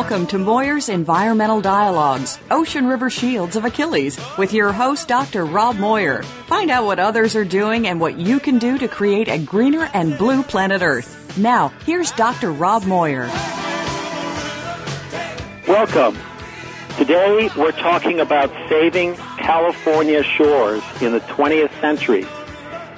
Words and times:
Welcome 0.00 0.26
to 0.28 0.38
Moyer's 0.38 0.88
Environmental 0.88 1.60
Dialogues, 1.60 2.38
Ocean 2.50 2.86
River 2.86 3.10
Shields 3.10 3.54
of 3.54 3.66
Achilles, 3.66 4.18
with 4.38 4.54
your 4.54 4.72
host, 4.72 5.08
Dr. 5.08 5.44
Rob 5.44 5.76
Moyer. 5.76 6.22
Find 6.46 6.70
out 6.70 6.86
what 6.86 6.98
others 6.98 7.36
are 7.36 7.44
doing 7.44 7.86
and 7.86 8.00
what 8.00 8.16
you 8.16 8.40
can 8.40 8.58
do 8.58 8.78
to 8.78 8.88
create 8.88 9.28
a 9.28 9.36
greener 9.36 9.90
and 9.92 10.16
blue 10.16 10.42
planet 10.42 10.80
Earth. 10.80 11.36
Now, 11.36 11.68
here's 11.84 12.12
Dr. 12.12 12.50
Rob 12.50 12.86
Moyer. 12.86 13.26
Welcome. 15.68 16.18
Today, 16.96 17.50
we're 17.54 17.72
talking 17.72 18.20
about 18.20 18.50
saving 18.70 19.16
California 19.36 20.22
shores 20.22 20.82
in 21.02 21.12
the 21.12 21.20
20th 21.20 21.78
century. 21.82 22.26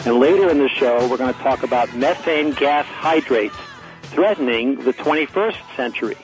And 0.06 0.20
later 0.20 0.48
in 0.48 0.58
the 0.58 0.68
show, 0.68 1.08
we're 1.08 1.18
going 1.18 1.34
to 1.34 1.40
talk 1.40 1.64
about 1.64 1.92
methane 1.96 2.52
gas 2.52 2.86
hydrates 2.86 3.56
threatening 4.02 4.76
the 4.84 4.92
21st 4.92 5.56
century. 5.74 6.16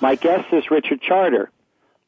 My 0.00 0.14
guest 0.14 0.52
is 0.52 0.70
Richard 0.70 1.00
Charter. 1.00 1.50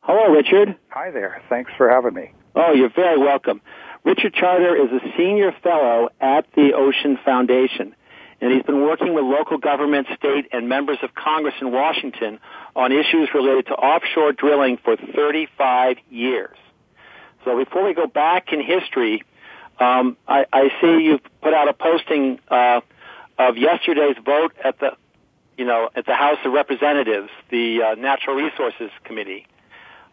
Hello, 0.00 0.32
Richard. 0.34 0.76
Hi 0.90 1.10
there. 1.10 1.42
Thanks 1.48 1.70
for 1.76 1.88
having 1.88 2.14
me. 2.14 2.32
Oh, 2.54 2.72
you're 2.72 2.92
very 2.94 3.18
welcome. 3.18 3.60
Richard 4.04 4.34
Charter 4.34 4.76
is 4.76 4.90
a 4.92 5.16
senior 5.16 5.52
fellow 5.62 6.10
at 6.20 6.46
the 6.54 6.72
Ocean 6.74 7.18
Foundation, 7.24 7.94
and 8.40 8.52
he's 8.52 8.62
been 8.62 8.82
working 8.82 9.14
with 9.14 9.24
local 9.24 9.58
government, 9.58 10.06
state, 10.16 10.48
and 10.52 10.68
members 10.68 10.98
of 11.02 11.14
Congress 11.14 11.54
in 11.60 11.72
Washington 11.72 12.38
on 12.76 12.92
issues 12.92 13.30
related 13.34 13.66
to 13.66 13.72
offshore 13.72 14.32
drilling 14.32 14.78
for 14.84 14.96
35 14.96 15.96
years. 16.10 16.56
So 17.44 17.56
before 17.56 17.84
we 17.84 17.94
go 17.94 18.06
back 18.06 18.52
in 18.52 18.62
history, 18.62 19.22
um, 19.80 20.16
I, 20.26 20.44
I, 20.52 20.68
see 20.80 21.04
you've 21.04 21.22
put 21.40 21.54
out 21.54 21.68
a 21.68 21.72
posting 21.72 22.40
uh, 22.48 22.80
of 23.38 23.56
yesterday's 23.56 24.16
vote 24.24 24.52
at 24.62 24.78
the 24.80 24.92
you 25.58 25.64
know, 25.64 25.90
at 25.96 26.06
the 26.06 26.14
House 26.14 26.38
of 26.44 26.52
Representatives, 26.52 27.28
the 27.50 27.82
uh, 27.82 27.94
Natural 27.96 28.36
Resources 28.36 28.90
Committee, 29.04 29.46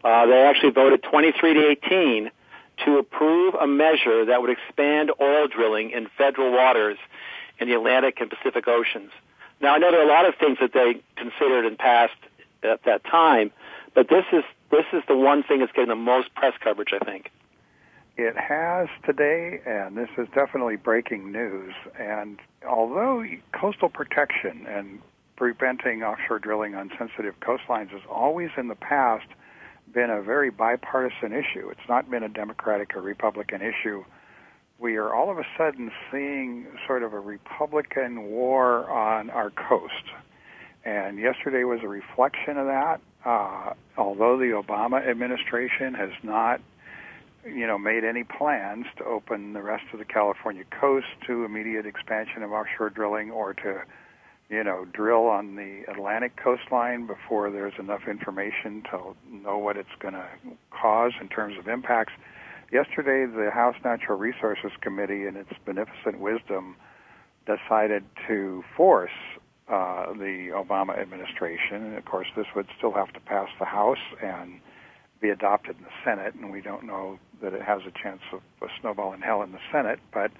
uh, 0.04 0.26
they 0.26 0.42
actually 0.42 0.72
voted 0.72 1.02
23 1.04 1.54
to 1.54 1.68
18 1.86 2.30
to 2.84 2.98
approve 2.98 3.54
a 3.54 3.66
measure 3.66 4.26
that 4.26 4.42
would 4.42 4.50
expand 4.50 5.10
oil 5.20 5.46
drilling 5.46 5.90
in 5.92 6.08
federal 6.18 6.52
waters 6.52 6.98
in 7.58 7.68
the 7.68 7.74
Atlantic 7.74 8.20
and 8.20 8.28
Pacific 8.28 8.66
Oceans. 8.68 9.12
Now, 9.60 9.74
I 9.74 9.78
know 9.78 9.90
there 9.90 10.00
are 10.00 10.04
a 10.04 10.12
lot 10.12 10.26
of 10.26 10.34
things 10.34 10.58
that 10.60 10.72
they 10.74 11.00
considered 11.16 11.64
and 11.64 11.78
passed 11.78 12.12
at 12.62 12.82
that 12.84 13.04
time, 13.04 13.52
but 13.94 14.08
this 14.08 14.24
is 14.32 14.44
this 14.70 14.84
is 14.92 15.02
the 15.06 15.16
one 15.16 15.44
thing 15.44 15.60
that's 15.60 15.72
getting 15.72 15.88
the 15.88 15.94
most 15.94 16.34
press 16.34 16.52
coverage, 16.60 16.92
I 16.92 16.98
think. 17.04 17.30
It 18.16 18.36
has 18.36 18.88
today, 19.04 19.60
and 19.64 19.96
this 19.96 20.08
is 20.18 20.26
definitely 20.34 20.76
breaking 20.76 21.30
news. 21.30 21.72
And 21.98 22.40
although 22.68 23.24
coastal 23.52 23.88
protection 23.88 24.66
and 24.68 25.00
preventing 25.36 26.02
offshore 26.02 26.38
drilling 26.38 26.74
on 26.74 26.90
sensitive 26.98 27.34
coastlines 27.40 27.90
has 27.90 28.02
always 28.10 28.50
in 28.56 28.68
the 28.68 28.74
past 28.74 29.26
been 29.92 30.10
a 30.10 30.22
very 30.22 30.50
bipartisan 30.50 31.32
issue. 31.32 31.68
It's 31.70 31.88
not 31.88 32.10
been 32.10 32.22
a 32.22 32.28
Democratic 32.28 32.96
or 32.96 33.02
Republican 33.02 33.62
issue. 33.62 34.04
We 34.78 34.96
are 34.96 35.14
all 35.14 35.30
of 35.30 35.38
a 35.38 35.46
sudden 35.56 35.90
seeing 36.10 36.66
sort 36.86 37.02
of 37.02 37.12
a 37.12 37.20
Republican 37.20 38.24
war 38.24 38.90
on 38.90 39.30
our 39.30 39.50
coast. 39.50 39.92
And 40.84 41.18
yesterday 41.18 41.64
was 41.64 41.80
a 41.82 41.88
reflection 41.88 42.58
of 42.58 42.66
that. 42.66 43.00
Uh, 43.24 43.72
although 43.96 44.38
the 44.38 44.62
Obama 44.62 45.06
administration 45.06 45.94
has 45.94 46.10
not, 46.22 46.60
you 47.44 47.66
know, 47.66 47.78
made 47.78 48.04
any 48.04 48.22
plans 48.22 48.86
to 48.98 49.04
open 49.04 49.52
the 49.52 49.62
rest 49.62 49.84
of 49.92 49.98
the 49.98 50.04
California 50.04 50.64
coast 50.78 51.06
to 51.26 51.44
immediate 51.44 51.86
expansion 51.86 52.42
of 52.42 52.52
offshore 52.52 52.90
drilling 52.90 53.30
or 53.30 53.54
to 53.54 53.82
you 54.48 54.62
know, 54.62 54.86
drill 54.92 55.26
on 55.26 55.56
the 55.56 55.82
Atlantic 55.90 56.36
coastline 56.36 57.06
before 57.06 57.50
there's 57.50 57.74
enough 57.78 58.02
information 58.08 58.82
to 58.90 59.16
know 59.30 59.58
what 59.58 59.76
it's 59.76 59.88
going 59.98 60.14
to 60.14 60.26
cause 60.70 61.12
in 61.20 61.28
terms 61.28 61.58
of 61.58 61.66
impacts. 61.66 62.12
Yesterday, 62.72 63.26
the 63.26 63.50
House 63.50 63.76
Natural 63.84 64.18
Resources 64.18 64.70
Committee, 64.80 65.26
in 65.26 65.36
its 65.36 65.50
beneficent 65.64 66.20
wisdom, 66.20 66.76
decided 67.46 68.04
to 68.28 68.64
force 68.76 69.10
uh, 69.68 70.12
the 70.12 70.50
Obama 70.54 70.98
administration, 70.98 71.84
and 71.84 71.98
of 71.98 72.04
course, 72.04 72.28
this 72.36 72.46
would 72.54 72.66
still 72.76 72.92
have 72.92 73.12
to 73.12 73.20
pass 73.20 73.48
the 73.58 73.64
House 73.64 73.98
and 74.22 74.60
be 75.20 75.28
adopted 75.30 75.76
in 75.78 75.84
the 75.84 75.90
Senate, 76.04 76.34
and 76.34 76.52
we 76.52 76.60
don't 76.60 76.84
know 76.84 77.18
that 77.42 77.52
it 77.52 77.62
has 77.62 77.82
a 77.86 77.90
chance 78.02 78.20
of 78.32 78.40
a 78.62 78.66
snowball 78.80 79.12
in 79.12 79.22
hell 79.22 79.42
in 79.42 79.52
the 79.52 79.58
Senate, 79.72 79.98
but 80.12 80.30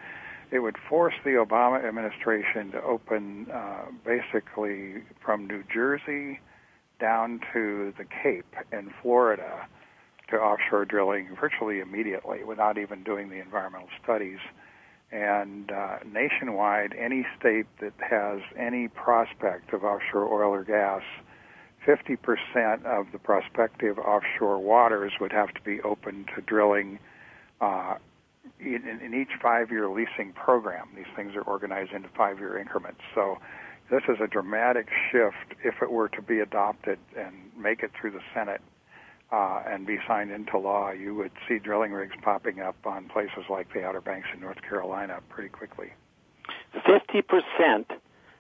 it 0.51 0.61
would 0.61 0.77
force 0.89 1.15
the 1.25 1.31
Obama 1.31 1.85
administration 1.85 2.73
to 2.73 2.83
open 2.83 3.47
uh, 3.53 3.87
basically 4.05 5.03
from 5.25 5.47
New 5.47 5.63
Jersey 5.73 6.41
down 7.01 7.41
to 7.53 7.93
the 7.99 8.05
Cape 8.05 8.55
in 8.73 8.93
Florida 9.03 9.67
to 10.31 10.37
offshore 10.37 10.85
drilling 10.85 11.37
virtually 11.41 11.81
immediately 11.81 12.43
without 12.45 12.79
even 12.79 13.03
doing 13.03 13.29
the 13.29 13.41
environmental 13.41 13.89
studies. 14.03 14.39
And 15.13 15.71
uh, 15.71 15.99
nationwide, 16.05 16.95
any 16.99 17.25
state 17.39 17.67
that 17.81 17.93
has 17.99 18.41
any 18.59 18.89
prospect 18.89 19.73
of 19.73 19.85
offshore 19.85 20.27
oil 20.27 20.51
or 20.51 20.65
gas, 20.65 21.03
50% 21.87 22.85
of 22.85 23.07
the 23.13 23.19
prospective 23.19 23.99
offshore 23.99 24.59
waters 24.59 25.13
would 25.21 25.33
have 25.33 25.55
to 25.55 25.61
be 25.63 25.81
open 25.83 26.27
to 26.35 26.43
drilling 26.43 26.99
uh, 27.61 27.95
in, 28.61 29.01
in 29.05 29.15
each 29.15 29.41
five-year 29.41 29.89
leasing 29.89 30.33
program. 30.35 30.89
These 30.95 31.07
things 31.15 31.35
are 31.37 31.43
organized 31.43 31.93
into 31.93 32.09
five-year 32.17 32.59
increments. 32.59 33.01
So 33.15 33.39
this 33.91 34.03
is 34.09 34.17
a 34.21 34.27
dramatic 34.27 34.89
shift 35.11 35.59
if 35.65 35.83
it 35.83 35.91
were 35.91 36.09
to 36.11 36.23
be 36.23 36.41
adopted 36.41 36.99
and 37.17 37.35
make 37.57 37.83
it 37.83 37.93
through 37.99 38.13
the 38.13 38.23
Senate 38.35 38.61
uh, 39.33 39.63
and 39.67 39.87
be 39.87 39.99
signed 40.07 40.31
into 40.31 40.59
law. 40.59 40.91
You 40.91 41.15
would 41.15 41.33
see 41.49 41.59
drilling 41.59 41.93
rigs 41.93 42.15
popping 42.23 42.61
up 42.61 42.77
on 42.85 43.09
places 43.09 43.45
like 43.49 43.73
the 43.73 43.85
Outer 43.85 44.01
Banks 44.01 44.29
in 44.35 44.41
North 44.41 44.63
Carolina 44.63 45.21
pretty 45.29 45.49
quickly. 45.49 45.93
Fifty 46.85 47.23
percent 47.23 47.91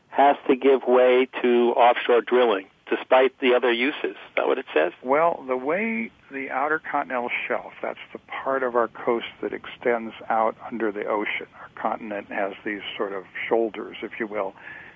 has 0.08 0.36
to 0.48 0.56
give 0.56 0.82
way 0.86 1.28
to 1.42 1.72
offshore 1.76 2.22
drilling 2.22 2.66
despite 2.88 3.38
the 3.40 3.54
other 3.54 3.72
uses. 3.72 4.04
Is 4.04 4.16
that 4.36 4.46
what 4.46 4.58
it 4.58 4.66
says? 4.72 4.92
Well, 5.02 5.44
the 5.46 5.56
way 5.56 6.10
the 6.30 6.50
outer 6.50 6.78
continental 6.78 7.30
shelf, 7.46 7.72
that's 7.82 7.98
the 8.12 8.20
part 8.44 8.62
of 8.62 8.76
our 8.76 8.88
coast 8.88 9.26
that 9.42 9.52
extends 9.52 10.14
out 10.28 10.56
under 10.70 10.92
the 10.92 11.04
ocean. 11.04 11.46
Our 11.60 11.70
continent 11.80 12.28
has 12.30 12.52
these 12.64 12.82
sort 12.96 13.12
of 13.12 13.24
shoulders, 13.48 13.96
if 14.02 14.12
you 14.20 14.26
will, 14.26 14.54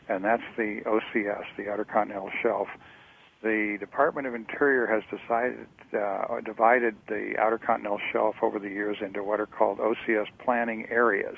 and 0.09 0.25
that's 0.25 0.43
the 0.57 0.83
OCS, 0.87 1.45
the 1.57 1.71
outer 1.71 1.85
continental 1.85 2.31
shelf. 2.43 2.69
The 3.43 3.79
Department 3.81 4.27
of 4.27 4.35
Interior 4.35 4.87
has 4.87 5.03
decided 5.11 5.67
uh, 5.95 6.41
divided 6.45 6.95
the 7.09 7.35
outer 7.39 7.59
continental 7.59 7.99
shelf 8.13 8.37
over 8.43 8.59
the 8.59 8.69
years 8.69 8.99
into 9.01 9.25
what 9.25 9.41
are 9.41 9.47
called 9.47 9.79
OCS 9.79 10.27
planning 10.45 10.87
areas. 10.91 11.37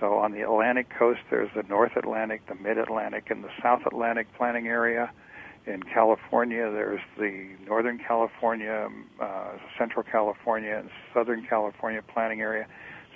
So 0.00 0.18
on 0.18 0.32
the 0.32 0.42
Atlantic 0.42 0.88
coast, 0.90 1.20
there's 1.30 1.48
the 1.54 1.62
North 1.62 1.96
Atlantic, 1.96 2.46
the 2.48 2.54
Mid 2.54 2.76
Atlantic, 2.76 3.30
and 3.30 3.42
the 3.42 3.48
South 3.62 3.86
Atlantic 3.86 4.26
planning 4.36 4.66
area 4.66 5.10
in 5.66 5.82
California, 5.82 6.70
there's 6.70 7.00
the 7.18 7.48
Northern 7.66 7.98
California, 7.98 8.88
uh, 9.20 9.52
Central 9.78 10.04
California, 10.04 10.76
and 10.78 10.90
Southern 11.12 11.44
California 11.46 12.02
planning 12.02 12.40
area. 12.40 12.66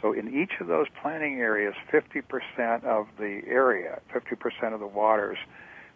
So 0.02 0.12
in 0.12 0.34
each 0.34 0.60
of 0.60 0.66
those 0.66 0.86
planning 1.00 1.40
areas, 1.40 1.74
50% 1.92 2.84
of 2.84 3.06
the 3.18 3.42
area, 3.46 4.00
50% 4.12 4.74
of 4.74 4.80
the 4.80 4.86
waters 4.86 5.38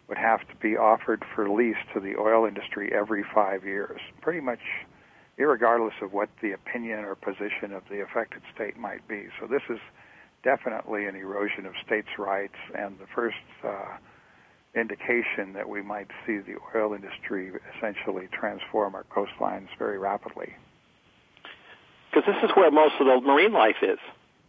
would 0.08 0.18
have 0.18 0.40
to 0.48 0.54
be 0.60 0.76
offered 0.76 1.24
for 1.34 1.48
lease 1.48 1.76
to 1.94 2.00
the 2.00 2.16
oil 2.16 2.46
industry 2.46 2.92
every 2.92 3.24
five 3.34 3.64
years, 3.64 4.00
pretty 4.20 4.40
much 4.40 4.60
regardless 5.38 5.94
of 6.02 6.12
what 6.12 6.28
the 6.42 6.52
opinion 6.52 7.00
or 7.00 7.14
position 7.14 7.72
of 7.72 7.82
the 7.90 8.00
affected 8.00 8.42
state 8.54 8.76
might 8.76 9.06
be. 9.08 9.26
So 9.40 9.46
this 9.46 9.62
is 9.68 9.78
definitely 10.44 11.06
an 11.06 11.16
erosion 11.16 11.66
of 11.66 11.72
states' 11.84 12.18
rights 12.18 12.54
and 12.76 12.98
the 12.98 13.06
first 13.14 13.36
uh, 13.64 13.96
indication 14.74 15.52
that 15.54 15.68
we 15.68 15.82
might 15.82 16.08
see 16.26 16.38
the 16.38 16.56
oil 16.74 16.94
industry 16.94 17.52
essentially 17.76 18.28
transform 18.32 18.94
our 18.94 19.04
coastlines 19.04 19.68
very 19.78 19.98
rapidly. 19.98 20.54
Because 22.10 22.26
this 22.26 22.50
is 22.50 22.56
where 22.56 22.70
most 22.70 22.94
of 23.00 23.06
the 23.06 23.20
marine 23.20 23.52
life 23.52 23.82
is. 23.82 23.98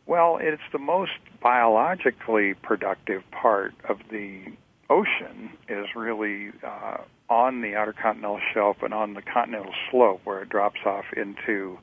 Well, 0.07 0.37
it's 0.39 0.61
the 0.71 0.79
most 0.79 1.13
biologically 1.41 2.53
productive 2.53 3.23
part 3.31 3.73
of 3.89 3.97
the 4.11 4.41
ocean 4.89 5.51
is 5.67 5.87
really 5.95 6.51
uh, 6.63 6.97
on 7.29 7.61
the 7.61 7.75
outer 7.75 7.93
continental 7.93 8.39
shelf 8.53 8.77
and 8.83 8.93
on 8.93 9.15
the 9.15 9.21
continental 9.21 9.73
slope 9.89 10.21
where 10.23 10.43
it 10.43 10.49
drops 10.49 10.79
off 10.85 11.05
into 11.17 11.79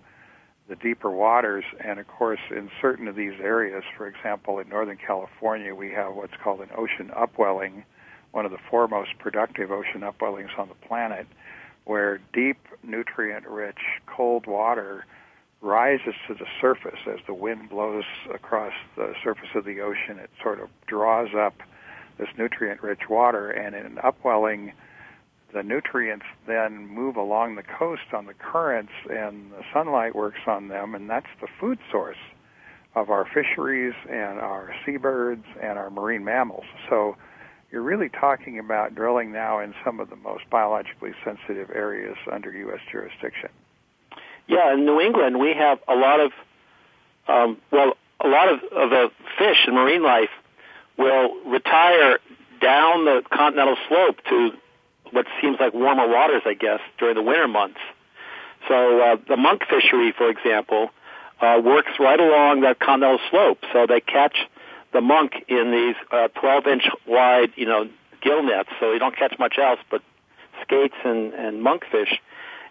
the 0.68 0.76
deeper 0.76 1.10
waters. 1.10 1.64
And 1.84 1.98
of 1.98 2.06
course, 2.06 2.40
in 2.50 2.70
certain 2.80 3.08
of 3.08 3.16
these 3.16 3.34
areas, 3.42 3.82
for 3.96 4.06
example, 4.06 4.60
in 4.60 4.68
Northern 4.68 4.98
California, 5.04 5.74
we 5.74 5.90
have 5.90 6.14
what's 6.14 6.34
called 6.42 6.60
an 6.60 6.70
ocean 6.76 7.10
upwelling, 7.16 7.84
one 8.32 8.44
of 8.44 8.50
the 8.50 8.58
foremost 8.70 9.10
productive 9.18 9.70
ocean 9.70 10.00
upwellings 10.00 10.58
on 10.58 10.68
the 10.68 10.86
planet, 10.86 11.26
where 11.84 12.20
deep, 12.32 12.58
nutrient 12.82 13.46
rich, 13.46 13.78
cold 14.06 14.46
water 14.46 15.04
rises 15.60 16.14
to 16.26 16.34
the 16.34 16.46
surface 16.60 16.98
as 17.06 17.20
the 17.26 17.34
wind 17.34 17.68
blows 17.70 18.04
across 18.34 18.72
the 18.96 19.14
surface 19.22 19.50
of 19.54 19.64
the 19.64 19.80
ocean. 19.80 20.18
It 20.18 20.30
sort 20.42 20.60
of 20.60 20.68
draws 20.86 21.28
up 21.36 21.54
this 22.18 22.28
nutrient 22.36 22.82
rich 22.82 23.08
water, 23.08 23.50
and 23.50 23.74
in 23.74 23.98
upwelling, 24.02 24.72
the 25.52 25.62
nutrients 25.62 26.26
then 26.46 26.86
move 26.86 27.16
along 27.16 27.54
the 27.54 27.62
coast 27.62 28.12
on 28.12 28.26
the 28.26 28.34
currents, 28.34 28.92
and 29.08 29.52
the 29.52 29.62
sunlight 29.72 30.14
works 30.14 30.40
on 30.46 30.68
them, 30.68 30.94
and 30.94 31.08
that's 31.08 31.26
the 31.40 31.48
food 31.60 31.78
source 31.90 32.16
of 32.94 33.10
our 33.10 33.24
fisheries 33.24 33.94
and 34.08 34.38
our 34.38 34.74
seabirds 34.84 35.44
and 35.62 35.78
our 35.78 35.90
marine 35.90 36.24
mammals. 36.24 36.64
So 36.88 37.16
you're 37.72 37.82
really 37.82 38.10
talking 38.10 38.58
about 38.58 38.94
drilling 38.94 39.32
now 39.32 39.58
in 39.60 39.74
some 39.84 39.98
of 39.98 40.10
the 40.10 40.16
most 40.16 40.44
biologically 40.50 41.12
sensitive 41.24 41.70
areas 41.74 42.16
under 42.30 42.52
U.S. 42.52 42.80
jurisdiction. 42.90 43.48
Yeah, 44.46 44.74
in 44.74 44.84
New 44.84 45.00
England, 45.00 45.40
we 45.40 45.54
have 45.54 45.78
a 45.88 45.94
lot 45.94 46.20
of, 46.20 46.32
um, 47.26 47.56
well, 47.70 47.94
a 48.20 48.28
lot 48.28 48.52
of, 48.52 48.60
of 48.72 48.90
the 48.90 49.10
fish 49.38 49.56
and 49.66 49.74
marine 49.74 50.02
life 50.02 50.28
will 50.98 51.34
retire 51.46 52.18
down 52.60 53.06
the 53.06 53.22
continental 53.32 53.76
slope 53.88 54.18
to 54.28 54.50
what 55.10 55.26
seems 55.40 55.56
like 55.58 55.72
warmer 55.72 56.06
waters, 56.06 56.42
I 56.44 56.54
guess, 56.54 56.80
during 56.98 57.16
the 57.16 57.22
winter 57.22 57.48
months. 57.48 57.80
So 58.68 59.00
uh, 59.00 59.16
the 59.28 59.36
monk 59.36 59.62
fishery, 59.68 60.12
for 60.16 60.28
example, 60.28 60.90
uh, 61.40 61.60
works 61.64 61.90
right 61.98 62.20
along 62.20 62.60
that 62.60 62.78
continental 62.78 63.18
slope. 63.30 63.58
So 63.72 63.86
they 63.86 64.00
catch 64.00 64.36
the 64.92 65.00
monk 65.00 65.32
in 65.48 65.70
these 65.70 65.96
uh, 66.10 66.28
12 66.40 66.66
inch 66.66 66.82
wide, 67.06 67.52
you 67.56 67.66
know, 67.66 67.88
gill 68.20 68.42
nets. 68.42 68.68
So 68.80 68.92
you 68.92 68.98
don't 68.98 69.16
catch 69.16 69.38
much 69.38 69.58
else 69.58 69.80
but 69.90 70.02
skates 70.62 70.94
and, 71.04 71.32
and 71.34 71.64
monkfish 71.64 72.18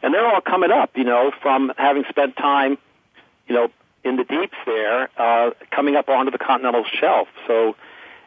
and 0.01 0.13
they're 0.13 0.25
all 0.25 0.41
coming 0.41 0.71
up, 0.71 0.91
you 0.95 1.03
know, 1.03 1.31
from 1.41 1.71
having 1.77 2.03
spent 2.09 2.35
time, 2.35 2.77
you 3.47 3.56
know, 3.56 3.69
in 4.03 4.15
the 4.15 4.23
deeps 4.23 4.57
there, 4.65 5.09
uh, 5.18 5.51
coming 5.69 5.95
up 5.95 6.09
onto 6.09 6.31
the 6.31 6.39
continental 6.39 6.83
shelf. 7.00 7.27
So 7.45 7.75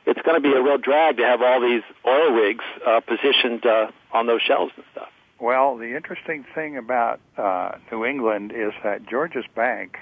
it's 0.06 0.20
going 0.22 0.40
to 0.40 0.48
be 0.48 0.54
a 0.54 0.62
real 0.62 0.78
drag 0.78 1.16
to 1.16 1.24
have 1.24 1.42
all 1.42 1.60
these 1.60 1.82
oil 2.06 2.30
rigs 2.30 2.64
uh, 2.86 3.00
positioned 3.00 3.66
uh, 3.66 3.90
on 4.12 4.26
those 4.26 4.40
shelves 4.40 4.72
and 4.76 4.84
stuff. 4.92 5.08
Well, 5.40 5.76
the 5.76 5.96
interesting 5.96 6.44
thing 6.54 6.76
about 6.76 7.20
uh, 7.36 7.72
New 7.90 8.04
England 8.04 8.52
is 8.54 8.72
that 8.84 9.06
Georges 9.08 9.44
Bank 9.54 9.98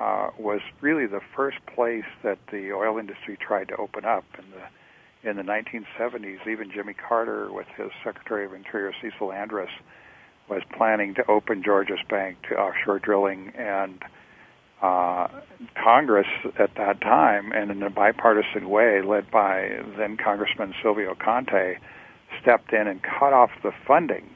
uh, 0.00 0.30
was 0.38 0.60
really 0.80 1.06
the 1.06 1.20
first 1.36 1.58
place 1.74 2.04
that 2.22 2.38
the 2.50 2.72
oil 2.72 2.98
industry 2.98 3.36
tried 3.36 3.68
to 3.68 3.76
open 3.76 4.04
up 4.04 4.24
in 4.38 4.44
the 4.50 5.28
in 5.28 5.36
the 5.36 5.42
1970s. 5.42 6.46
Even 6.46 6.70
Jimmy 6.70 6.94
Carter, 6.94 7.50
with 7.50 7.66
his 7.76 7.90
Secretary 8.04 8.44
of 8.44 8.52
Interior 8.52 8.92
Cecil 9.00 9.32
Andrus, 9.32 9.70
was 10.48 10.62
planning 10.76 11.14
to 11.14 11.30
open 11.30 11.62
Georges 11.64 12.00
Bank 12.10 12.36
to 12.48 12.56
offshore 12.56 12.98
drilling, 12.98 13.52
and 13.56 14.02
uh, 14.82 15.28
Congress 15.82 16.26
at 16.58 16.74
that 16.76 17.00
time, 17.00 17.52
and 17.52 17.70
in 17.70 17.82
a 17.82 17.90
bipartisan 17.90 18.68
way, 18.68 19.00
led 19.02 19.30
by 19.30 19.70
then 19.96 20.18
Congressman 20.22 20.74
Silvio 20.82 21.14
Conte, 21.14 21.76
stepped 22.42 22.72
in 22.72 22.86
and 22.86 23.00
cut 23.02 23.32
off 23.32 23.50
the 23.62 23.70
funding 23.86 24.28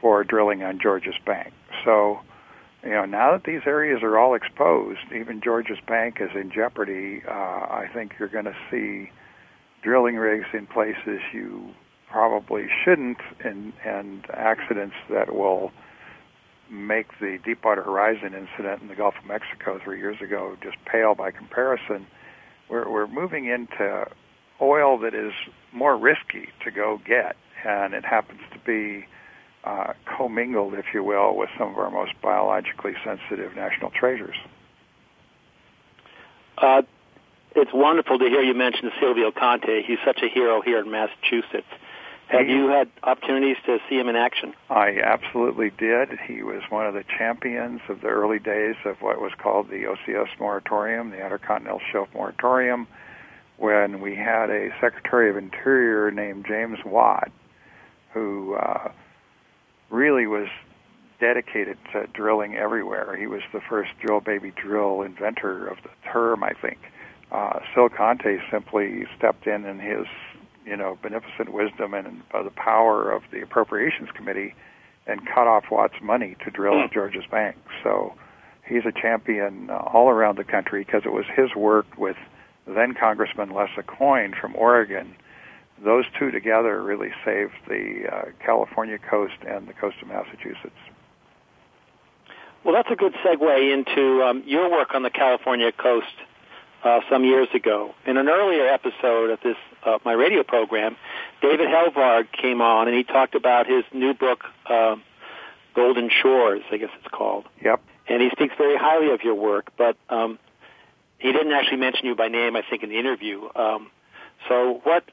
for 0.00 0.22
drilling 0.24 0.62
on 0.62 0.78
Georges 0.82 1.14
Bank. 1.24 1.52
So, 1.84 2.20
you 2.82 2.90
know, 2.90 3.04
now 3.04 3.32
that 3.32 3.44
these 3.44 3.62
areas 3.66 4.02
are 4.02 4.18
all 4.18 4.34
exposed, 4.34 5.00
even 5.14 5.40
Georges 5.42 5.78
Bank 5.86 6.18
is 6.20 6.30
in 6.34 6.50
jeopardy. 6.50 7.22
Uh, 7.26 7.32
I 7.32 7.86
think 7.92 8.14
you're 8.18 8.28
going 8.28 8.46
to 8.46 8.56
see 8.70 9.10
drilling 9.82 10.16
rigs 10.16 10.46
in 10.52 10.66
places 10.66 11.20
you 11.32 11.70
probably 12.10 12.66
shouldn't, 12.84 13.18
and, 13.44 13.72
and 13.84 14.24
accidents 14.32 14.96
that 15.10 15.34
will 15.34 15.70
make 16.70 17.06
the 17.20 17.38
Deepwater 17.44 17.82
Horizon 17.82 18.34
incident 18.34 18.82
in 18.82 18.88
the 18.88 18.94
Gulf 18.94 19.14
of 19.20 19.26
Mexico 19.26 19.78
three 19.82 19.98
years 19.98 20.20
ago 20.20 20.56
just 20.62 20.76
pale 20.84 21.14
by 21.14 21.30
comparison. 21.30 22.06
We're, 22.68 22.90
we're 22.90 23.06
moving 23.06 23.46
into 23.46 24.06
oil 24.60 24.98
that 24.98 25.14
is 25.14 25.32
more 25.72 25.96
risky 25.96 26.48
to 26.64 26.70
go 26.70 27.00
get, 27.04 27.36
and 27.64 27.94
it 27.94 28.04
happens 28.04 28.40
to 28.52 28.58
be 28.60 29.06
uh, 29.64 29.92
commingled, 30.04 30.74
if 30.74 30.86
you 30.94 31.04
will, 31.04 31.36
with 31.36 31.50
some 31.58 31.68
of 31.70 31.78
our 31.78 31.90
most 31.90 32.12
biologically 32.22 32.94
sensitive 33.04 33.54
national 33.54 33.90
treasures. 33.90 34.36
Uh, 36.56 36.82
it's 37.56 37.72
wonderful 37.72 38.18
to 38.18 38.24
hear 38.26 38.42
you 38.42 38.54
mention 38.54 38.90
Silvio 39.00 39.30
Conte. 39.32 39.82
He's 39.82 39.98
such 40.04 40.20
a 40.22 40.28
hero 40.28 40.60
here 40.62 40.78
in 40.80 40.90
Massachusetts. 40.90 41.66
Have 42.28 42.48
you 42.48 42.68
had 42.68 42.88
opportunities 43.02 43.56
to 43.66 43.78
see 43.88 43.98
him 43.98 44.08
in 44.08 44.14
action? 44.14 44.54
I 44.68 45.00
absolutely 45.02 45.70
did. 45.70 46.10
He 46.28 46.44
was 46.44 46.62
one 46.68 46.86
of 46.86 46.94
the 46.94 47.02
champions 47.18 47.80
of 47.88 48.02
the 48.02 48.06
early 48.06 48.38
days 48.38 48.76
of 48.84 49.02
what 49.02 49.20
was 49.20 49.32
called 49.36 49.68
the 49.68 49.82
OCS 49.82 50.28
moratorium, 50.38 51.10
the 51.10 51.20
Intercontinental 51.20 51.80
Shelf 51.90 52.08
moratorium, 52.14 52.86
when 53.56 54.00
we 54.00 54.14
had 54.14 54.48
a 54.48 54.70
Secretary 54.80 55.28
of 55.28 55.36
Interior 55.36 56.12
named 56.12 56.46
James 56.46 56.78
Watt, 56.84 57.32
who 58.14 58.54
uh, 58.54 58.92
really 59.90 60.26
was 60.26 60.48
dedicated 61.20 61.76
to 61.92 62.06
drilling 62.14 62.56
everywhere. 62.56 63.16
He 63.16 63.26
was 63.26 63.42
the 63.52 63.60
first 63.60 63.90
drill 64.04 64.20
baby 64.20 64.52
drill 64.52 65.02
inventor 65.02 65.66
of 65.66 65.76
the 65.82 65.90
term, 66.10 66.42
I 66.42 66.52
think. 66.54 66.78
Uh, 67.30 67.60
Sil 67.74 67.88
Conte 67.88 68.38
simply 68.50 69.04
stepped 69.16 69.46
in 69.46 69.64
in 69.64 69.78
his 69.78 70.06
you 70.64 70.76
know, 70.76 70.98
beneficent 71.02 71.52
wisdom 71.52 71.94
and 71.94 72.22
uh, 72.32 72.42
the 72.42 72.50
power 72.50 73.10
of 73.10 73.22
the 73.32 73.42
Appropriations 73.42 74.08
Committee 74.14 74.54
and 75.06 75.26
cut 75.26 75.46
off 75.46 75.64
Watt's 75.70 76.00
money 76.02 76.36
to 76.44 76.50
drill 76.50 76.74
mm. 76.74 76.92
Georges 76.92 77.24
Bank. 77.30 77.56
So 77.82 78.14
he's 78.66 78.84
a 78.86 78.92
champion 78.92 79.70
uh, 79.70 79.76
all 79.76 80.08
around 80.08 80.38
the 80.38 80.44
country 80.44 80.84
because 80.84 81.02
it 81.04 81.12
was 81.12 81.24
his 81.34 81.54
work 81.56 81.86
with 81.96 82.16
then 82.66 82.94
Congressman 82.94 83.50
Les 83.50 83.70
Aucoin 83.76 84.38
from 84.38 84.54
Oregon. 84.54 85.16
Those 85.84 86.04
two 86.18 86.30
together 86.30 86.82
really 86.82 87.10
saved 87.24 87.54
the 87.66 88.04
uh, 88.10 88.22
California 88.44 88.98
coast 88.98 89.34
and 89.46 89.66
the 89.66 89.72
coast 89.72 89.96
of 90.02 90.08
Massachusetts. 90.08 90.76
Well, 92.64 92.74
that's 92.74 92.90
a 92.90 92.96
good 92.96 93.14
segue 93.24 93.72
into 93.72 94.22
um, 94.22 94.42
your 94.46 94.70
work 94.70 94.94
on 94.94 95.02
the 95.02 95.10
California 95.10 95.72
coast 95.72 96.06
uh, 96.84 97.00
some 97.10 97.24
years 97.24 97.48
ago. 97.54 97.94
In 98.06 98.18
an 98.18 98.28
earlier 98.28 98.66
episode 98.66 99.30
of 99.30 99.40
this 99.42 99.56
uh, 99.84 99.98
my 100.04 100.12
radio 100.12 100.42
program, 100.42 100.96
David 101.40 101.68
Helvarg 101.68 102.30
came 102.32 102.60
on 102.60 102.86
and 102.86 102.96
he 102.96 103.02
talked 103.02 103.34
about 103.34 103.66
his 103.66 103.84
new 103.94 104.12
book, 104.12 104.44
uh, 104.66 104.96
Golden 105.74 106.10
Shores, 106.10 106.62
I 106.70 106.76
guess 106.76 106.90
it's 106.98 107.08
called. 107.10 107.46
Yep. 107.64 107.82
And 108.08 108.20
he 108.20 108.28
speaks 108.30 108.54
very 108.58 108.76
highly 108.76 109.12
of 109.12 109.22
your 109.22 109.36
work, 109.36 109.72
but 109.78 109.96
um, 110.10 110.38
he 111.18 111.32
didn't 111.32 111.52
actually 111.52 111.78
mention 111.78 112.06
you 112.06 112.14
by 112.14 112.28
name, 112.28 112.56
I 112.56 112.62
think, 112.68 112.82
in 112.82 112.90
the 112.90 112.98
interview. 112.98 113.48
Um, 113.54 113.90
so 114.48 114.80
what 114.84 115.04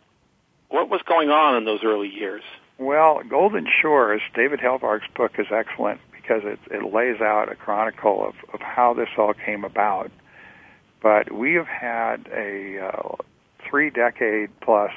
what 0.69 0.89
was 0.89 1.01
going 1.07 1.29
on 1.29 1.55
in 1.55 1.65
those 1.65 1.83
early 1.83 2.09
years? 2.09 2.43
Well, 2.77 3.21
Golden 3.27 3.67
Shores, 3.81 4.21
David 4.36 4.59
Helvarg's 4.59 5.07
book 5.15 5.33
is 5.39 5.47
excellent 5.51 6.00
because 6.12 6.43
it, 6.43 6.59
it 6.69 6.93
lays 6.93 7.21
out 7.21 7.51
a 7.51 7.55
chronicle 7.55 8.27
of, 8.27 8.36
of 8.53 8.59
how 8.59 8.93
this 8.93 9.09
all 9.17 9.33
came 9.33 9.63
about. 9.63 10.12
But 11.01 11.31
we 11.31 11.53
have 11.53 11.67
had 11.67 12.27
a 12.31 12.79
uh, 12.79 13.15
three 13.69 13.89
decade 13.89 14.50
plus 14.62 14.91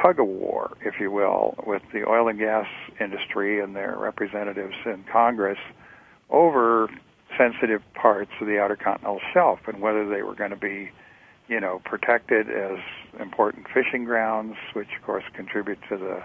tug 0.00 0.20
of 0.20 0.26
war, 0.26 0.76
if 0.82 1.00
you 1.00 1.10
will, 1.10 1.54
with 1.66 1.82
the 1.92 2.08
oil 2.08 2.28
and 2.28 2.38
gas 2.38 2.66
industry 3.00 3.60
and 3.60 3.74
their 3.74 3.96
representatives 3.98 4.74
in 4.86 5.04
Congress 5.10 5.58
over 6.30 6.88
sensitive 7.36 7.82
parts 7.94 8.30
of 8.40 8.46
the 8.46 8.58
outer 8.58 8.76
continental 8.76 9.20
shelf 9.32 9.60
and 9.66 9.80
whether 9.80 10.08
they 10.08 10.22
were 10.22 10.34
going 10.34 10.50
to 10.50 10.56
be, 10.56 10.90
you 11.50 11.60
know, 11.60 11.82
protected 11.84 12.48
as 12.48 12.78
important 13.20 13.66
fishing 13.74 14.04
grounds, 14.04 14.54
which 14.72 14.88
of 14.96 15.04
course 15.04 15.24
contribute 15.34 15.78
to 15.88 15.96
the 15.98 16.22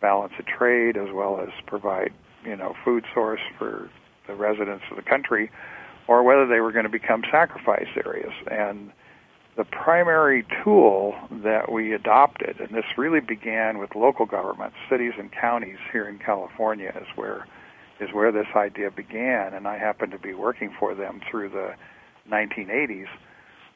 balance 0.00 0.32
of 0.38 0.44
trade 0.44 0.96
as 0.96 1.08
well 1.14 1.40
as 1.40 1.48
provide, 1.66 2.12
you 2.44 2.56
know, 2.56 2.74
food 2.84 3.04
source 3.14 3.40
for 3.56 3.88
the 4.26 4.34
residents 4.34 4.84
of 4.90 4.96
the 4.96 5.02
country, 5.02 5.50
or 6.08 6.24
whether 6.24 6.46
they 6.46 6.58
were 6.58 6.72
going 6.72 6.84
to 6.84 6.90
become 6.90 7.22
sacrifice 7.30 7.86
areas. 8.04 8.32
And 8.50 8.90
the 9.56 9.64
primary 9.64 10.44
tool 10.64 11.14
that 11.30 11.70
we 11.70 11.94
adopted, 11.94 12.60
and 12.60 12.70
this 12.70 12.84
really 12.98 13.20
began 13.20 13.78
with 13.78 13.94
local 13.94 14.26
governments, 14.26 14.76
cities 14.90 15.12
and 15.16 15.30
counties 15.32 15.78
here 15.92 16.08
in 16.08 16.18
California, 16.18 16.92
is 17.00 17.06
where 17.14 17.46
is 17.98 18.10
where 18.12 18.30
this 18.30 18.48
idea 18.54 18.90
began, 18.90 19.54
and 19.54 19.66
I 19.66 19.78
happened 19.78 20.12
to 20.12 20.18
be 20.18 20.34
working 20.34 20.74
for 20.78 20.94
them 20.94 21.22
through 21.30 21.48
the 21.48 21.70
1980s, 22.30 23.06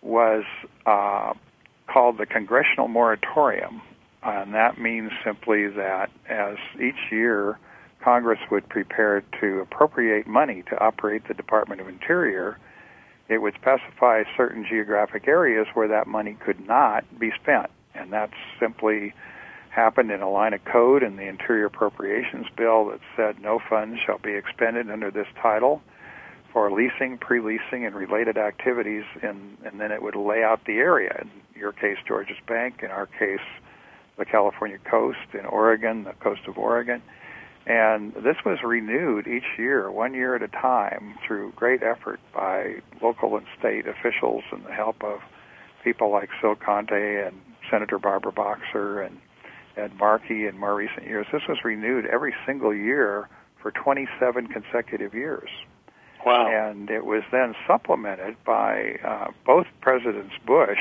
was 0.03 0.45
uh, 0.87 1.35
called 1.87 2.19
the 2.19 2.27
Congressional 2.27 2.89
Moratorium. 2.89 3.83
And 4.23 4.55
that 4.55 4.79
means 4.79 5.13
simply 5.25 5.69
that 5.69 6.11
as 6.29 6.57
each 6.77 7.11
year 7.11 7.59
Congress 8.03 8.39
would 8.51 8.69
prepare 8.69 9.23
to 9.41 9.61
appropriate 9.61 10.27
money 10.27 10.63
to 10.71 10.79
operate 10.79 11.27
the 11.29 11.35
Department 11.35 11.81
of 11.81 11.89
Interior, 11.89 12.59
it 13.29 13.39
would 13.39 13.55
specify 13.55 14.25
certain 14.37 14.67
geographic 14.69 15.29
areas 15.29 15.67
where 15.75 15.89
that 15.89 16.07
money 16.07 16.37
could 16.45 16.67
not 16.67 17.05
be 17.19 17.31
spent. 17.43 17.71
And 17.95 18.13
that's 18.13 18.35
simply 18.59 19.15
happened 19.71 20.11
in 20.11 20.21
a 20.21 20.31
line 20.31 20.53
of 20.53 20.65
code 20.65 21.03
in 21.03 21.17
the 21.17 21.29
Interior 21.29 21.67
Appropriations 21.67 22.47
Bill 22.57 22.87
that 22.87 23.01
said 23.17 23.41
no 23.41 23.61
funds 23.71 24.01
shall 24.05 24.19
be 24.19 24.35
expended 24.35 24.91
under 24.91 25.11
this 25.11 25.29
title 25.41 25.81
for 26.53 26.71
leasing, 26.71 27.19
pre-leasing, 27.19 27.87
and 27.87 27.95
related 27.95 28.37
activities, 28.37 29.05
and, 29.23 29.57
and 29.65 29.81
then 29.81 29.93
it 29.93 30.03
would 30.03 30.17
lay 30.17 30.43
out 30.43 30.61
the 30.67 30.79
area. 30.79 31.21
In 31.23 31.31
your 31.59 31.73
case, 31.73 31.99
Georges 32.07 32.37
Bank. 32.47 32.81
In 32.83 32.91
our 32.91 33.07
case, 33.07 33.39
the 34.19 34.25
California 34.25 34.79
coast. 34.79 35.19
In 35.33 35.47
Oregon, 35.47 36.05
the 36.05 36.13
coast 36.15 36.43
of 36.49 36.59
Oregon. 36.59 37.03
And 37.67 38.15
this 38.15 38.37
was 38.45 38.59
renewed 38.65 39.29
each 39.29 39.59
year, 39.59 39.91
one 39.91 40.15
year 40.15 40.35
at 40.35 40.43
a 40.43 40.49
time, 40.49 41.15
through 41.27 41.53
great 41.55 41.83
effort 41.83 42.19
by 42.35 42.77
local 43.03 43.37
and 43.37 43.47
state 43.59 43.87
officials 43.87 44.43
and 44.51 44.65
the 44.65 44.73
help 44.73 45.05
of 45.05 45.21
people 45.85 46.11
like 46.11 46.31
Sil 46.41 46.57
Conte 46.57 46.93
and 46.93 47.41
Senator 47.71 47.99
Barbara 47.99 48.33
Boxer 48.33 49.03
and 49.03 49.19
Ed 49.77 49.93
Markey 49.99 50.47
in 50.47 50.59
more 50.59 50.75
recent 50.75 51.07
years. 51.07 51.27
This 51.33 51.43
was 51.49 51.59
renewed 51.65 52.07
every 52.07 52.35
single 52.47 52.75
year 52.75 53.29
for 53.63 53.71
27 53.71 54.49
consecutive 54.49 55.15
years. 55.15 55.49
Wow. 56.25 56.49
And 56.49 56.91
it 56.91 57.05
was 57.05 57.23
then 57.33 57.55
supplemented 57.67 58.37
by 58.45 58.99
uh, 59.05 59.29
both 59.47 59.67
Presidents 59.81 60.35
Bush 60.47 60.79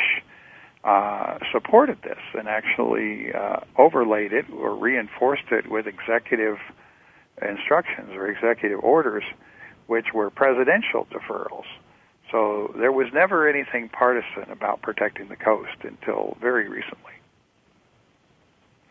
uh, 0.83 1.37
supported 1.51 2.01
this 2.03 2.19
and 2.33 2.47
actually 2.47 3.33
uh, 3.33 3.61
overlaid 3.77 4.33
it 4.33 4.45
or 4.49 4.75
reinforced 4.75 5.51
it 5.51 5.69
with 5.69 5.87
executive 5.87 6.57
instructions 7.41 8.11
or 8.13 8.27
executive 8.27 8.79
orders, 8.81 9.23
which 9.87 10.07
were 10.13 10.29
presidential 10.29 11.07
deferrals. 11.11 11.65
So 12.31 12.73
there 12.77 12.91
was 12.91 13.07
never 13.13 13.49
anything 13.49 13.89
partisan 13.89 14.51
about 14.51 14.81
protecting 14.81 15.29
the 15.29 15.35
coast 15.35 15.75
until 15.81 16.37
very 16.39 16.69
recently. 16.69 17.13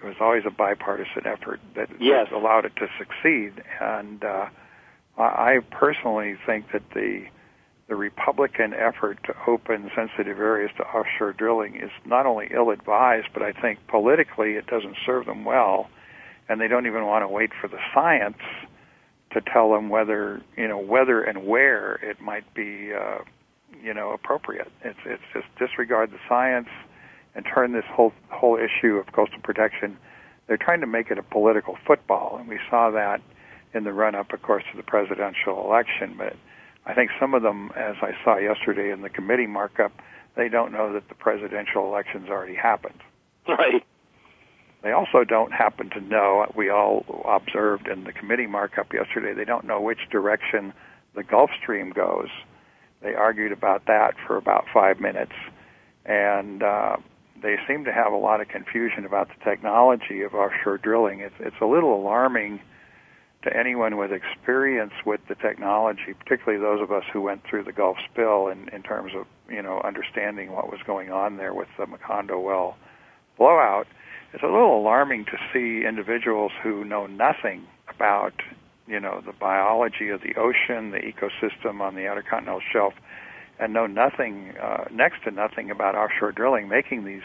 It 0.03 0.07
was 0.07 0.17
always 0.21 0.45
a 0.47 0.51
bipartisan 0.51 1.27
effort 1.27 1.61
that, 1.75 1.89
yes. 2.01 2.29
that 2.31 2.37
allowed 2.37 2.65
it 2.65 2.77
to 2.77 2.89
succeed. 2.99 3.63
And 3.81 4.23
uh, 4.23 4.47
I 5.19 5.59
personally 5.71 6.37
think 6.47 6.71
that 6.73 6.83
the 6.95 7.27
the 7.89 7.97
Republican 7.97 8.75
effort 8.75 9.19
to 9.25 9.35
open 9.47 9.91
sensitive 9.97 10.39
areas 10.39 10.71
to 10.77 10.83
offshore 10.85 11.33
drilling 11.33 11.77
is 11.77 11.91
not 12.05 12.27
only 12.27 12.47
ill-advised, 12.55 13.29
but 13.33 13.43
I 13.43 13.53
think 13.53 13.79
politically 13.89 14.53
it 14.57 14.67
doesn't 14.67 14.97
serve 15.07 15.25
them 15.25 15.47
well, 15.47 15.89
and 16.51 16.61
they 16.61 16.69
don't 16.69 16.87
even 16.87 17.07
want 17.07 17.23
to 17.23 17.29
wait 17.29 17.51
for 17.59 17.67
the 17.67 17.79
science 17.95 18.37
to 19.33 19.41
tell 19.41 19.73
them 19.73 19.89
whether 19.89 20.43
you 20.57 20.69
know 20.69 20.79
whether 20.79 21.23
and 21.23 21.47
where 21.47 21.95
it 21.97 22.21
might 22.21 22.53
be 22.55 22.93
uh, 22.93 23.19
you 23.83 23.95
know 23.95 24.11
appropriate. 24.11 24.71
It's 24.85 25.01
it's 25.05 25.23
just 25.33 25.47
disregard 25.59 26.11
the 26.11 26.21
science 26.29 26.69
and 27.35 27.45
turn 27.45 27.73
this 27.73 27.85
whole 27.91 28.13
whole 28.29 28.57
issue 28.57 28.97
of 28.97 29.13
coastal 29.13 29.41
protection. 29.43 29.97
They're 30.47 30.57
trying 30.59 30.81
to 30.81 30.87
make 30.87 31.11
it 31.11 31.19
a 31.19 31.23
political 31.23 31.77
football, 31.87 32.37
and 32.39 32.49
we 32.49 32.59
saw 32.71 32.91
that 32.91 33.21
in 33.75 33.85
the 33.85 33.93
run 33.93 34.15
up, 34.15 34.33
of 34.33 34.43
course, 34.43 34.65
to 34.71 34.77
the 34.77 34.83
presidential 34.83 35.65
election. 35.65 36.15
But 36.17 36.35
I 36.87 36.95
think 36.95 37.11
some 37.21 37.35
of 37.35 37.43
them, 37.43 37.71
as 37.77 37.97
I 38.03 38.13
saw 38.25 38.39
yesterday 38.39 38.91
in 38.91 39.03
the 39.03 39.11
committee 39.11 39.47
markup, 39.47 39.93
they 40.37 40.49
don't 40.49 40.73
know 40.73 40.93
that 40.93 41.09
the 41.09 41.15
presidential 41.15 41.85
election's 41.85 42.29
already 42.29 42.55
happened. 42.55 43.01
Right. 43.49 43.85
They 44.83 44.93
also 44.93 45.25
don't 45.25 45.53
happen 45.53 45.91
to 45.91 46.01
know, 46.01 46.47
we 46.55 46.71
all 46.71 47.05
observed 47.27 47.89
in 47.89 48.05
the 48.05 48.13
committee 48.13 48.47
markup 48.47 48.93
yesterday, 48.93 49.35
they 49.35 49.45
don't 49.45 49.65
know 49.65 49.81
which 49.81 49.99
direction 50.11 50.73
the 51.15 51.25
Gulf 51.25 51.51
Stream 51.61 51.91
goes. 51.91 52.29
They 53.03 53.15
argued 53.15 53.53
about 53.53 53.87
that 53.87 54.15
for 54.27 54.37
about 54.37 54.67
five 54.73 55.01
minutes. 55.01 55.33
And 56.05 56.63
uh, 56.63 56.97
they 57.43 57.57
seem 57.67 57.85
to 57.85 57.93
have 57.93 58.13
a 58.13 58.17
lot 58.17 58.41
of 58.41 58.49
confusion 58.49 59.05
about 59.05 59.29
the 59.29 59.45
technology 59.45 60.23
of 60.23 60.35
offshore 60.35 60.79
drilling. 60.79 61.21
It's, 61.21 61.35
it's 61.41 61.61
a 61.61 61.67
little 61.67 61.95
alarming 61.95 62.61
to 63.43 63.57
anyone 63.57 63.97
with 63.97 64.11
experience 64.13 64.93
with 65.07 65.21
the 65.29 65.35
technology, 65.37 66.15
particularly 66.19 66.61
those 66.61 66.83
of 66.83 66.91
us 66.91 67.05
who 67.13 67.21
went 67.21 67.43
through 67.49 67.65
the 67.65 67.73
Gulf 67.73 67.97
spill 68.11 68.49
in, 68.49 68.69
in 68.71 68.83
terms 68.83 69.13
of, 69.15 69.27
you 69.49 69.63
know, 69.63 69.81
understanding 69.85 70.53
what 70.53 70.71
was 70.71 70.81
going 70.87 71.13
on 71.13 71.37
there 71.37 71.55
with 71.55 71.69
the 71.79 71.87
Macondo 71.87 72.43
well 72.43 72.77
blowout. 73.37 73.87
It's 74.33 74.43
a 74.43 74.47
little 74.47 74.79
alarming 74.79 75.25
to 75.27 75.39
see 75.53 75.87
individuals 75.87 76.53
who 76.63 76.85
know 76.85 77.07
nothing 77.07 77.67
about, 77.89 78.35
you 78.87 78.99
know, 78.99 79.23
the 79.25 79.33
biology 79.33 80.09
of 80.09 80.21
the 80.21 80.35
ocean, 80.37 80.91
the 80.91 80.99
ecosystem 80.99 81.81
on 81.81 81.95
the 81.95 82.09
outer 82.09 82.23
continental 82.23 82.61
shelf, 82.73 82.95
and 83.61 83.73
know 83.73 83.87
nothing, 83.87 84.55
uh, 84.61 84.85
next 84.91 85.23
to 85.25 85.31
nothing 85.31 85.71
about 85.71 85.95
offshore 85.95 86.33
drilling, 86.33 86.69
making 86.69 87.05
these 87.05 87.23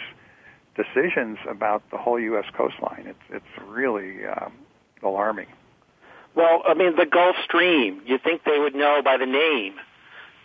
decisions 0.76 1.38
about 1.50 1.84
the 1.92 1.98
whole 1.98 2.20
U.S. 2.20 2.46
coastline. 2.56 3.06
It's 3.08 3.20
it's 3.30 3.68
really 3.68 4.26
um, 4.26 4.54
alarming. 5.02 5.48
Well, 6.36 6.64
I 6.66 6.74
mean, 6.74 6.96
the 6.96 7.06
Gulf 7.06 7.36
Stream. 7.44 8.02
You 8.06 8.18
think 8.18 8.44
they 8.44 8.58
would 8.58 8.76
know 8.76 9.02
by 9.04 9.18
the 9.18 9.26
name? 9.26 9.76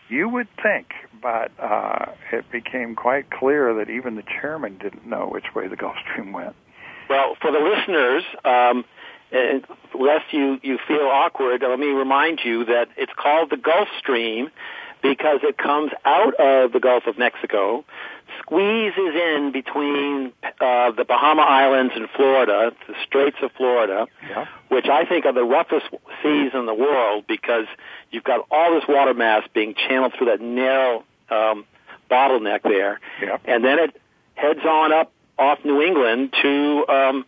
You 0.08 0.28
would 0.28 0.48
think, 0.62 0.92
but 1.20 1.50
uh, 1.58 2.12
it 2.32 2.50
became 2.50 2.94
quite 2.94 3.30
clear 3.30 3.74
that 3.74 3.90
even 3.90 4.16
the 4.16 4.22
chairman 4.40 4.78
didn't 4.78 5.06
know 5.06 5.28
which 5.30 5.54
way 5.54 5.68
the 5.68 5.76
Gulf 5.76 5.96
Stream 6.10 6.32
went. 6.32 6.56
Well, 7.10 7.36
for 7.40 7.50
the 7.50 7.58
listeners, 7.58 8.22
um, 8.44 8.84
lest 9.98 10.32
you 10.32 10.58
you 10.62 10.78
feel 10.86 11.08
awkward, 11.10 11.62
let 11.62 11.78
me 11.78 11.88
remind 11.88 12.40
you 12.44 12.64
that 12.66 12.88
it's 12.96 13.12
called 13.16 13.50
the 13.50 13.56
Gulf 13.56 13.88
Stream 13.98 14.50
because 15.02 15.40
it 15.42 15.58
comes 15.58 15.92
out 16.04 16.34
of 16.34 16.72
the 16.72 16.80
Gulf 16.80 17.06
of 17.06 17.18
Mexico, 17.18 17.84
squeezes 18.48 19.14
in 19.14 19.50
between 19.52 20.32
uh, 20.42 20.90
the 20.92 21.04
Bahama 21.06 21.42
Islands 21.42 21.92
and 21.94 22.08
Florida, 22.16 22.72
the 22.86 22.94
Straits 23.06 23.36
of 23.42 23.50
Florida, 23.56 24.06
yeah. 24.28 24.46
which 24.68 24.86
I 24.86 25.04
think 25.04 25.26
are 25.26 25.34
the 25.34 25.44
roughest 25.44 25.86
seas 26.22 26.52
in 26.54 26.66
the 26.66 26.74
world 26.74 27.24
because 27.28 27.66
you've 28.10 28.24
got 28.24 28.46
all 28.50 28.74
this 28.74 28.84
water 28.88 29.12
mass 29.12 29.42
being 29.52 29.74
channeled 29.74 30.14
through 30.16 30.28
that 30.28 30.40
narrow 30.40 31.04
um, 31.30 31.66
bottleneck 32.10 32.62
there, 32.62 33.00
yeah. 33.22 33.36
and 33.44 33.62
then 33.62 33.78
it 33.78 34.00
heads 34.34 34.60
on 34.64 34.92
up 34.92 35.12
off 35.38 35.58
New 35.64 35.82
England 35.82 36.34
to 36.42 36.86
um, 36.88 37.26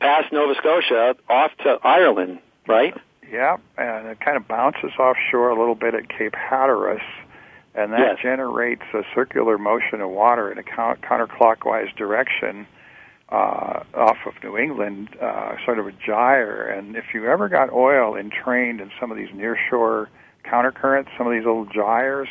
past 0.00 0.32
Nova 0.32 0.54
Scotia, 0.56 1.14
off 1.28 1.52
to 1.62 1.78
Ireland, 1.82 2.40
right? 2.66 2.94
Yeah, 3.30 3.58
and 3.76 4.08
it 4.08 4.20
kind 4.20 4.36
of 4.36 4.48
bounces 4.48 4.90
offshore 4.98 5.50
a 5.50 5.58
little 5.58 5.74
bit 5.74 5.94
at 5.94 6.08
Cape 6.08 6.34
Hatteras, 6.34 7.02
and 7.74 7.92
that 7.92 8.00
Yes. 8.00 8.18
generates 8.22 8.82
a 8.94 9.02
circular 9.14 9.58
motion 9.58 10.00
of 10.00 10.10
water 10.10 10.50
in 10.50 10.58
a 10.58 10.62
counterclockwise 10.62 11.94
direction 11.96 12.66
uh, 13.30 13.82
off 13.94 14.16
of 14.26 14.42
New 14.42 14.56
England, 14.56 15.14
uh, 15.20 15.56
sort 15.64 15.78
of 15.78 15.86
a 15.86 15.92
gyre. 15.92 16.66
And 16.66 16.96
if 16.96 17.12
you 17.12 17.26
ever 17.26 17.48
got 17.48 17.70
oil 17.72 18.16
entrained 18.16 18.80
in 18.80 18.90
some 18.98 19.10
of 19.10 19.16
these 19.18 19.28
nearshore 19.30 20.06
countercurrents, 20.44 21.08
some 21.18 21.26
of 21.26 21.32
these 21.32 21.44
little 21.44 21.66
gyres, 21.66 22.28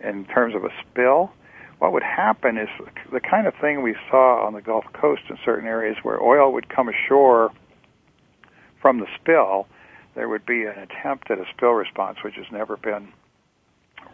in 0.00 0.24
terms 0.26 0.54
of 0.54 0.64
a 0.64 0.70
spill, 0.80 1.32
what 1.80 1.92
would 1.92 2.04
happen 2.04 2.56
is 2.56 2.68
the 3.12 3.20
kind 3.20 3.46
of 3.48 3.54
thing 3.60 3.82
we 3.82 3.96
saw 4.10 4.46
on 4.46 4.52
the 4.52 4.62
Gulf 4.62 4.84
Coast 4.92 5.22
in 5.28 5.36
certain 5.44 5.66
areas 5.66 5.96
where 6.04 6.22
oil 6.22 6.52
would 6.52 6.68
come 6.68 6.88
ashore 6.88 7.50
from 8.80 9.00
the 9.00 9.06
spill. 9.20 9.66
There 10.14 10.28
would 10.28 10.46
be 10.46 10.64
an 10.64 10.78
attempt 10.78 11.30
at 11.32 11.38
a 11.38 11.44
spill 11.54 11.70
response, 11.72 12.18
which 12.22 12.34
has 12.36 12.46
never 12.52 12.76
been 12.76 13.08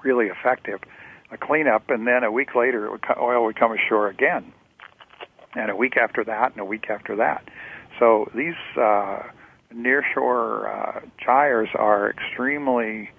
really 0.05 0.27
effective. 0.27 0.81
A 1.31 1.39
cleanup, 1.39 1.91
and 1.91 2.07
then 2.07 2.23
a 2.23 2.31
week 2.31 2.55
later, 2.55 2.91
would, 2.91 3.03
oil 3.19 3.45
would 3.45 3.57
come 3.57 3.73
ashore 3.73 4.09
again, 4.09 4.53
and 5.55 5.71
a 5.71 5.77
week 5.77 5.97
after 5.97 6.23
that, 6.25 6.53
and 6.53 6.61
a 6.61 6.65
week 6.65 6.91
after 6.91 7.17
that. 7.17 7.49
So 7.99 8.31
these 8.35 8.55
uh, 8.77 9.23
nearshore 9.75 10.69
uh, 10.69 11.01
gyres 11.25 11.71
are 11.75 12.11
extremely 12.11 13.11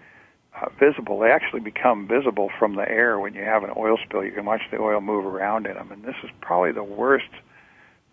uh, 0.55 0.69
visible. 0.79 1.19
They 1.19 1.31
actually 1.31 1.61
become 1.61 2.07
visible 2.07 2.49
from 2.57 2.75
the 2.75 2.87
air 2.87 3.19
when 3.19 3.33
you 3.33 3.43
have 3.43 3.63
an 3.63 3.71
oil 3.75 3.97
spill. 4.05 4.23
You 4.23 4.31
can 4.31 4.45
watch 4.45 4.61
the 4.71 4.77
oil 4.77 5.01
move 5.01 5.25
around 5.25 5.65
in 5.65 5.73
them, 5.73 5.91
and 5.91 6.03
this 6.03 6.15
is 6.23 6.29
probably 6.41 6.71
the 6.71 6.83
worst 6.83 7.29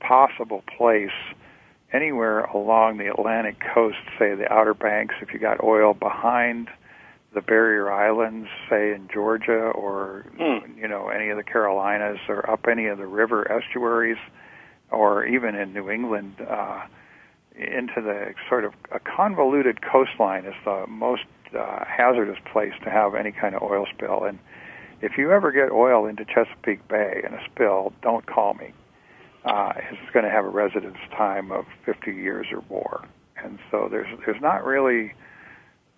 possible 0.00 0.64
place 0.76 1.10
anywhere 1.92 2.40
along 2.40 2.96
the 2.96 3.06
Atlantic 3.06 3.56
coast, 3.74 3.98
say 4.18 4.34
the 4.34 4.50
Outer 4.50 4.74
Banks. 4.74 5.14
If 5.20 5.32
you 5.32 5.38
got 5.38 5.62
oil 5.62 5.94
behind 5.94 6.68
the 7.34 7.40
barrier 7.40 7.90
islands, 7.90 8.48
say 8.68 8.92
in 8.92 9.08
Georgia 9.12 9.70
or 9.70 10.24
Hmm. 10.38 10.78
you 10.78 10.86
know 10.88 11.08
any 11.08 11.28
of 11.30 11.36
the 11.36 11.42
Carolinas 11.44 12.18
or 12.28 12.48
up 12.50 12.66
any 12.68 12.86
of 12.86 12.98
the 12.98 13.06
river 13.06 13.50
estuaries, 13.50 14.18
or 14.90 15.24
even 15.24 15.54
in 15.54 15.72
New 15.72 15.90
England, 15.90 16.34
uh, 16.48 16.82
into 17.56 18.00
the 18.00 18.34
sort 18.48 18.64
of 18.64 18.72
a 18.90 18.98
convoluted 19.00 19.80
coastline 19.82 20.44
is 20.44 20.54
the 20.64 20.86
most 20.88 21.24
uh, 21.58 21.84
hazardous 21.84 22.38
place 22.50 22.72
to 22.82 22.90
have 22.90 23.14
any 23.14 23.30
kind 23.32 23.54
of 23.54 23.62
oil 23.62 23.86
spill. 23.94 24.24
And 24.24 24.38
if 25.02 25.18
you 25.18 25.32
ever 25.32 25.52
get 25.52 25.70
oil 25.70 26.06
into 26.06 26.24
Chesapeake 26.24 26.86
Bay 26.88 27.22
in 27.24 27.34
a 27.34 27.44
spill, 27.44 27.92
don't 28.02 28.24
call 28.26 28.54
me. 28.54 28.72
Uh, 29.44 29.72
it's 29.90 30.10
going 30.12 30.24
to 30.24 30.30
have 30.30 30.44
a 30.44 30.48
residence 30.48 30.96
time 31.10 31.50
of 31.50 31.66
50 31.84 32.12
years 32.12 32.46
or 32.52 32.62
more. 32.70 33.04
And 33.36 33.58
so 33.70 33.88
there's 33.90 34.06
there's 34.24 34.40
not 34.40 34.64
really, 34.64 35.12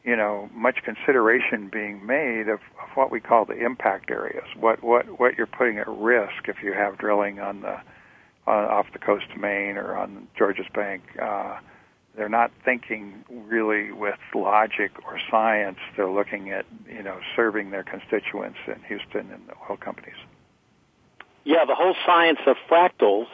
you 0.04 0.16
know, 0.16 0.50
much 0.52 0.76
consideration 0.84 1.70
being 1.72 2.04
made 2.04 2.48
of, 2.48 2.60
of 2.82 2.88
what 2.94 3.10
we 3.10 3.20
call 3.20 3.46
the 3.46 3.64
impact 3.64 4.10
areas. 4.10 4.44
What 4.58 4.82
what 4.82 5.18
what 5.18 5.36
you're 5.36 5.46
putting 5.46 5.78
at 5.78 5.88
risk 5.88 6.46
if 6.46 6.56
you 6.62 6.72
have 6.74 6.98
drilling 6.98 7.40
on 7.40 7.62
the 7.62 7.80
on, 8.46 8.64
off 8.64 8.86
the 8.92 8.98
coast 8.98 9.26
of 9.34 9.40
Maine 9.40 9.76
or 9.76 9.96
on 9.96 10.28
Georges 10.36 10.66
Bank. 10.74 11.02
Uh, 11.20 11.58
they're 12.16 12.28
not 12.28 12.52
thinking 12.64 13.24
really 13.28 13.90
with 13.90 14.18
logic 14.34 14.92
or 15.04 15.18
science. 15.30 15.78
They're 15.96 16.10
looking 16.10 16.50
at 16.50 16.66
you 16.86 17.02
know 17.02 17.18
serving 17.34 17.70
their 17.70 17.84
constituents 17.84 18.58
in 18.66 18.80
Houston 18.88 19.32
and 19.32 19.48
the 19.48 19.54
oil 19.68 19.78
companies. 19.78 20.16
Yeah, 21.44 21.64
the 21.66 21.74
whole 21.74 21.94
science 22.06 22.40
of 22.46 22.56
fractals 22.70 23.26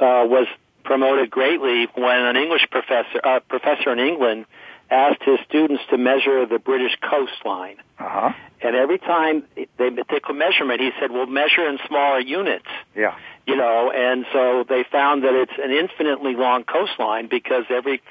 uh, 0.00 0.24
was 0.26 0.46
promoted 0.84 1.30
greatly 1.30 1.86
when 1.94 2.20
an 2.20 2.36
English 2.36 2.66
professor, 2.70 3.20
uh, 3.22 3.40
professor 3.40 3.92
in 3.92 3.98
England, 3.98 4.46
asked 4.90 5.22
his 5.22 5.38
students 5.48 5.82
to 5.90 5.98
measure 5.98 6.46
the 6.46 6.58
British 6.58 6.96
coastline. 7.00 7.76
Uh 7.98 8.08
huh. 8.08 8.32
And 8.62 8.76
every 8.76 8.98
time 8.98 9.44
they 9.54 9.90
took 9.90 10.28
a 10.28 10.34
measurement, 10.34 10.80
he 10.80 10.90
said, 11.00 11.10
"Well, 11.10 11.26
measure 11.26 11.66
in 11.68 11.78
smaller 11.86 12.20
units." 12.20 12.66
Yeah. 12.94 13.16
You 13.46 13.56
know, 13.56 13.90
and 13.90 14.26
so 14.32 14.64
they 14.68 14.84
found 14.84 15.24
that 15.24 15.34
it's 15.34 15.52
an 15.62 15.70
infinitely 15.70 16.34
long 16.34 16.64
coastline 16.64 17.26
because 17.28 17.64
every 17.70 18.02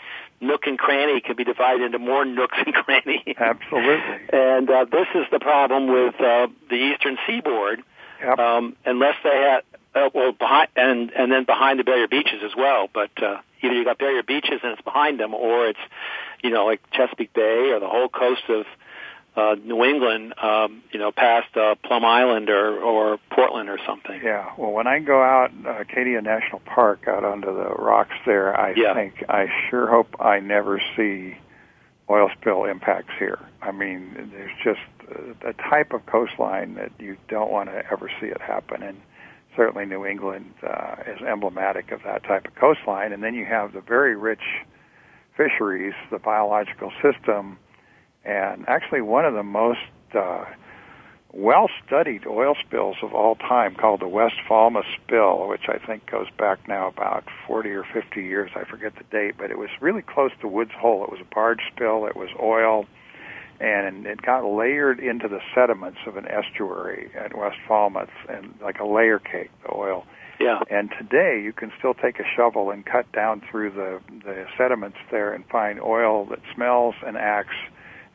nook 0.41 0.65
and 0.65 0.77
cranny 0.77 1.21
can 1.21 1.36
be 1.36 1.43
divided 1.43 1.83
into 1.83 2.00
more 2.00 2.25
nooks 2.39 2.57
and 2.65 2.74
crannies. 2.74 3.36
Absolutely. 3.38 4.19
And 4.33 4.69
uh, 4.69 4.86
this 4.86 5.07
is 5.15 5.25
the 5.31 5.39
problem 5.39 5.88
with 5.88 6.15
uh, 6.19 6.48
the 6.69 6.75
eastern 6.75 7.17
seaboard. 7.27 7.83
Yep. 8.21 8.39
Um, 8.39 8.75
unless 8.86 9.15
they 9.24 9.29
had, 9.29 9.62
uh, 9.95 10.09
well, 10.13 10.33
behind 10.33 10.69
and 10.75 11.12
and 11.12 11.31
then 11.31 11.45
behind 11.45 11.79
the 11.79 11.83
barrier 11.83 12.07
beaches 12.07 12.41
as 12.43 12.51
well. 12.55 12.89
But 12.93 13.12
uh, 13.24 13.38
either 13.62 13.74
you 13.74 13.84
got 13.86 13.98
barrier 13.98 14.24
beaches 14.24 14.60
and 14.63 14.74
it's 14.74 14.82
behind 14.82 15.20
them, 15.20 15.34
or 15.34 15.68
it's, 15.68 15.80
you 16.44 16.50
know, 16.50 16.66
like 16.66 16.82
Chesapeake 16.92 17.34
Bay 17.34 17.72
or 17.72 17.80
the 17.80 17.88
whole 17.88 18.10
coast 18.10 18.44
of 18.50 18.66
uh, 19.36 19.56
New 19.63 19.84
England, 19.86 20.34
um, 20.42 20.84
you 20.92 21.00
know, 21.00 21.12
past 21.12 21.56
uh, 21.56 21.75
Plum 21.84 22.04
Island 22.04 22.50
or 22.50 22.80
or 22.82 23.20
Portland 23.32 23.70
or 23.70 23.78
something. 23.86 24.20
Yeah. 24.24 24.51
Well, 24.58 24.72
when 24.72 24.88
I 24.88 25.00
go 25.00 25.22
out 25.22 25.51
uh, 25.66 25.82
Acadia 25.82 26.22
National 26.22 26.60
Park 26.62 27.08
out 27.08 27.24
onto 27.24 27.48
the 27.48 27.70
rocks 27.75 28.16
there, 28.25 28.60
I 28.60 28.74
Yeah. 28.75 28.94
think 28.94 29.24
I 29.30 29.48
sure 29.70 29.88
hope 29.88 30.16
I 30.20 30.39
never 30.39 30.82
see 30.98 31.38
oil 32.10 32.30
spill 32.42 32.66
impacts 32.66 33.13
here. 33.20 33.39
I 33.62 33.72
mean, 33.72 34.32
there's 34.34 34.58
just 34.63 34.80
uh, 35.12 35.50
a 35.50 35.54
type 35.70 35.94
of 35.94 36.06
coastline 36.08 36.74
that 36.75 36.92
you 37.00 37.16
don't 37.28 37.51
want 37.51 37.70
to 37.70 37.84
ever 37.92 38.10
see 38.20 38.28
it 38.28 38.42
happen, 38.42 38.82
and 38.82 38.98
certainly 39.56 39.86
New 39.86 40.06
England 40.06 40.53
uh, 40.63 40.96
is 41.08 41.22
emblematic 41.22 41.91
of 41.91 42.01
that 42.03 42.24
type 42.24 42.46
of 42.48 42.56
coastline. 42.56 43.12
And 43.13 43.24
then 43.24 43.34
you 43.34 43.46
have 43.46 43.74
the 43.74 43.82
very 43.82 44.15
rich 44.15 44.44
fisheries, 45.36 45.94
the 46.12 46.20
biological 46.20 46.91
system, 47.01 47.58
and 48.25 48.68
actually 48.68 49.01
one 49.01 49.25
of 49.25 49.34
the 49.34 49.44
most 49.44 49.79
uh, 50.13 50.46
well 51.32 51.70
studied 51.86 52.25
oil 52.25 52.56
spills 52.65 52.98
of 53.01 53.13
all 53.13 53.36
time 53.36 53.75
called 53.75 54.01
the 54.01 54.08
West 54.08 54.36
Falmouth 54.48 54.86
spill, 55.01 55.48
which 55.48 55.70
I 55.70 55.77
think 55.77 56.10
goes 56.10 56.27
back 56.38 56.68
now 56.68 56.88
about 56.88 57.24
40 57.48 57.70
or 57.70 57.84
50 57.94 58.22
years. 58.22 58.51
I 58.56 58.63
forget 58.63 58.94
the 58.96 59.03
date, 59.12 59.35
but 59.38 59.51
it 59.51 59.57
was 59.57 59.70
really 59.79 60.01
close 60.01 60.31
to 60.42 60.48
Woods 60.48 60.72
Hole. 60.77 61.03
It 61.03 61.12
was 61.12 61.22
a 61.22 61.35
barge 61.35 61.62
spill, 61.74 62.05
it 62.05 62.16
was 62.16 62.29
oil, 62.42 62.85
and 63.59 64.05
it 64.05 64.22
got 64.22 64.45
layered 64.45 65.00
into 65.00 65.27
the 65.27 65.39
sediments 65.53 66.00
of 66.07 66.17
an 66.17 66.25
estuary 66.27 67.11
at 67.15 67.37
West 67.37 67.57
Falmouth, 67.67 68.09
and 68.27 68.53
like 68.61 68.79
a 68.79 68.85
layer 68.85 69.19
cake, 69.19 69.51
the 69.63 69.75
oil. 69.75 70.05
Yeah. 70.39 70.59
And 70.69 70.89
today 70.98 71.41
you 71.43 71.51
can 71.51 71.72
still 71.77 71.93
take 71.93 72.19
a 72.19 72.24
shovel 72.35 72.72
and 72.72 72.85
cut 72.85 73.11
down 73.11 73.41
through 73.51 73.72
the, 73.72 74.00
the 74.24 74.45
sediments 74.57 74.98
there 75.11 75.33
and 75.33 75.45
find 75.48 75.81
oil 75.81 76.25
that 76.27 76.39
smells 76.55 76.95
and 77.05 77.17
acts 77.17 77.55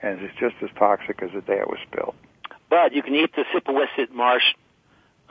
and 0.03 0.23
is 0.23 0.31
just 0.41 0.55
as 0.63 0.71
toxic 0.79 1.23
as 1.23 1.31
the 1.35 1.43
day 1.43 1.59
it 1.59 1.69
was 1.69 1.79
spilled. 1.91 2.15
But 2.71 2.95
you 2.95 3.03
can 3.03 3.15
eat 3.15 3.31
the 3.37 3.45
Sippewissett 3.55 4.11
Marsh 4.13 4.43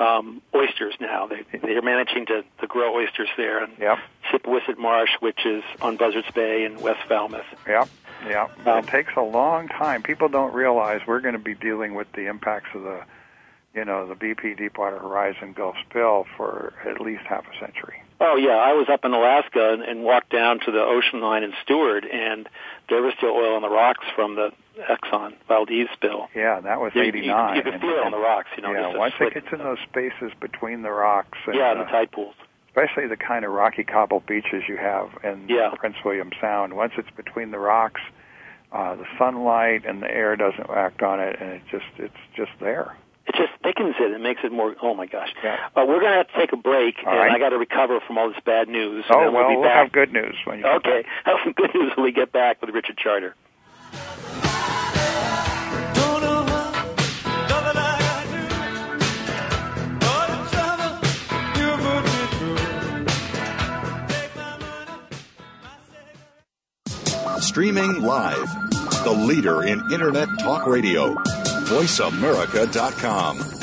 um, 0.04 0.42
oysters 0.54 0.96
now. 1.00 1.28
They 1.28 1.58
they're 1.60 1.82
managing 1.82 2.26
to, 2.28 2.44
to 2.62 2.68
grow 2.68 2.96
oysters 2.96 3.30
there. 3.38 3.64
And 3.64 3.74
Yep. 3.80 3.98
Sippewissett 4.32 4.78
Marsh, 4.78 5.12
which 5.20 5.46
is 5.46 5.64
on 5.82 5.98
Buzzards 5.98 6.32
Bay 6.34 6.66
in 6.66 6.80
West 6.82 7.02
Falmouth. 7.08 7.46
Yep, 7.68 7.90
yep. 8.28 8.68
Um, 8.68 8.80
it 8.80 8.88
takes 8.88 9.14
a 9.16 9.22
long 9.22 9.68
time. 9.68 10.02
People 10.02 10.30
don't 10.30 10.54
realize 10.54 11.02
we're 11.06 11.20
going 11.22 11.34
to 11.34 11.40
be 11.40 11.54
dealing 11.56 11.94
with 11.94 12.12
the 12.14 12.28
impacts 12.28 12.70
of 12.74 12.84
the, 12.84 13.04
you 13.76 13.86
know, 13.86 14.08
the 14.08 14.16
BP 14.16 14.58
Deepwater 14.58 14.98
Horizon 15.00 15.54
Gulf 15.54 15.76
spill 15.90 16.26
for 16.38 16.74
at 16.86 17.00
least 17.02 17.24
half 17.24 17.46
a 17.48 17.60
century. 17.60 18.02
Oh 18.26 18.38
yeah, 18.38 18.56
I 18.56 18.72
was 18.74 18.88
up 18.90 19.04
in 19.04 19.14
Alaska 19.14 19.74
and, 19.74 19.82
and 19.84 20.04
walked 20.04 20.30
down 20.32 20.60
to 20.62 20.72
the 20.72 20.82
ocean 20.82 21.20
line 21.22 21.44
in 21.44 21.52
Stewart, 21.64 22.06
and 22.06 22.48
there 22.90 23.02
was 23.02 23.14
still 23.18 23.32
oil 23.32 23.56
on 23.56 23.62
the 23.62 23.70
rocks 23.70 24.06
from 24.16 24.36
the 24.36 24.52
Exxon 24.90 25.34
Valdez 25.50 25.88
spill. 25.94 26.30
Yeah, 26.34 26.62
that 26.62 26.80
was 26.80 26.94
You- 26.96 27.02
you- 27.04 27.08
'89. 27.10 27.56
You, 27.58 27.62
could 27.64 27.82
feel 27.82 27.90
it 27.98 28.04
on 28.06 28.12
the 28.12 28.18
rocks, 28.18 28.48
you 28.56 28.64
know. 28.64 28.72
yeah, 28.72 28.96
once 28.98 29.14
it 29.20 29.34
gets 29.34 29.48
in 29.52 29.60
those 29.60 29.78
spaces 29.90 30.32
between 30.40 30.82
the 30.84 30.92
rocks, 30.92 31.38
and, 31.46 31.56
yeah, 31.56 31.74
in 31.74 31.80
the 31.80 31.84
uh, 31.84 31.90
tide 31.92 32.12
pools. 32.12 32.34
especially 32.70 33.08
the 33.08 33.18
kind 33.18 33.44
of 33.46 33.52
rocky 33.52 33.84
cobble 33.84 34.22
beaches 34.22 34.64
you 34.70 34.78
have 34.78 35.10
in 35.24 35.46
Yeah. 35.50 35.72
Prince 35.76 35.98
William 36.06 36.32
Sound. 36.42 36.74
Once 36.76 36.94
it's 36.98 37.12
between 37.12 37.52
the 37.52 37.60
rocks, 37.60 38.02
uh, 38.72 38.96
the 38.96 39.06
sunlight 39.20 39.84
and 39.86 40.02
the 40.02 40.10
air 40.10 40.36
doesn't 40.36 40.70
act 40.70 41.04
on 41.04 41.20
it, 41.20 41.40
and 41.40 41.52
it 41.52 41.62
just 41.70 41.86
it's 41.98 42.16
just 42.36 42.52
there. 42.60 42.96
It 43.26 43.36
just 43.36 43.54
thickens 43.64 43.96
it 44.00 44.12
and 44.12 44.22
makes 44.22 44.42
it 44.44 44.52
more. 44.52 44.76
Oh 44.82 44.94
my 44.94 45.06
gosh! 45.06 45.30
Yeah. 45.44 45.58
Uh, 45.76 45.86
we're 45.88 46.00
going 46.02 46.12
to 46.12 46.18
have 46.18 46.28
to 46.28 46.34
take 46.38 46.52
a 46.52 46.58
break, 46.58 46.96
All 47.06 47.12
and 47.14 47.20
right. 47.20 47.32
I 47.32 47.40
got 47.40 47.50
to 47.50 47.58
recover 47.58 48.00
from 48.06 48.18
all 48.18 48.28
this 48.30 48.38
bad 48.46 48.68
news. 48.68 49.06
and 49.08 49.16
Oh 49.16 49.22
then 49.26 49.34
well, 49.34 49.44
we'll 49.48 49.52
be 49.52 49.62
we'll 49.62 49.64
back. 49.70 49.84
have 49.84 49.92
good 49.94 50.12
news 50.12 50.36
when 50.46 50.60
you. 50.60 50.66
Okay, 50.66 51.04
back. 51.04 51.12
have 51.26 51.38
some 51.44 51.54
good 51.54 51.74
news 51.74 51.94
when 51.96 52.04
we 52.04 52.12
get 52.12 52.32
back 52.34 52.60
with 52.62 52.72
Richard 52.72 52.98
Charter. 52.98 53.34
Don't 55.94 56.22
know 56.22 56.44
how, 56.44 56.86
nothing 57.48 57.78
I 57.78 57.98
got 58.04 58.24
do. 58.30 58.40
All 60.06 60.28
the 60.28 60.38
trouble 60.52 60.92
you 61.60 61.70
put 61.80 62.02
me 62.04 62.20
through. 62.36 63.06
Take 64.08 64.32
my 64.36 64.52
money, 64.60 64.98
my 65.64 65.76
savings. 67.24 67.46
Streaming 67.46 68.02
live. 68.02 68.50
The 69.06 69.12
leader 69.12 69.64
in 69.64 69.82
Internet 69.92 70.28
talk 70.40 70.66
radio. 70.68 71.16
VoiceAmerica.com. 71.74 73.63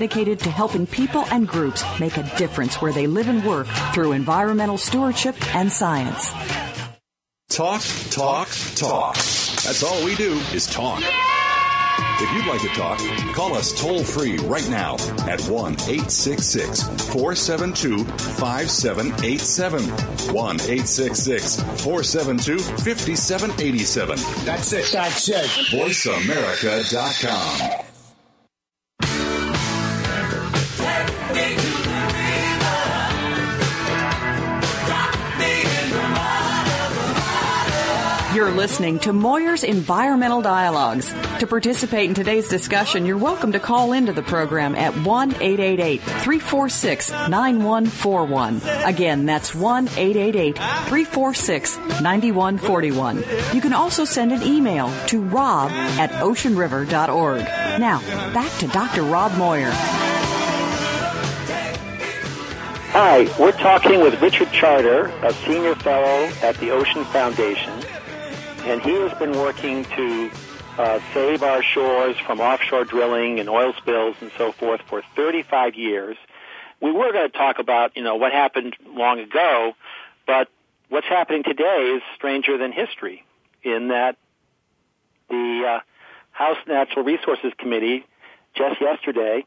to 0.07 0.49
helping 0.49 0.87
people 0.87 1.25
and 1.31 1.47
groups 1.47 1.83
make 1.99 2.17
a 2.17 2.23
difference 2.37 2.81
where 2.81 2.93
they 2.93 3.07
live 3.07 3.27
and 3.27 3.45
work 3.45 3.67
through 3.93 4.11
environmental 4.11 4.77
stewardship 4.77 5.35
and 5.55 5.71
science. 5.71 6.31
Talk, 7.49 7.81
talk, 8.09 8.47
talk. 8.75 9.15
That's 9.15 9.83
all 9.83 10.03
we 10.05 10.15
do 10.15 10.33
is 10.53 10.67
talk. 10.67 11.03
If 12.23 12.31
you'd 12.33 12.45
like 12.45 12.61
to 12.61 12.67
talk, 12.69 12.99
call 13.33 13.55
us 13.55 13.73
toll 13.79 14.03
free 14.03 14.37
right 14.37 14.69
now 14.69 14.93
at 15.27 15.41
1 15.41 15.73
866 15.73 16.83
472 16.83 18.05
5787. 18.05 19.83
1 20.33 20.55
866 20.55 21.55
472 21.83 22.59
5787. 22.59 24.19
That's 24.45 24.71
it. 24.71 24.87
That's 24.91 25.29
it. 25.29 25.45
VoiceAmerica.com. 25.71 27.90
You're 38.41 38.49
listening 38.49 38.97
to 39.01 39.13
Moyer's 39.13 39.63
Environmental 39.63 40.41
Dialogues. 40.41 41.13
To 41.41 41.45
participate 41.45 42.09
in 42.09 42.15
today's 42.15 42.49
discussion, 42.49 43.05
you're 43.05 43.15
welcome 43.15 43.51
to 43.51 43.59
call 43.59 43.93
into 43.93 44.13
the 44.13 44.23
program 44.23 44.73
at 44.73 44.95
1 44.97 45.35
888 45.35 46.01
346 46.01 47.11
9141. 47.11 48.61
Again, 48.83 49.27
that's 49.27 49.53
1 49.53 49.89
888 49.89 50.55
346 50.55 51.77
9141. 52.01 53.23
You 53.53 53.61
can 53.61 53.73
also 53.73 54.05
send 54.05 54.31
an 54.31 54.41
email 54.41 54.91
to 55.05 55.21
rob 55.21 55.69
at 55.69 56.09
oceanriver.org. 56.09 57.41
Now, 57.79 57.99
back 58.33 58.51
to 58.57 58.67
Dr. 58.69 59.03
Rob 59.03 59.37
Moyer. 59.37 59.71
Hi, 62.93 63.33
we're 63.39 63.53
talking 63.53 64.01
with 64.01 64.21
Richard 64.21 64.51
Charter, 64.51 65.05
a 65.23 65.31
senior 65.45 65.75
fellow 65.75 66.29
at 66.41 66.57
the 66.57 66.71
Ocean 66.71 67.05
Foundation, 67.05 67.71
and 68.63 68.81
he 68.81 68.91
has 68.91 69.17
been 69.17 69.31
working 69.31 69.83
to 69.83 70.31
uh, 70.77 70.99
save 71.13 71.43
our 71.43 71.63
shores 71.63 72.17
from 72.19 72.39
offshore 72.39 72.85
drilling 72.85 73.39
and 73.39 73.49
oil 73.49 73.73
spills 73.77 74.15
and 74.21 74.31
so 74.37 74.51
forth 74.51 74.81
for 74.87 75.01
35 75.15 75.75
years. 75.75 76.17
We 76.79 76.91
were 76.91 77.11
going 77.11 77.29
to 77.29 77.37
talk 77.37 77.59
about, 77.59 77.95
you 77.97 78.03
know, 78.03 78.15
what 78.15 78.31
happened 78.31 78.75
long 78.87 79.19
ago, 79.19 79.73
but 80.25 80.47
what's 80.89 81.07
happening 81.07 81.43
today 81.43 81.93
is 81.95 82.03
stranger 82.15 82.57
than 82.57 82.71
history 82.71 83.23
in 83.63 83.89
that 83.89 84.17
the 85.29 85.63
uh, 85.67 85.79
House 86.31 86.57
Natural 86.67 87.05
Resources 87.05 87.53
Committee 87.57 88.05
just 88.55 88.81
yesterday 88.81 89.45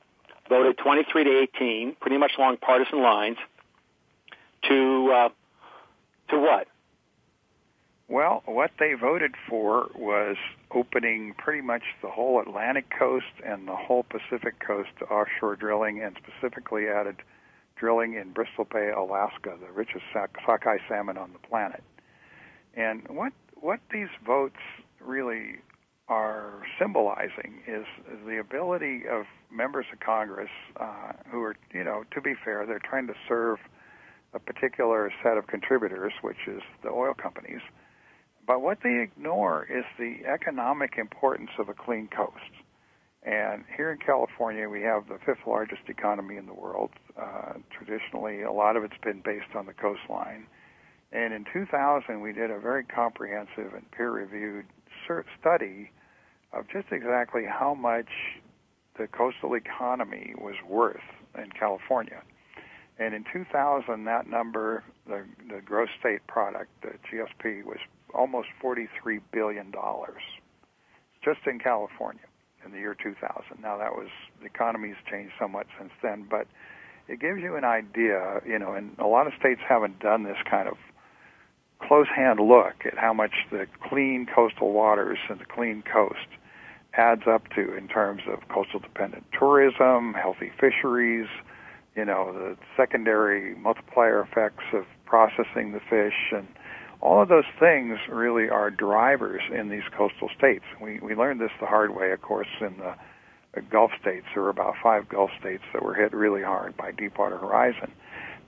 voted 0.49 0.79
23 0.79 1.25
to 1.25 1.41
18, 1.57 1.97
pretty 2.01 2.19
much 2.19 2.33
along 2.39 2.57
partisan 2.59 3.03
lines, 3.03 3.37
to 4.69 5.13
uh, 5.13 5.29
to 6.31 6.39
what? 6.39 6.69
Well, 8.15 8.45
what 8.47 8.71
they 8.79 8.93
voted 8.93 9.35
for 9.49 9.91
was 9.93 10.37
opening 10.71 11.35
pretty 11.37 11.63
much 11.63 11.83
the 12.01 12.09
whole 12.09 12.41
Atlantic 12.41 12.85
coast 12.97 13.43
and 13.45 13.67
the 13.67 13.75
whole 13.75 14.05
Pacific 14.05 14.61
coast 14.65 14.91
to 15.01 15.05
offshore 15.07 15.57
drilling, 15.57 16.01
and 16.01 16.17
specifically 16.23 16.87
added 16.87 17.17
drilling 17.75 18.15
in 18.15 18.31
Bristol 18.31 18.69
Bay, 18.73 18.93
Alaska, 18.97 19.57
the 19.61 19.73
richest 19.73 20.05
sockeye 20.47 20.79
salmon 20.89 21.19
on 21.19 21.33
the 21.33 21.41
planet. 21.41 21.83
And 22.77 23.03
what 23.09 23.33
what 23.57 23.81
these 23.93 24.11
votes 24.25 24.63
really 25.01 25.57
are 26.07 26.63
symbolizing 26.79 27.63
is 27.67 27.85
the 28.25 28.39
ability 28.39 29.09
of 29.11 29.25
members 29.51 29.87
of 29.93 29.99
Congress 29.99 30.51
uh, 30.77 31.15
who 31.33 31.43
are, 31.43 31.57
you 31.73 31.83
know, 31.83 32.05
to 32.13 32.21
be 32.21 32.35
fair, 32.45 32.65
they're 32.65 32.79
trying 32.79 33.09
to 33.09 33.15
serve 33.27 33.59
a 34.35 34.39
particular 34.39 35.13
set 35.21 35.37
of 35.37 35.49
contributors, 35.49 36.13
which 36.23 36.47
is 36.47 36.63
the 36.85 36.91
oil 36.91 37.13
companies. 37.13 37.61
But 38.47 38.61
what 38.61 38.79
they 38.83 39.01
ignore 39.03 39.67
is 39.71 39.85
the 39.99 40.27
economic 40.27 40.99
importance 40.99 41.51
of 41.59 41.69
a 41.69 41.75
clean 41.75 42.09
coast. 42.09 42.53
And 43.23 43.65
here 43.75 43.91
in 43.91 43.99
California, 43.99 44.69
we 44.69 44.83
have 44.83 45.09
the 45.09 45.19
fifth 45.25 45.47
largest 45.47 45.83
economy 45.89 46.37
in 46.37 46.47
the 46.47 46.53
world. 46.53 46.91
Uh, 47.19 47.55
traditionally, 47.71 48.43
a 48.43 48.53
lot 48.53 48.77
of 48.77 48.85
it's 48.85 48.99
been 49.03 49.23
based 49.25 49.57
on 49.57 49.65
the 49.65 49.73
coastline. 49.73 50.47
And 51.11 51.33
in 51.33 51.47
2000, 51.51 52.21
we 52.21 52.33
did 52.33 52.51
a 52.51 52.59
very 52.59 52.85
comprehensive 52.85 53.73
and 53.73 53.91
peer-reviewed 53.93 54.67
study 55.41 55.91
of 56.53 56.69
just 56.69 56.89
exactly 56.93 57.45
how 57.49 57.75
much 57.75 58.09
the 58.99 59.07
coastal 59.07 59.55
economy 59.55 60.35
was 60.37 60.55
worth 60.69 61.03
in 61.37 61.51
California. 61.51 62.23
And 62.99 63.15
in 63.15 63.25
2000, 63.33 64.05
that 64.05 64.29
number, 64.29 64.85
the, 65.07 65.25
the 65.49 65.61
gross 65.65 65.89
state 65.99 66.27
product, 66.27 66.71
the 66.83 66.93
GSP, 67.11 67.65
was 67.65 67.79
almost 68.15 68.49
$43 68.63 68.89
billion 69.33 69.73
just 71.25 71.41
in 71.47 71.59
California 71.59 72.23
in 72.65 72.73
the 72.73 72.79
year 72.79 72.97
2000. 73.01 73.61
Now, 73.61 73.79
that 73.79 73.93
was, 73.93 74.09
the 74.41 74.47
economy's 74.47 74.97
changed 75.11 75.33
somewhat 75.39 75.67
since 75.79 75.93
then, 76.03 76.27
but 76.29 76.47
it 77.09 77.21
gives 77.21 77.41
you 77.41 77.57
an 77.57 77.65
idea, 77.65 78.41
you 78.47 78.59
know, 78.59 78.73
and 78.73 78.97
a 78.99 79.07
lot 79.07 79.27
of 79.27 79.33
states 79.39 79.61
haven't 79.67 80.01
done 80.01 80.23
this 80.23 80.39
kind 80.51 80.69
of 80.69 80.77
close 81.81 82.07
hand 82.15 82.41
look 82.41 82.87
at 82.87 82.97
how 82.97 83.13
much 83.13 83.33
the 83.51 83.67
clean 83.83 84.27
coastal 84.33 84.73
waters 84.73 85.19
and 85.29 85.41
the 85.41 85.45
clean 85.45 85.83
coast 85.83 86.29
adds 86.97 87.23
up 87.27 87.49
to 87.55 87.77
in 87.77 87.89
terms 87.89 88.23
of 88.27 88.49
coastal 88.49 88.81
dependent 88.81 89.25
tourism, 89.39 90.15
healthy 90.15 90.51
fisheries, 90.59 91.27
you 91.97 92.05
know, 92.05 92.33
the 92.33 92.57
secondary 92.77 93.55
multiplier 93.57 94.23
effects 94.23 94.65
of 94.73 94.85
processing 95.05 95.73
the 95.73 95.81
fish 95.81 96.33
and 96.33 96.47
all 97.05 97.23
of 97.23 97.29
those 97.29 97.45
things 97.61 97.99
really 98.09 98.49
are 98.49 98.71
drivers 98.71 99.43
in 99.53 99.69
these 99.69 99.83
coastal 99.97 100.31
states. 100.37 100.65
We 100.81 100.99
we 101.01 101.15
learned 101.15 101.41
this 101.41 101.51
the 101.61 101.67
hard 101.67 101.95
way, 101.95 102.13
of 102.13 102.23
course, 102.23 102.49
in 102.61 102.79
the, 102.79 102.95
the 103.55 103.61
Gulf 103.61 103.91
states. 104.01 104.25
There 104.35 104.43
were 104.43 104.49
about 104.49 104.75
five 104.83 105.09
Gulf 105.09 105.31
states 105.39 105.63
that 105.75 105.83
were 105.83 105.95
hit 105.95 106.15
really 106.15 106.43
hard 106.43 106.77
by 106.77 106.93
Deepwater 106.93 107.37
Horizon. 107.37 107.93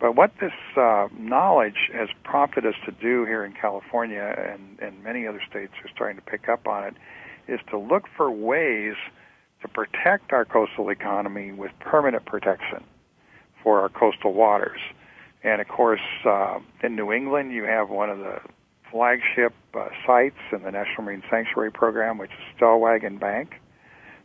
But 0.00 0.16
what 0.16 0.32
this 0.40 0.52
uh, 0.76 1.08
knowledge 1.18 1.90
has 1.92 2.08
prompted 2.24 2.66
us 2.66 2.74
to 2.86 2.92
do 2.92 3.24
here 3.24 3.44
in 3.44 3.52
California 3.52 4.34
and, 4.36 4.78
and 4.80 5.04
many 5.04 5.26
other 5.26 5.40
states 5.48 5.72
are 5.84 5.90
starting 5.94 6.16
to 6.16 6.22
pick 6.22 6.48
up 6.48 6.66
on 6.66 6.84
it 6.84 6.94
is 7.48 7.60
to 7.70 7.78
look 7.78 8.04
for 8.16 8.30
ways 8.30 8.94
to 9.62 9.68
protect 9.68 10.32
our 10.32 10.44
coastal 10.44 10.90
economy 10.90 11.52
with 11.52 11.70
permanent 11.80 12.26
protection 12.26 12.84
for 13.62 13.80
our 13.80 13.88
coastal 13.88 14.34
waters. 14.34 14.80
And 15.46 15.60
of 15.60 15.68
course, 15.68 16.00
uh, 16.24 16.58
in 16.82 16.96
New 16.96 17.12
England, 17.12 17.52
you 17.52 17.62
have 17.62 17.88
one 17.88 18.10
of 18.10 18.18
the 18.18 18.40
flagship 18.90 19.54
uh, 19.74 19.86
sites 20.04 20.40
in 20.50 20.64
the 20.64 20.72
National 20.72 21.04
Marine 21.04 21.22
Sanctuary 21.30 21.70
Program, 21.70 22.18
which 22.18 22.32
is 22.32 22.60
Stellwagen 22.60 23.20
Bank. 23.20 23.54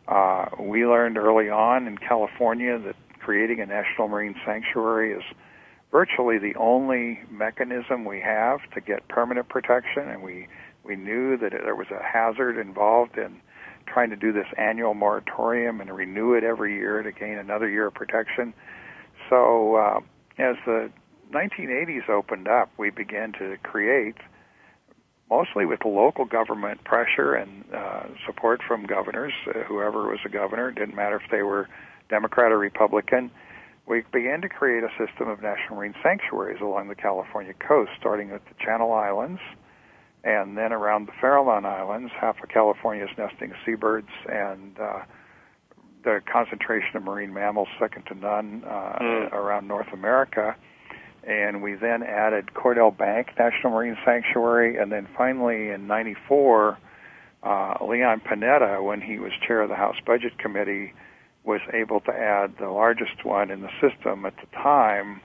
Uh, 0.08 0.46
we 0.58 0.84
learned 0.84 1.16
early 1.16 1.48
on 1.48 1.86
in 1.86 1.96
California 1.96 2.76
that 2.76 2.96
creating 3.20 3.60
a 3.60 3.66
national 3.66 4.08
marine 4.08 4.34
sanctuary 4.44 5.12
is 5.12 5.22
virtually 5.92 6.38
the 6.38 6.56
only 6.56 7.20
mechanism 7.30 8.04
we 8.04 8.20
have 8.20 8.58
to 8.74 8.80
get 8.80 9.06
permanent 9.06 9.48
protection, 9.48 10.08
and 10.08 10.24
we 10.24 10.48
we 10.82 10.96
knew 10.96 11.36
that 11.36 11.52
there 11.52 11.76
was 11.76 11.86
a 11.92 12.02
hazard 12.02 12.58
involved 12.58 13.16
in 13.16 13.40
trying 13.86 14.10
to 14.10 14.16
do 14.16 14.32
this 14.32 14.46
annual 14.58 14.94
moratorium 14.94 15.80
and 15.80 15.94
renew 15.94 16.34
it 16.34 16.42
every 16.42 16.74
year 16.74 17.00
to 17.04 17.12
gain 17.12 17.38
another 17.38 17.68
year 17.68 17.86
of 17.86 17.94
protection. 17.94 18.52
So, 19.30 19.76
uh, 19.76 20.00
as 20.38 20.56
the 20.66 20.90
1980s 21.32 22.08
opened 22.08 22.48
up, 22.48 22.70
we 22.78 22.90
began 22.90 23.32
to 23.32 23.56
create, 23.62 24.16
mostly 25.30 25.66
with 25.66 25.84
local 25.84 26.24
government 26.24 26.84
pressure 26.84 27.34
and 27.34 27.64
uh, 27.74 28.04
support 28.26 28.60
from 28.66 28.84
governors, 28.86 29.32
uh, 29.48 29.60
whoever 29.64 30.08
was 30.08 30.20
a 30.24 30.28
governor, 30.28 30.68
it 30.68 30.76
didn't 30.76 30.94
matter 30.94 31.16
if 31.16 31.30
they 31.30 31.42
were 31.42 31.68
Democrat 32.08 32.52
or 32.52 32.58
Republican. 32.58 33.30
We 33.86 34.04
began 34.12 34.42
to 34.42 34.48
create 34.48 34.84
a 34.84 34.90
system 34.90 35.28
of 35.28 35.42
national 35.42 35.76
marine 35.76 35.94
sanctuaries 36.02 36.60
along 36.60 36.88
the 36.88 36.94
California 36.94 37.54
coast, 37.54 37.90
starting 37.98 38.30
with 38.30 38.42
the 38.44 38.54
Channel 38.64 38.92
Islands, 38.92 39.40
and 40.22 40.56
then 40.56 40.72
around 40.72 41.08
the 41.08 41.12
Farallon 41.12 41.64
Islands, 41.64 42.12
half 42.18 42.36
of 42.42 42.48
California 42.48 43.04
is 43.04 43.10
nesting 43.18 43.52
seabirds 43.66 44.10
and 44.28 44.78
uh, 44.78 45.00
the 46.04 46.20
concentration 46.30 46.96
of 46.96 47.02
marine 47.02 47.32
mammals 47.32 47.68
second 47.78 48.04
to 48.06 48.14
none 48.14 48.62
uh, 48.64 48.98
mm. 49.00 49.32
around 49.32 49.66
North 49.66 49.92
America. 49.92 50.54
And 51.24 51.62
we 51.62 51.74
then 51.74 52.02
added 52.02 52.50
Cordell 52.54 52.96
Bank 52.96 53.28
National 53.38 53.72
Marine 53.72 53.96
Sanctuary, 54.04 54.76
and 54.76 54.90
then 54.90 55.06
finally 55.16 55.70
in 55.70 55.86
'94, 55.86 56.78
uh, 57.42 57.74
Leon 57.80 58.20
Panetta, 58.20 58.82
when 58.82 59.00
he 59.00 59.18
was 59.18 59.32
chair 59.46 59.62
of 59.62 59.68
the 59.68 59.76
House 59.76 59.96
Budget 60.04 60.36
Committee, 60.38 60.92
was 61.44 61.60
able 61.72 62.00
to 62.00 62.12
add 62.12 62.54
the 62.58 62.68
largest 62.68 63.24
one 63.24 63.50
in 63.50 63.62
the 63.62 63.70
system 63.80 64.24
at 64.26 64.34
the 64.36 64.46
time, 64.56 65.20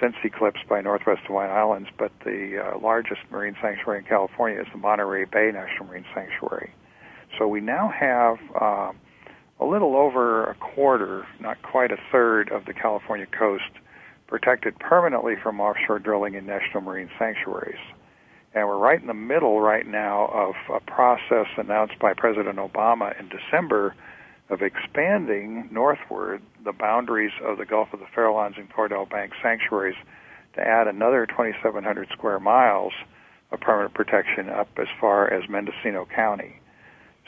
since 0.00 0.14
eclipsed 0.24 0.68
by 0.68 0.80
Northwest 0.80 1.22
Hawaiian 1.26 1.50
Islands, 1.50 1.88
but 1.98 2.12
the 2.24 2.58
uh, 2.58 2.78
largest 2.78 3.20
marine 3.30 3.56
sanctuary 3.62 4.00
in 4.00 4.04
California 4.04 4.60
is 4.60 4.66
the 4.72 4.78
Monterey 4.78 5.24
Bay 5.24 5.50
National 5.52 5.86
Marine 5.86 6.04
Sanctuary. 6.14 6.72
So 7.38 7.48
we 7.48 7.60
now 7.60 7.88
have 7.88 8.38
uh, 8.60 8.92
a 9.60 9.64
little 9.64 9.96
over 9.96 10.44
a 10.44 10.54
quarter, 10.54 11.26
not 11.40 11.62
quite 11.62 11.90
a 11.90 11.98
third, 12.12 12.50
of 12.50 12.66
the 12.66 12.74
California 12.74 13.26
coast 13.26 13.70
protected 14.26 14.78
permanently 14.78 15.34
from 15.42 15.60
offshore 15.60 15.98
drilling 15.98 16.34
in 16.34 16.46
national 16.46 16.82
marine 16.82 17.10
sanctuaries. 17.18 17.78
And 18.54 18.66
we're 18.66 18.78
right 18.78 19.00
in 19.00 19.06
the 19.06 19.14
middle 19.14 19.60
right 19.60 19.86
now 19.86 20.26
of 20.26 20.54
a 20.74 20.80
process 20.80 21.46
announced 21.56 21.98
by 21.98 22.14
President 22.14 22.58
Obama 22.58 23.18
in 23.20 23.28
December 23.28 23.94
of 24.48 24.62
expanding 24.62 25.68
northward 25.70 26.40
the 26.64 26.72
boundaries 26.72 27.32
of 27.44 27.58
the 27.58 27.66
Gulf 27.66 27.88
of 27.92 28.00
the 28.00 28.06
Farallones 28.06 28.58
and 28.58 28.70
Cordell 28.72 29.08
Bank 29.08 29.32
sanctuaries 29.42 29.96
to 30.54 30.60
add 30.60 30.88
another 30.88 31.26
2,700 31.26 32.08
square 32.12 32.40
miles 32.40 32.92
of 33.52 33.60
permanent 33.60 33.94
protection 33.94 34.48
up 34.48 34.68
as 34.78 34.88
far 35.00 35.32
as 35.32 35.48
Mendocino 35.48 36.06
County. 36.06 36.60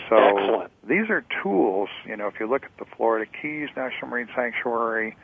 So 0.08 0.16
Excellent. 0.16 0.72
these 0.88 1.10
are 1.10 1.24
tools. 1.42 1.88
You 2.06 2.16
know, 2.16 2.28
if 2.28 2.34
you 2.40 2.48
look 2.48 2.64
at 2.64 2.76
the 2.78 2.84
Florida 2.96 3.30
Keys 3.40 3.68
National 3.76 4.08
Marine 4.08 4.28
Sanctuary, 4.34 5.16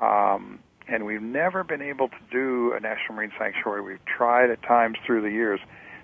um, 0.00 0.58
and 0.88 1.06
we've 1.06 1.22
never 1.22 1.64
been 1.64 1.82
able 1.82 2.08
to 2.08 2.18
do 2.30 2.72
a 2.72 2.80
National 2.80 3.16
Marine 3.16 3.32
Sanctuary. 3.38 3.82
We've 3.82 4.04
tried 4.04 4.50
at 4.50 4.62
times 4.62 4.96
through 5.06 5.22
the 5.22 5.30
years. 5.30 5.60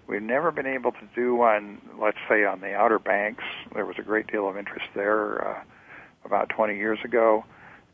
We've 0.06 0.22
never 0.22 0.50
been 0.50 0.66
able 0.66 0.92
to 0.92 1.08
do 1.14 1.34
one, 1.34 1.80
let's 2.00 2.18
say, 2.28 2.44
on 2.44 2.60
the 2.60 2.74
Outer 2.74 2.98
Banks. 2.98 3.44
There 3.74 3.86
was 3.86 3.96
a 3.98 4.02
great 4.02 4.26
deal 4.26 4.48
of 4.48 4.56
interest 4.56 4.86
there 4.94 5.46
uh, 5.46 5.62
about 6.24 6.48
20 6.48 6.76
years 6.76 6.98
ago. 7.04 7.44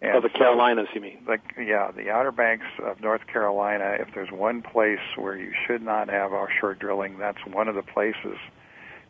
And 0.00 0.16
of 0.16 0.22
the 0.22 0.30
so- 0.32 0.38
Carolinas, 0.38 0.88
you 0.94 1.00
mean? 1.00 1.18
like 1.26 1.40
yeah, 1.58 1.90
the 1.90 2.10
Outer 2.10 2.32
Banks 2.32 2.66
of 2.82 3.00
North 3.00 3.26
Carolina. 3.26 3.96
If 3.98 4.14
there's 4.14 4.30
one 4.30 4.62
place 4.62 5.00
where 5.16 5.36
you 5.36 5.52
should 5.66 5.82
not 5.82 6.08
have 6.08 6.32
offshore 6.32 6.74
drilling, 6.74 7.18
that's 7.18 7.44
one 7.46 7.68
of 7.68 7.74
the 7.74 7.82
places. 7.82 8.38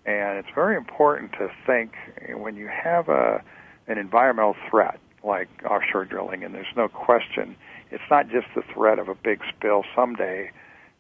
And 0.05 0.39
it's 0.39 0.49
very 0.55 0.77
important 0.77 1.33
to 1.33 1.51
think 1.67 1.93
when 2.35 2.57
you 2.57 2.69
have 2.69 3.09
a 3.09 3.43
an 3.89 3.99
environmental 3.99 4.57
threat 4.71 4.99
like 5.25 5.49
offshore 5.69 6.05
drilling, 6.05 6.45
and 6.45 6.55
there's 6.55 6.67
no 6.77 6.89
question, 6.89 7.57
it's 7.91 8.05
not 8.11 8.29
just 8.29 8.47
the 8.55 8.63
threat 8.75 8.99
of 8.99 9.09
a 9.09 9.15
big 9.15 9.41
spill 9.49 9.85
someday. 9.95 10.51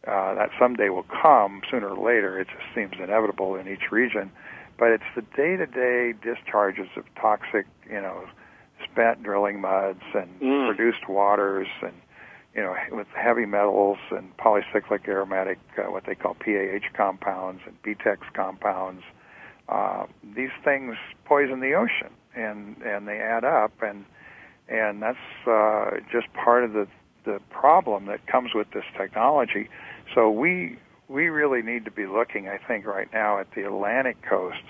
Uh, 0.07 0.35
that 0.35 0.51
someday 0.57 0.88
will 0.88 1.07
come 1.22 1.62
sooner 1.68 1.88
or 1.88 2.07
later. 2.07 2.38
It 2.38 2.46
just 2.46 2.62
seems 2.75 2.92
inevitable 3.03 3.57
in 3.57 3.66
each 3.66 3.90
region. 3.90 4.31
But 4.79 4.90
it's 4.90 5.05
the 5.16 5.22
day-to-day 5.22 6.14
discharges 6.22 6.88
of 6.96 7.05
toxic, 7.20 7.66
you 7.90 8.01
know, 8.01 8.25
spent 8.85 9.22
drilling 9.22 9.61
muds 9.61 10.03
and 10.14 10.29
Mm. 10.40 10.66
produced 10.66 11.09
waters 11.09 11.68
and 11.83 11.94
you 12.55 12.62
know 12.62 12.75
with 12.90 13.07
heavy 13.09 13.46
metals 13.46 13.99
and 14.11 14.35
polycyclic 14.38 15.07
aromatic 15.09 15.59
uh, 15.79 15.90
what 15.90 16.05
they 16.05 16.14
call 16.14 16.35
PAH 16.35 16.88
compounds 16.94 17.62
and 17.66 17.81
BTEX 17.83 18.18
compounds 18.33 19.03
uh, 19.68 20.07
these 20.35 20.51
things 20.64 20.96
poison 21.25 21.61
the 21.61 21.75
ocean 21.75 22.11
and 22.35 22.77
and 22.83 23.07
they 23.09 23.18
add 23.18 23.44
up 23.44 23.72
and 23.83 24.05
and 24.68 25.02
that's 25.02 25.18
uh, 25.46 25.90
just 26.11 26.33
part 26.33 26.64
of 26.64 26.72
the 26.72 26.87
the 27.24 27.40
problem 27.50 28.07
that 28.07 28.24
comes 28.26 28.52
with 28.55 28.70
this 28.72 28.85
technology 28.96 29.68
so 30.14 30.31
we 30.31 30.79
we 31.09 31.29
really 31.29 31.62
need 31.62 31.85
to 31.85 31.90
be 31.90 32.07
looking 32.07 32.48
I 32.48 32.59
think 32.59 32.87
right 32.87 33.09
now 33.12 33.40
at 33.40 33.48
the 33.55 33.66
Atlantic 33.66 34.16
coast 34.22 34.62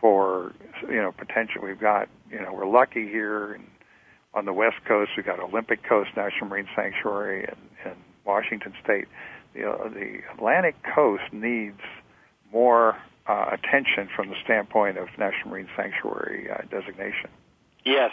for 0.00 0.52
you 0.88 0.96
know 0.96 1.12
potential. 1.12 1.62
We've 1.62 1.80
got 1.80 2.08
you 2.30 2.40
know 2.40 2.52
we're 2.52 2.68
lucky 2.68 3.08
here 3.08 3.58
on 4.34 4.44
the 4.44 4.52
west 4.52 4.76
coast. 4.86 5.12
We've 5.16 5.26
got 5.26 5.40
Olympic 5.40 5.82
Coast 5.82 6.10
National 6.16 6.48
Marine 6.48 6.68
Sanctuary 6.74 7.44
and, 7.44 7.56
and 7.84 7.96
Washington 8.24 8.74
State. 8.82 9.08
The, 9.54 9.70
uh, 9.70 9.88
the 9.88 10.20
Atlantic 10.34 10.76
coast 10.94 11.24
needs 11.32 11.80
more 12.52 12.96
uh, 13.26 13.50
attention 13.52 14.08
from 14.14 14.28
the 14.28 14.36
standpoint 14.44 14.98
of 14.98 15.08
National 15.18 15.50
Marine 15.50 15.68
Sanctuary 15.76 16.48
uh, 16.50 16.62
designation. 16.70 17.30
Yes, 17.84 18.10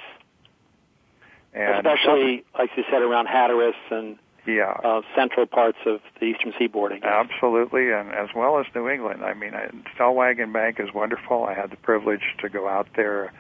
And 1.56 1.88
especially 1.88 2.44
like 2.58 2.70
you 2.76 2.84
said 2.92 3.02
around 3.02 3.28
Hatteras 3.28 3.76
and 3.90 4.18
yeah, 4.46 4.78
uh, 4.84 5.02
central 5.16 5.46
parts 5.48 5.78
of 5.86 6.02
the 6.20 6.26
eastern 6.28 6.54
seaboard. 6.60 6.92
I 6.92 7.00
guess. 7.00 7.10
Absolutely, 7.10 7.92
and 7.92 8.12
as 8.12 8.30
well 8.36 8.60
as 8.60 8.66
New 8.76 8.88
England. 8.90 9.24
I 9.24 9.34
mean, 9.34 9.56
I- 9.56 9.70
Stellwagen 9.98 10.54
Bank 10.54 10.80
is 10.80 10.94
wonderful. 10.94 11.46
I 11.46 11.54
had 11.54 11.72
the 11.72 11.78
privilege 11.78 12.36
to 12.42 12.50
go 12.50 12.68
out 12.68 12.88
there 12.96 13.26
a 13.26 13.32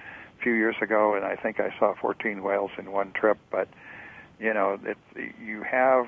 few 0.41 0.53
years 0.53 0.75
ago, 0.81 1.13
and 1.13 1.23
I 1.23 1.35
think 1.35 1.59
I 1.59 1.77
saw 1.77 1.93
14 2.01 2.41
whales 2.41 2.71
in 2.77 2.91
one 2.91 3.11
trip. 3.11 3.37
But 3.51 3.67
you 4.39 4.53
know, 4.53 4.79
it, 4.83 4.97
you 5.43 5.63
have 5.63 6.07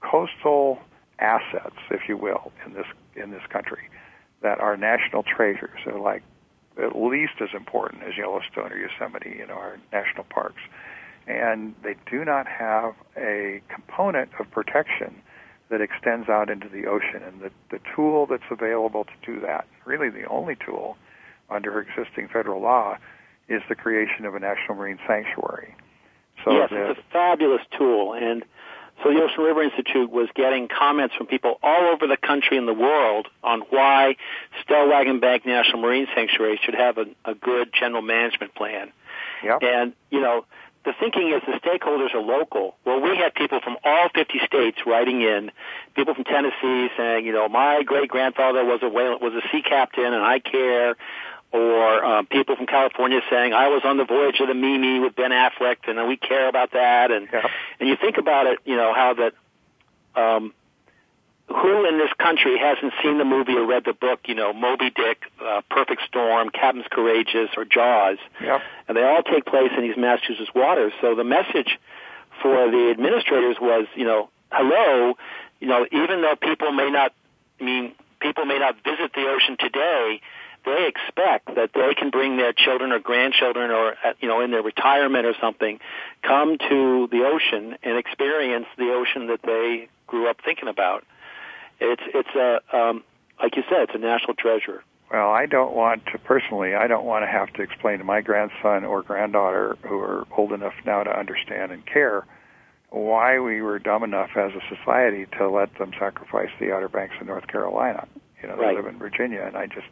coastal 0.00 0.78
assets, 1.18 1.76
if 1.90 2.08
you 2.08 2.16
will, 2.16 2.52
in 2.64 2.74
this 2.74 2.86
in 3.16 3.30
this 3.30 3.42
country 3.48 3.88
that 4.42 4.60
are 4.60 4.76
national 4.76 5.22
treasures. 5.22 5.80
They're 5.84 5.98
like 5.98 6.22
at 6.82 6.96
least 6.96 7.34
as 7.40 7.50
important 7.54 8.02
as 8.02 8.16
Yellowstone 8.16 8.72
or 8.72 8.76
Yosemite, 8.76 9.36
you 9.38 9.46
know, 9.46 9.54
our 9.54 9.78
national 9.92 10.24
parks. 10.24 10.62
And 11.26 11.74
they 11.82 11.94
do 12.10 12.24
not 12.24 12.46
have 12.46 12.94
a 13.16 13.60
component 13.68 14.30
of 14.38 14.50
protection 14.50 15.22
that 15.68 15.80
extends 15.80 16.28
out 16.28 16.50
into 16.50 16.68
the 16.68 16.86
ocean. 16.86 17.22
And 17.22 17.40
the, 17.40 17.50
the 17.70 17.78
tool 17.94 18.26
that's 18.26 18.50
available 18.50 19.04
to 19.04 19.12
do 19.24 19.40
that, 19.40 19.66
really 19.84 20.10
the 20.10 20.24
only 20.24 20.56
tool 20.56 20.96
under 21.48 21.80
existing 21.80 22.28
federal 22.32 22.60
law, 22.60 22.96
is 23.48 23.62
the 23.68 23.74
creation 23.74 24.24
of 24.24 24.34
a 24.34 24.40
national 24.40 24.76
marine 24.76 24.98
sanctuary. 25.06 25.74
So 26.44 26.52
yes, 26.52 26.70
that, 26.70 26.90
it's 26.90 27.00
a 27.00 27.12
fabulous 27.12 27.62
tool. 27.76 28.14
And 28.14 28.44
so 29.02 29.12
the 29.12 29.22
Ocean 29.22 29.42
River 29.42 29.62
Institute 29.62 30.10
was 30.10 30.28
getting 30.34 30.68
comments 30.68 31.14
from 31.14 31.26
people 31.26 31.58
all 31.62 31.90
over 31.92 32.06
the 32.06 32.16
country 32.16 32.58
and 32.58 32.68
the 32.68 32.74
world 32.74 33.28
on 33.42 33.60
why 33.70 34.16
Stellwagen 34.62 35.20
Bank 35.20 35.46
National 35.46 35.80
Marine 35.80 36.06
Sanctuary 36.14 36.60
should 36.62 36.74
have 36.74 36.98
a, 36.98 37.06
a 37.24 37.34
good 37.34 37.70
general 37.72 38.02
management 38.02 38.54
plan. 38.54 38.92
yep. 39.42 39.62
And, 39.62 39.94
you 40.10 40.20
know, 40.20 40.44
the 40.84 40.92
thinking 40.98 41.32
is 41.32 41.42
the 41.46 41.58
stakeholders 41.60 42.14
are 42.14 42.22
local. 42.22 42.76
Well, 42.84 43.00
we 43.00 43.16
had 43.16 43.34
people 43.34 43.60
from 43.60 43.76
all 43.84 44.08
50 44.14 44.40
states 44.46 44.78
writing 44.86 45.20
in, 45.20 45.50
people 45.94 46.14
from 46.14 46.24
Tennessee 46.24 46.88
saying, 46.96 47.26
you 47.26 47.32
know, 47.32 47.48
my 47.48 47.82
great 47.82 48.08
grandfather 48.08 48.64
was 48.64 48.80
a 48.82 48.88
whale, 48.88 49.18
was 49.20 49.34
a 49.34 49.46
sea 49.52 49.62
captain 49.62 50.06
and 50.06 50.22
I 50.22 50.38
care. 50.38 50.96
Or 51.52 52.04
um, 52.04 52.26
people 52.26 52.54
from 52.54 52.66
California 52.66 53.20
saying, 53.28 53.52
I 53.52 53.68
was 53.68 53.82
on 53.84 53.96
the 53.96 54.04
voyage 54.04 54.38
of 54.40 54.46
the 54.46 54.54
Mimi 54.54 55.00
with 55.00 55.16
Ben 55.16 55.32
Affleck 55.32 55.88
and 55.88 56.06
we 56.08 56.16
care 56.16 56.48
about 56.48 56.72
that. 56.72 57.10
And, 57.10 57.28
Yep. 57.32 57.44
and 57.80 57.88
you 57.88 57.96
think 57.96 58.18
about 58.18 58.46
it, 58.46 58.60
you 58.64 58.76
know, 58.76 58.92
how 58.94 59.14
that, 59.14 59.32
um, 60.14 60.52
who 61.48 61.88
in 61.88 61.98
this 61.98 62.12
country 62.18 62.56
hasn't 62.56 62.92
seen 63.02 63.18
the 63.18 63.24
movie 63.24 63.54
or 63.54 63.66
read 63.66 63.84
the 63.84 63.92
book, 63.92 64.20
you 64.26 64.36
know, 64.36 64.52
Moby 64.52 64.90
Dick, 64.90 65.24
uh, 65.44 65.62
Perfect 65.68 66.02
Storm, 66.06 66.50
Captain's 66.50 66.86
Courageous, 66.88 67.50
or 67.56 67.64
Jaws? 67.64 68.18
Yep. 68.40 68.60
and 68.86 68.96
they 68.96 69.02
all 69.02 69.22
take 69.24 69.44
place 69.46 69.72
in 69.76 69.82
these 69.82 69.96
Massachusetts 69.96 70.50
waters. 70.54 70.92
So 71.00 71.16
the 71.16 71.24
message 71.24 71.78
for 72.40 72.70
the 72.70 72.90
administrators 72.92 73.56
was, 73.60 73.86
you 73.96 74.04
know, 74.04 74.30
hello, 74.52 75.14
you 75.58 75.66
know, 75.66 75.84
even 75.90 76.22
though 76.22 76.36
people 76.40 76.70
may 76.70 76.90
not, 76.90 77.12
I 77.60 77.64
mean, 77.64 77.92
people 78.20 78.44
may 78.44 78.58
not 78.58 78.76
visit 78.84 79.12
the 79.14 79.26
ocean 79.28 79.56
today, 79.58 80.20
they 80.64 80.86
expect 80.86 81.54
that 81.54 81.70
they 81.74 81.94
can 81.94 82.10
bring 82.10 82.36
their 82.36 82.52
children 82.52 82.92
or 82.92 82.98
grandchildren 82.98 83.70
or, 83.70 83.92
uh, 84.04 84.12
you 84.20 84.28
know, 84.28 84.40
in 84.40 84.50
their 84.50 84.62
retirement 84.62 85.26
or 85.26 85.34
something, 85.40 85.80
come 86.22 86.58
to 86.58 87.08
the 87.10 87.24
ocean 87.24 87.76
and 87.82 87.96
experience 87.98 88.66
the 88.76 88.92
ocean 88.92 89.26
that 89.28 89.40
they 89.42 89.88
grew 90.06 90.28
up 90.28 90.38
thinking 90.44 90.68
about. 90.68 91.04
It's, 91.80 92.02
it's 92.14 92.28
a, 92.34 92.76
um, 92.76 93.04
like 93.42 93.56
you 93.56 93.62
said, 93.68 93.82
it's 93.82 93.94
a 93.94 93.98
national 93.98 94.34
treasure. 94.34 94.82
Well, 95.10 95.30
I 95.30 95.46
don't 95.46 95.74
want 95.74 96.06
to 96.12 96.18
personally. 96.18 96.74
I 96.74 96.86
don't 96.86 97.04
want 97.04 97.24
to 97.24 97.26
have 97.26 97.52
to 97.54 97.62
explain 97.62 97.98
to 97.98 98.04
my 98.04 98.20
grandson 98.20 98.84
or 98.84 99.02
granddaughter 99.02 99.76
who 99.82 99.98
are 99.98 100.26
old 100.36 100.52
enough 100.52 100.74
now 100.86 101.02
to 101.02 101.10
understand 101.10 101.72
and 101.72 101.84
care 101.84 102.24
why 102.90 103.38
we 103.40 103.60
were 103.62 103.78
dumb 103.78 104.04
enough 104.04 104.30
as 104.36 104.52
a 104.52 104.76
society 104.76 105.26
to 105.38 105.48
let 105.48 105.76
them 105.78 105.92
sacrifice 105.98 106.50
the 106.60 106.72
Outer 106.72 106.88
Banks 106.88 107.14
of 107.20 107.26
North 107.26 107.46
Carolina. 107.46 108.06
You 108.42 108.48
know, 108.48 108.56
they 108.56 108.62
Right. 108.62 108.76
live 108.76 108.86
in 108.86 108.98
Virginia, 108.98 109.42
and 109.42 109.56
I 109.56 109.66
just 109.66 109.86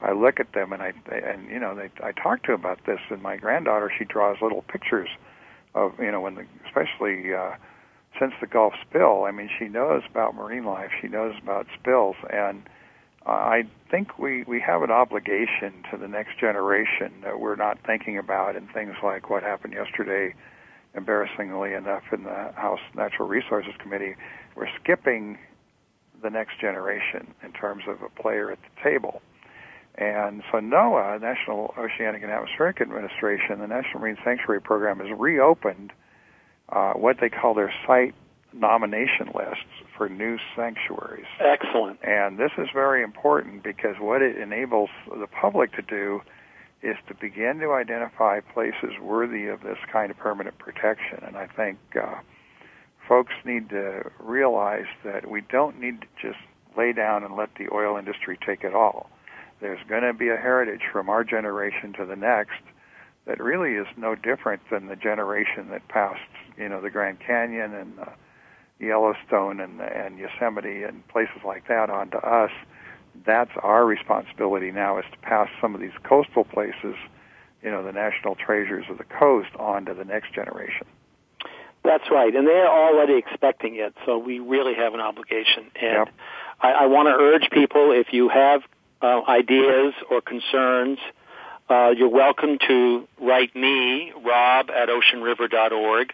I 0.00 0.12
look 0.12 0.38
at 0.40 0.52
them 0.52 0.72
and 0.72 0.82
I 0.82 0.92
and 1.12 1.50
you 1.50 1.58
know 1.58 1.74
they 1.74 1.90
I 2.02 2.12
talk 2.12 2.44
to 2.44 2.52
them 2.52 2.60
about 2.60 2.84
this, 2.86 3.00
and 3.10 3.22
my 3.22 3.36
granddaughter 3.36 3.90
she 3.96 4.04
draws 4.04 4.36
little 4.40 4.62
pictures 4.62 5.08
of 5.74 5.92
you 5.98 6.10
know 6.10 6.20
when 6.20 6.34
the 6.36 6.46
especially 6.66 7.34
uh, 7.34 7.54
since 8.18 8.32
the 8.40 8.46
Gulf 8.46 8.74
spill. 8.88 9.24
I 9.24 9.30
mean, 9.30 9.50
she 9.58 9.66
knows 9.66 10.02
about 10.10 10.34
marine 10.34 10.64
life, 10.64 10.90
she 11.00 11.08
knows 11.08 11.34
about 11.42 11.66
spills, 11.78 12.16
and 12.30 12.62
I 13.26 13.64
think 13.90 14.18
we 14.18 14.44
we 14.44 14.60
have 14.60 14.82
an 14.82 14.90
obligation 14.90 15.84
to 15.90 15.96
the 15.96 16.08
next 16.08 16.38
generation 16.38 17.12
that 17.22 17.40
we're 17.40 17.56
not 17.56 17.78
thinking 17.84 18.18
about, 18.18 18.56
and 18.56 18.70
things 18.70 18.94
like 19.02 19.30
what 19.30 19.42
happened 19.42 19.74
yesterday. 19.74 20.34
Embarrassingly 20.94 21.74
enough, 21.74 22.02
in 22.12 22.24
the 22.24 22.50
House 22.56 22.80
Natural 22.94 23.28
Resources 23.28 23.74
Committee, 23.78 24.16
we're 24.56 24.68
skipping 24.82 25.38
the 26.22 26.30
next 26.30 26.58
generation 26.58 27.34
in 27.42 27.52
terms 27.52 27.82
of 27.86 28.02
a 28.02 28.08
player 28.20 28.50
at 28.50 28.58
the 28.62 28.82
table. 28.82 29.20
And 29.98 30.42
so 30.52 30.58
NOAA, 30.58 31.20
National 31.20 31.74
Oceanic 31.76 32.22
and 32.22 32.30
Atmospheric 32.30 32.80
Administration, 32.80 33.58
the 33.58 33.66
National 33.66 34.00
Marine 34.00 34.16
Sanctuary 34.24 34.60
Program, 34.60 35.00
has 35.00 35.08
reopened 35.18 35.92
uh, 36.68 36.92
what 36.92 37.16
they 37.20 37.28
call 37.28 37.54
their 37.54 37.74
site 37.84 38.14
nomination 38.52 39.26
lists 39.34 39.64
for 39.96 40.08
new 40.08 40.38
sanctuaries. 40.54 41.26
Excellent. 41.40 41.98
And 42.04 42.38
this 42.38 42.52
is 42.56 42.68
very 42.72 43.02
important 43.02 43.64
because 43.64 43.96
what 43.98 44.22
it 44.22 44.38
enables 44.38 44.90
the 45.06 45.26
public 45.26 45.72
to 45.72 45.82
do 45.82 46.20
is 46.80 46.96
to 47.08 47.14
begin 47.14 47.58
to 47.58 47.72
identify 47.72 48.38
places 48.38 48.92
worthy 49.02 49.46
of 49.48 49.62
this 49.62 49.78
kind 49.92 50.12
of 50.12 50.16
permanent 50.16 50.58
protection. 50.58 51.18
And 51.26 51.36
I 51.36 51.48
think 51.48 51.78
uh, 52.00 52.20
folks 53.08 53.32
need 53.44 53.70
to 53.70 54.10
realize 54.20 54.86
that 55.04 55.28
we 55.28 55.40
don't 55.40 55.80
need 55.80 56.02
to 56.02 56.06
just 56.22 56.38
lay 56.76 56.92
down 56.92 57.24
and 57.24 57.34
let 57.34 57.48
the 57.58 57.66
oil 57.72 57.96
industry 57.96 58.38
take 58.46 58.62
it 58.62 58.74
all. 58.74 59.10
There's 59.60 59.80
going 59.88 60.02
to 60.02 60.12
be 60.12 60.28
a 60.28 60.36
heritage 60.36 60.82
from 60.92 61.08
our 61.08 61.24
generation 61.24 61.92
to 61.94 62.04
the 62.04 62.16
next 62.16 62.60
that 63.26 63.40
really 63.40 63.74
is 63.74 63.86
no 63.96 64.14
different 64.14 64.62
than 64.70 64.86
the 64.86 64.96
generation 64.96 65.68
that 65.70 65.86
passed, 65.88 66.20
you 66.56 66.68
know, 66.68 66.80
the 66.80 66.90
Grand 66.90 67.18
Canyon 67.20 67.74
and 67.74 67.98
uh, 68.00 68.06
Yellowstone 68.80 69.60
and, 69.60 69.80
and 69.80 70.18
Yosemite 70.18 70.82
and 70.82 71.06
places 71.08 71.42
like 71.44 71.68
that 71.68 71.90
on 71.90 72.10
to 72.10 72.18
us. 72.18 72.50
That's 73.26 73.50
our 73.62 73.84
responsibility 73.84 74.70
now 74.70 74.98
is 74.98 75.04
to 75.12 75.18
pass 75.18 75.48
some 75.60 75.74
of 75.74 75.80
these 75.80 75.92
coastal 76.04 76.44
places, 76.44 76.94
you 77.62 77.70
know, 77.70 77.84
the 77.84 77.92
national 77.92 78.36
treasures 78.36 78.86
of 78.88 78.98
the 78.98 79.04
coast 79.04 79.50
on 79.58 79.84
to 79.86 79.94
the 79.94 80.04
next 80.04 80.32
generation. 80.32 80.86
That's 81.84 82.10
right, 82.10 82.34
and 82.34 82.46
they're 82.46 82.68
already 82.68 83.14
expecting 83.14 83.76
it, 83.76 83.94
so 84.04 84.18
we 84.18 84.40
really 84.40 84.74
have 84.74 84.94
an 84.94 85.00
obligation. 85.00 85.70
And 85.80 86.06
Yep. 86.06 86.08
I, 86.60 86.72
I 86.72 86.86
want 86.86 87.08
to 87.08 87.14
urge 87.14 87.50
people 87.50 87.92
if 87.92 88.12
you 88.12 88.28
have 88.28 88.62
uh, 89.02 89.20
ideas 89.28 89.94
or 90.10 90.20
concerns, 90.20 90.98
uh, 91.70 91.90
you're 91.96 92.08
welcome 92.08 92.58
to 92.66 93.06
write 93.20 93.54
me, 93.54 94.12
rob 94.24 94.70
at 94.70 94.88
oceanriver.org, 94.88 96.12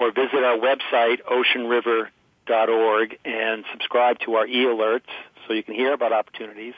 or 0.00 0.12
visit 0.12 0.42
our 0.42 0.58
website, 0.58 1.18
oceanriver.org, 1.30 3.18
and 3.24 3.64
subscribe 3.72 4.18
to 4.20 4.34
our 4.34 4.46
e-alerts 4.46 5.02
so 5.46 5.52
you 5.52 5.62
can 5.62 5.74
hear 5.74 5.92
about 5.92 6.12
opportunities. 6.12 6.74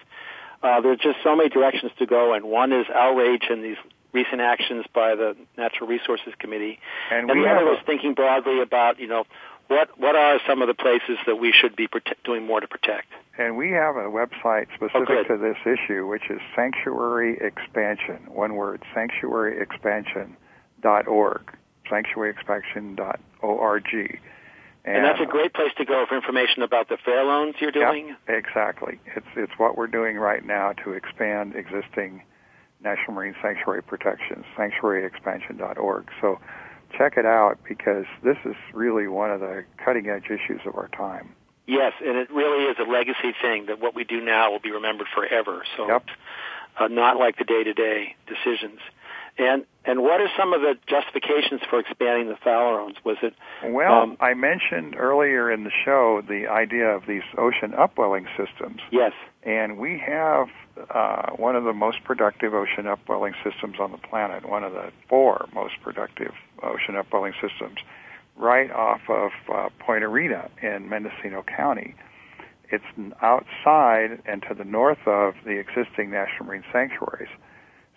Uh, 0.62 0.80
there's 0.80 0.98
just 0.98 1.18
so 1.22 1.34
many 1.34 1.48
directions 1.48 1.92
to 1.98 2.06
go, 2.06 2.34
and 2.34 2.44
one 2.44 2.72
is 2.72 2.86
outrage 2.94 3.44
in 3.48 3.62
these 3.62 3.76
recent 4.12 4.40
actions 4.40 4.84
by 4.94 5.14
the 5.14 5.36
Natural 5.56 5.88
Resources 5.88 6.32
Committee, 6.38 6.78
And, 7.10 7.30
and 7.30 7.38
we 7.38 7.44
the 7.44 7.48
have 7.48 7.58
other 7.58 7.70
was 7.70 7.78
thinking 7.86 8.14
broadly 8.14 8.60
about, 8.60 8.98
you 8.98 9.06
know, 9.06 9.24
what 9.68 9.98
what 9.98 10.14
are 10.16 10.38
some 10.48 10.60
of 10.62 10.68
the 10.68 10.74
places 10.74 11.18
that 11.26 11.36
we 11.36 11.52
should 11.52 11.76
be 11.76 11.88
doing 12.24 12.46
more 12.46 12.60
to 12.60 12.66
protect? 12.68 13.08
And 13.38 13.56
we 13.56 13.70
have 13.70 13.96
a 13.96 14.08
website 14.10 14.66
Oh, 14.80 14.88
specific 14.88 15.06
good. 15.08 15.26
to 15.28 15.36
this 15.38 15.56
issue, 15.64 16.06
which 16.06 16.28
is 16.28 16.40
Sanctuary 16.56 17.38
Expansion. 17.40 18.26
One 18.28 18.54
word, 18.56 18.82
sanctuaryexpansion.org. 18.94 21.52
Sanctuaryexpansion.org. 21.90 24.20
And, 24.84 24.96
And 24.96 25.04
that's 25.04 25.20
a 25.20 25.26
great 25.26 25.52
place 25.54 25.72
to 25.76 25.84
go 25.84 26.06
for 26.08 26.14
information 26.16 26.62
about 26.62 26.88
the 26.88 26.96
Farallones 27.06 27.60
you're 27.60 27.70
doing. 27.72 28.16
exactly. 28.26 28.98
It's 29.16 29.26
it's 29.36 29.52
what 29.58 29.76
we're 29.76 29.86
doing 29.86 30.16
right 30.16 30.44
now 30.44 30.72
to 30.84 30.92
expand 30.92 31.54
existing 31.56 32.22
national 32.82 33.14
marine 33.14 33.34
sanctuary 33.42 33.82
protections. 33.82 34.44
Sanctuaryexpansion.org. 34.56 36.08
So 36.20 36.38
check 36.96 37.14
it 37.16 37.26
out 37.26 37.58
because 37.68 38.04
this 38.22 38.36
is 38.44 38.54
really 38.72 39.08
one 39.08 39.30
of 39.30 39.40
the 39.40 39.64
cutting 39.84 40.08
edge 40.08 40.26
issues 40.26 40.60
of 40.66 40.74
our 40.76 40.88
time. 40.88 41.34
Yes, 41.66 41.92
and 42.04 42.16
it 42.16 42.30
really 42.30 42.64
is 42.64 42.76
a 42.78 42.90
legacy 42.90 43.34
thing 43.42 43.66
that 43.66 43.78
what 43.78 43.94
we 43.94 44.04
do 44.04 44.20
now 44.22 44.50
will 44.50 44.58
be 44.60 44.70
remembered 44.70 45.06
forever. 45.14 45.62
So 45.76 45.86
Yep. 45.86 46.06
uh, 46.78 46.88
not 46.88 47.18
like 47.18 47.36
the 47.36 47.44
day-to-day 47.44 48.16
decisions. 48.26 48.80
And 49.38 49.64
and 49.84 50.02
what 50.02 50.20
are 50.20 50.28
some 50.36 50.52
of 50.52 50.60
the 50.60 50.74
justifications 50.86 51.60
for 51.70 51.78
expanding 51.80 52.28
the 52.28 52.36
foul? 52.36 52.90
Was 53.04 53.16
it 53.22 53.34
Well, 53.64 54.02
Um, 54.02 54.16
I 54.20 54.34
mentioned 54.34 54.96
earlier 54.98 55.50
in 55.50 55.64
the 55.64 55.70
show 55.84 56.20
the 56.20 56.46
idea 56.48 56.86
of 56.88 57.06
these 57.06 57.22
ocean 57.38 57.72
upwelling 57.74 58.26
systems. 58.36 58.80
yes? 58.90 59.12
And 59.44 59.78
we 59.78 59.98
have 59.98 60.48
uh, 60.90 61.30
one 61.36 61.56
of 61.56 61.64
the 61.64 61.72
most 61.72 62.04
productive 62.04 62.52
ocean 62.52 62.86
upwelling 62.86 63.34
systems 63.42 63.76
on 63.80 63.92
the 63.92 63.98
planet, 63.98 64.46
one 64.46 64.62
of 64.64 64.72
the 64.72 64.92
four 65.08 65.48
most 65.54 65.74
productive 65.82 66.32
ocean 66.62 66.96
upwelling 66.96 67.32
systems, 67.40 67.78
right 68.36 68.70
off 68.70 69.00
of 69.08 69.30
uh, 69.52 69.68
Point 69.78 70.04
Arena 70.04 70.50
in 70.62 70.88
Mendocino 70.88 71.42
County. 71.44 71.94
It's 72.70 72.84
outside 73.22 74.20
and 74.26 74.42
to 74.48 74.54
the 74.54 74.64
north 74.64 75.06
of 75.06 75.34
the 75.44 75.58
existing 75.58 76.10
national 76.10 76.46
marine 76.46 76.64
sanctuaries. 76.72 77.30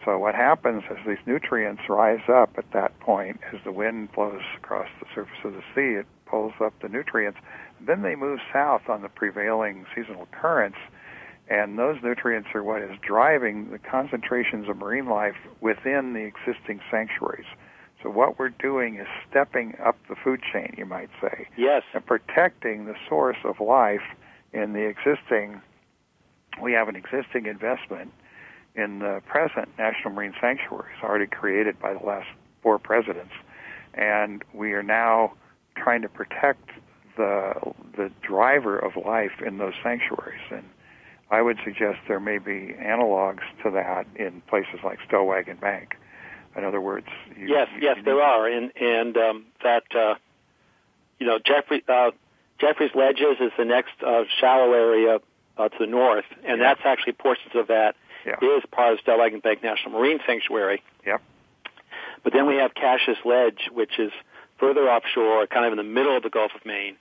So 0.06 0.18
what 0.18 0.34
happens 0.36 0.84
is 0.90 0.98
these 1.06 1.26
nutrients 1.26 1.84
rise 1.88 2.28
up 2.28 2.52
at 2.58 2.72
that 2.74 3.00
point 3.00 3.40
as 3.54 3.60
the 3.64 3.72
wind 3.72 4.12
blows 4.14 4.42
across 4.58 4.88
the 5.00 5.06
surface 5.14 5.38
of 5.44 5.54
the 5.54 5.62
sea. 5.76 6.00
It 6.00 6.08
pulls 6.26 6.54
up 6.60 6.74
the 6.82 6.90
nutrients. 6.90 7.40
Then 7.80 8.02
they 8.02 8.16
move 8.16 8.40
south 8.52 8.90
on 8.90 9.02
the 9.04 9.10
prevailing 9.10 9.86
seasonal 9.96 10.28
currents, 10.32 10.78
and 11.50 11.78
those 11.78 11.98
nutrients 12.04 12.50
are 12.56 12.64
what 12.64 12.82
is 12.82 12.98
driving 13.06 13.70
the 13.72 13.78
concentrations 13.80 14.68
of 14.70 14.78
marine 14.78 15.08
life 15.08 15.36
within 15.60 16.14
the 16.14 16.22
existing 16.22 16.80
sanctuaries. 16.90 17.46
So 18.02 18.10
what 18.10 18.40
we're 18.40 18.50
doing 18.50 18.96
is 18.96 19.08
stepping 19.30 19.76
up 19.84 19.96
the 20.10 20.16
food 20.16 20.42
chain, 20.52 20.74
you 20.78 20.86
might 20.86 21.10
say, 21.22 21.48
Yes. 21.56 21.84
and 21.94 22.04
protecting 22.04 22.86
the 22.86 22.96
source 23.08 23.38
of 23.44 23.60
life 23.60 24.02
in 24.54 24.74
the 24.74 24.88
existing. 24.88 25.62
We 26.62 26.74
have 26.74 26.88
an 26.88 26.96
existing 26.96 27.46
investment 27.46 28.12
in 28.75 28.99
the 28.99 29.21
present 29.25 29.69
national 29.77 30.13
marine 30.13 30.34
sanctuaries 30.39 30.95
already 31.03 31.27
created 31.27 31.79
by 31.79 31.93
the 31.93 32.05
last 32.05 32.27
four 32.62 32.79
presidents, 32.79 33.34
and 33.93 34.43
we 34.53 34.73
are 34.73 34.84
now 34.84 35.34
trying 35.75 36.01
to 36.01 36.10
protect 36.10 36.69
the 37.17 37.53
the 37.97 38.10
driver 38.21 38.77
of 38.79 38.95
life 38.95 39.41
in 39.45 39.57
those 39.57 39.73
sanctuaries. 39.84 40.41
And 40.49 40.63
I 41.29 41.41
would 41.41 41.57
suggest 41.63 41.99
there 42.07 42.19
may 42.19 42.38
be 42.38 42.73
analogs 42.79 43.43
to 43.63 43.71
that 43.71 44.07
in 44.15 44.41
places 44.47 44.79
like 44.84 44.99
Stellwagen 45.10 45.60
Bank. 45.60 45.95
In 46.55 46.63
other 46.65 46.81
words, 46.81 47.07
you, 47.38 47.47
Yes, 47.47 47.67
you- 47.75 47.81
yes, 47.81 47.97
you 47.97 48.03
there 48.03 48.21
are, 48.21 48.47
and 48.47 48.71
and 48.79 49.17
um, 49.17 49.45
that 49.63 49.84
uh, 49.95 50.15
you 51.19 51.25
know 51.27 51.39
Jeffrey 51.39 51.84
uh, 51.88 52.12
Jeffrey's 52.60 52.91
Ledges 52.95 53.38
is 53.41 53.51
the 53.57 53.65
next 53.65 53.93
uh, 54.05 54.23
shallow 54.39 54.71
area 54.73 55.19
uh, 55.57 55.67
to 55.69 55.77
the 55.79 55.88
north, 55.88 56.25
and 56.45 56.60
Yeah. 56.60 56.73
that's 56.73 56.81
actually 56.86 57.13
portions 57.13 57.55
of 57.55 57.67
that 57.67 57.95
is 58.25 58.63
part 58.71 58.93
of 58.93 58.99
Stellwagen 58.99 59.41
Bank 59.41 59.63
National 59.63 59.99
Marine 59.99 60.19
Sanctuary. 60.25 60.81
Yep. 61.05 61.21
But 62.23 62.34
then 62.34 62.47
we 62.47 62.55
have 62.57 62.73
Cashes 62.73 63.17
Ledge, 63.25 63.69
which 63.71 63.97
is 63.97 64.12
further 64.60 64.89
offshore, 64.89 65.47
kind 65.47 65.65
of 65.65 65.73
in 65.73 65.77
the 65.77 65.91
middle 65.91 66.15
of 66.15 66.23
the 66.23 66.29
Gulf 66.29 66.51
of 66.55 66.65
Maine, 66.65 66.95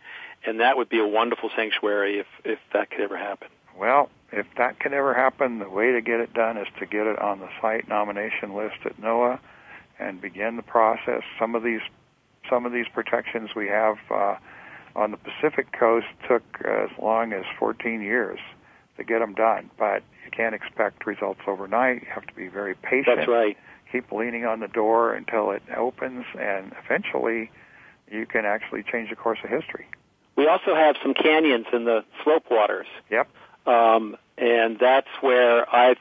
and 0.46 0.60
that 0.60 0.76
would 0.76 0.88
be 0.88 0.98
a 0.98 1.06
wonderful 1.06 1.50
sanctuary 1.54 2.18
if 2.18 2.26
if 2.44 2.58
that 2.72 2.90
could 2.90 3.00
ever 3.00 3.16
happen. 3.16 3.48
Well, 3.76 4.10
if 4.32 4.46
that 4.56 4.78
can 4.78 4.94
ever 4.94 5.14
happen, 5.14 5.58
the 5.58 5.68
way 5.68 5.92
to 5.92 6.00
get 6.00 6.20
it 6.20 6.32
done 6.32 6.56
is 6.56 6.68
to 6.78 6.86
get 6.86 7.06
it 7.06 7.18
on 7.18 7.40
the 7.40 7.48
site 7.60 7.88
nomination 7.88 8.54
list 8.54 8.76
at 8.84 9.00
NOAA 9.00 9.38
and 9.98 10.20
begin 10.20 10.56
the 10.56 10.62
process. 10.62 11.22
Some 11.38 11.54
of 11.54 11.62
these, 11.62 11.80
some 12.48 12.66
of 12.66 12.72
these 12.72 12.86
protections 12.92 13.50
we 13.54 13.68
have 13.68 13.96
uh, 14.10 14.36
on 14.96 15.10
the 15.10 15.16
Pacific 15.16 15.72
coast 15.72 16.06
took 16.28 16.42
as 16.64 16.90
long 17.00 17.32
as 17.32 17.44
14 17.58 18.02
years 18.02 18.38
to 18.96 19.04
get 19.04 19.20
them 19.20 19.34
done, 19.34 19.70
but 19.78 20.02
you 20.30 20.36
can't 20.36 20.54
expect 20.54 21.06
results 21.06 21.40
overnight. 21.46 22.02
You 22.02 22.08
have 22.14 22.26
to 22.26 22.34
be 22.34 22.48
very 22.48 22.74
patient. 22.74 23.16
That's 23.16 23.28
right. 23.28 23.56
Keep 23.90 24.12
leaning 24.12 24.44
on 24.44 24.60
the 24.60 24.68
door 24.68 25.14
until 25.14 25.50
it 25.50 25.62
opens, 25.76 26.24
and 26.38 26.72
eventually, 26.84 27.50
you 28.10 28.26
can 28.26 28.44
actually 28.44 28.84
change 28.84 29.10
the 29.10 29.16
course 29.16 29.38
of 29.42 29.50
history. 29.50 29.86
We 30.36 30.46
also 30.46 30.74
have 30.74 30.96
some 31.02 31.14
canyons 31.14 31.66
in 31.72 31.84
the 31.84 32.04
slope 32.22 32.44
waters. 32.50 32.86
Yep. 33.10 33.28
Um, 33.66 34.16
and 34.38 34.78
that's 34.78 35.08
where 35.20 35.68
I 35.68 35.96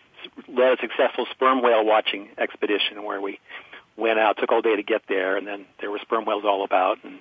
led 0.47 0.73
a 0.73 0.77
successful 0.79 1.25
sperm 1.31 1.61
whale 1.61 1.83
watching 1.85 2.29
expedition 2.37 3.03
where 3.03 3.19
we 3.21 3.39
went 3.97 4.19
out, 4.19 4.37
took 4.37 4.51
all 4.51 4.61
day 4.61 4.75
to 4.75 4.83
get 4.83 5.01
there, 5.09 5.35
and 5.35 5.45
then 5.47 5.65
there 5.81 5.91
were 5.91 5.99
sperm 5.99 6.25
whales 6.25 6.43
all 6.45 6.63
about. 6.63 6.99
And, 7.03 7.19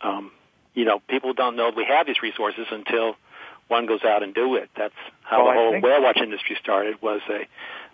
um, 0.00 0.30
you 0.74 0.84
know, 0.84 1.00
people 1.08 1.32
don't 1.32 1.56
know 1.56 1.72
we 1.74 1.86
have 1.86 2.06
these 2.06 2.22
resources 2.22 2.66
until 2.70 3.16
one 3.68 3.86
goes 3.86 4.04
out 4.04 4.22
and 4.22 4.34
do 4.34 4.56
it. 4.56 4.70
That's 4.76 4.94
how 5.22 5.38
Well, 5.44 5.46
the 5.46 5.58
whole 5.60 5.72
think- 5.72 5.84
whale 5.84 6.02
watch 6.02 6.18
industry 6.18 6.56
started 6.60 7.00
was 7.02 7.20
a 7.28 7.46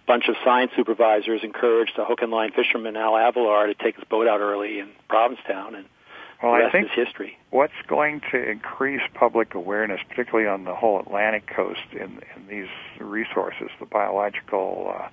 bunch 0.06 0.28
of 0.28 0.36
science 0.44 0.72
supervisors 0.76 1.42
encouraged 1.44 1.98
a 1.98 2.04
hook 2.04 2.22
and 2.22 2.30
line 2.32 2.50
fisherman, 2.52 2.96
Al 2.96 3.12
Avellar, 3.12 3.66
to 3.66 3.74
take 3.74 3.94
his 3.96 4.04
boat 4.04 4.26
out 4.26 4.40
early 4.40 4.78
in 4.80 4.88
Provincetown, 5.08 5.74
and 5.76 5.84
Well, 6.42 6.56
the 6.58 6.64
I 6.66 6.70
think 6.70 6.90
history. 6.90 7.38
what's 7.50 7.72
going 7.86 8.20
to 8.32 8.50
increase 8.50 9.02
public 9.14 9.54
awareness, 9.54 10.00
particularly 10.08 10.48
on 10.48 10.64
the 10.64 10.74
whole 10.74 10.98
Atlantic 10.98 11.46
coast, 11.46 11.80
in, 11.92 12.20
in 12.34 12.46
these 12.48 12.68
resources, 12.98 13.68
the 13.78 13.86
biological 13.86 14.94
uh, 14.98 15.08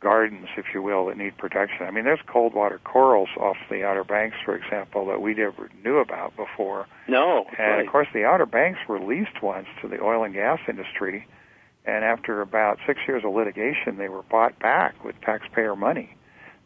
gardens, 0.00 0.48
if 0.56 0.66
you 0.74 0.82
will, 0.82 1.06
that 1.06 1.16
need 1.18 1.36
protection. 1.36 1.86
I 1.86 1.90
mean, 1.90 2.04
there's 2.04 2.20
cold 2.26 2.54
water 2.54 2.80
corals 2.84 3.28
off 3.38 3.56
the 3.70 3.84
Outer 3.84 4.04
Banks, 4.04 4.36
for 4.44 4.54
example, 4.56 5.06
that 5.06 5.20
we 5.20 5.34
never 5.34 5.68
knew 5.84 5.98
about 5.98 6.34
before. 6.36 6.86
No, 7.06 7.44
And 7.58 7.70
right. 7.76 7.86
of 7.86 7.92
course, 7.92 8.08
the 8.14 8.24
Outer 8.24 8.46
Banks 8.46 8.80
were 8.88 8.98
leased 9.00 9.42
once 9.42 9.66
to 9.82 9.88
the 9.88 10.02
oil 10.02 10.24
and 10.24 10.32
gas 10.34 10.58
industry, 10.68 11.26
and 11.84 12.04
after 12.04 12.40
about 12.40 12.78
six 12.86 13.00
years 13.06 13.22
of 13.24 13.34
litigation, 13.34 13.96
they 13.98 14.08
were 14.08 14.22
bought 14.22 14.58
back 14.58 15.04
with 15.04 15.20
taxpayer 15.20 15.76
money. 15.76 16.16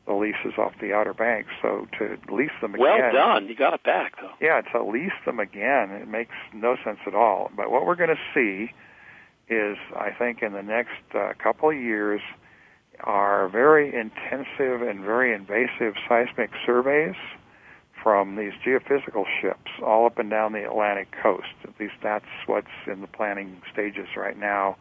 The 0.07 0.12
leases 0.12 0.53
off 0.59 0.74
the 0.82 0.93
Outer 0.93 1.14
Banks, 1.14 1.49
so 1.62 1.87
to 1.99 2.18
lease 2.30 2.51
them 2.61 2.74
again. 2.74 2.82
well 2.85 3.12
done. 3.12 3.49
You 3.49 3.57
got 3.57 3.72
it 3.72 3.82
back, 3.85 4.20
though. 4.20 4.32
Yeah, 4.39 4.61
to 4.72 4.85
lease 4.85 5.12
them 5.24 5.41
again, 5.41 5.91
it 5.93 6.07
makes 6.07 6.35
no 6.53 6.76
sense 6.85 6.99
at 7.07 7.14
all. 7.14 7.51
But 7.57 7.70
what 7.70 7.87
we're 7.87 7.95
going 7.95 8.14
to 8.14 8.20
see 8.35 8.70
is, 9.49 9.78
I 9.97 10.11
think, 10.11 10.43
in 10.43 10.53
the 10.53 10.62
next 10.62 11.01
uh, 11.14 11.32
couple 11.43 11.70
of 11.70 11.76
years, 11.76 12.20
are 13.01 13.49
very 13.49 13.95
intensive 13.95 14.82
and 14.82 15.01
very 15.01 15.34
invasive 15.34 15.95
seismic 16.09 16.51
surveys 16.64 17.16
from 18.03 18.36
these 18.36 18.53
geophysical 18.64 19.24
ships 19.40 19.70
all 19.82 20.07
up 20.07 20.18
and 20.18 20.30
down 20.30 20.53
the 20.53 20.64
Atlantic 20.64 21.09
coast. 21.22 21.55
At 21.64 21.70
least 21.80 21.95
that's 22.03 22.26
what's 22.47 22.66
in 22.86 23.01
the 23.01 23.07
planning 23.07 23.62
stages 23.72 24.09
right 24.16 24.38
now 24.38 24.76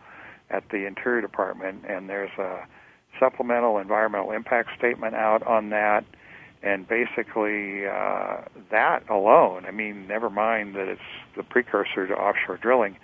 at 0.49 0.63
the 0.69 0.85
Interior 0.85 1.21
Department. 1.21 1.85
And 1.87 2.09
there's 2.09 2.37
a 2.37 2.67
supplemental 3.19 3.77
environmental 3.77 4.31
impact 4.31 4.69
statement 4.77 5.15
out 5.15 5.41
on 5.47 5.69
that. 5.69 6.03
And 6.61 6.87
basically, 6.87 7.87
uh, 7.87 8.41
that 8.71 9.09
alone, 9.09 9.65
I 9.65 9.71
mean, 9.71 10.07
never 10.07 10.29
mind 10.29 10.75
that 10.75 10.87
it's 10.87 11.01
the 11.35 11.43
precursor 11.43 12.07
to 12.07 12.13
offshore 12.13 12.57
drilling, 12.57 12.97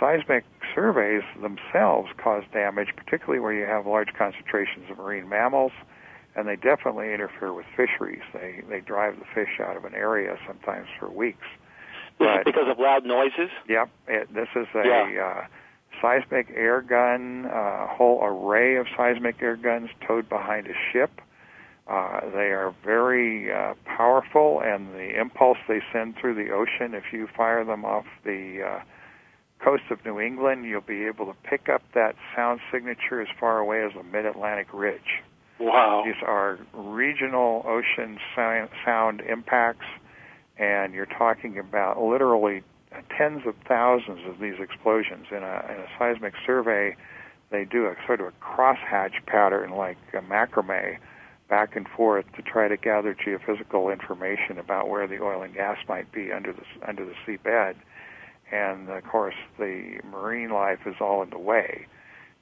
seismic 0.00 0.44
surveys 0.74 1.22
themselves 1.40 2.08
cause 2.16 2.42
damage, 2.52 2.88
particularly 2.96 3.38
where 3.38 3.52
you 3.52 3.66
have 3.66 3.86
large 3.86 4.12
concentrations 4.18 4.90
of 4.90 4.98
marine 4.98 5.28
mammals, 5.28 5.72
and 6.34 6.48
they 6.48 6.56
definitely 6.56 7.12
interfere 7.12 7.52
with 7.52 7.66
fisheries. 7.76 8.22
They 8.32 8.62
they 8.68 8.80
drive 8.80 9.18
the 9.18 9.26
fish 9.34 9.60
out 9.60 9.76
of 9.76 9.84
an 9.84 9.94
area 9.94 10.36
sometimes 10.46 10.88
for 10.98 11.08
weeks. 11.10 11.46
But- 12.18 12.44
because 12.44 12.68
of 12.68 12.78
loud 12.78 13.04
noises. 13.04 13.50
Yep, 13.68 13.90
it, 14.08 14.34
this 14.34 14.48
is 14.56 14.66
a 14.74 14.86
Yeah. 14.86 15.24
uh, 15.24 15.46
seismic 16.00 16.48
air 16.54 16.80
gun, 16.82 17.46
a 17.52 17.86
whole 17.86 18.20
array 18.22 18.76
of 18.76 18.86
seismic 18.96 19.42
air 19.42 19.56
guns 19.56 19.90
towed 20.06 20.28
behind 20.28 20.66
a 20.66 20.74
ship. 20.92 21.10
Uh, 21.88 22.20
they 22.32 22.52
are 22.52 22.72
very 22.84 23.52
uh, 23.52 23.74
powerful, 23.84 24.60
and 24.60 24.94
the 24.94 25.18
impulse 25.18 25.58
they 25.66 25.80
send 25.92 26.14
through 26.16 26.34
the 26.34 26.50
ocean, 26.50 26.94
if 26.94 27.12
you 27.12 27.26
fire 27.36 27.64
them 27.64 27.84
off 27.84 28.06
the 28.24 28.62
uh, 28.62 28.80
coast 29.62 29.84
of 29.90 30.04
New 30.04 30.20
England, 30.20 30.64
you'll 30.64 30.80
be 30.80 31.06
able 31.06 31.26
to 31.26 31.34
pick 31.44 31.68
up 31.68 31.82
that 31.94 32.16
sound 32.34 32.60
signature 32.72 33.20
as 33.20 33.28
far 33.38 33.58
away 33.58 33.84
as 33.84 33.92
the 33.94 34.02
Mid 34.02 34.26
Atlantic 34.26 34.68
Ridge. 34.72 35.22
Wow. 35.58 36.02
These 36.06 36.22
are 36.26 36.58
regional 36.72 37.62
ocean 37.66 38.18
sound, 38.34 39.20
impacts, 39.20 39.86
and 40.58 40.94
you're 40.94 41.06
talking 41.06 41.58
about 41.58 42.00
literally 42.02 42.62
tens 43.16 43.42
of 43.46 43.54
thousands 43.68 44.26
of 44.26 44.40
these 44.40 44.58
explosions. 44.58 45.26
In 45.30 45.42
a, 45.42 45.64
in 45.68 45.80
a 45.80 45.86
seismic 45.98 46.34
survey, 46.46 46.96
they 47.50 47.64
do 47.64 47.86
a 47.86 47.94
sort 48.06 48.20
of 48.20 48.28
a 48.28 48.32
crosshatch 48.42 49.24
pattern 49.26 49.72
like 49.72 49.98
a 50.14 50.22
macrame 50.22 50.98
back 51.50 51.76
and 51.76 51.86
forth 51.88 52.24
to 52.36 52.42
try 52.42 52.68
to 52.68 52.76
gather 52.76 53.14
geophysical 53.14 53.92
information 53.92 54.58
about 54.58 54.88
where 54.88 55.06
the 55.06 55.20
oil 55.20 55.42
and 55.42 55.52
gas 55.52 55.76
might 55.88 56.10
be 56.12 56.32
under 56.32 56.52
the 56.52 56.62
under 56.88 57.04
the 57.04 57.14
seabed. 57.26 57.74
And 58.52 58.88
of 58.88 59.04
course, 59.04 59.34
the 59.58 60.00
marine 60.10 60.50
life 60.50 60.80
is 60.86 60.96
all 61.00 61.22
in 61.22 61.30
the 61.30 61.38
way. 61.38 61.86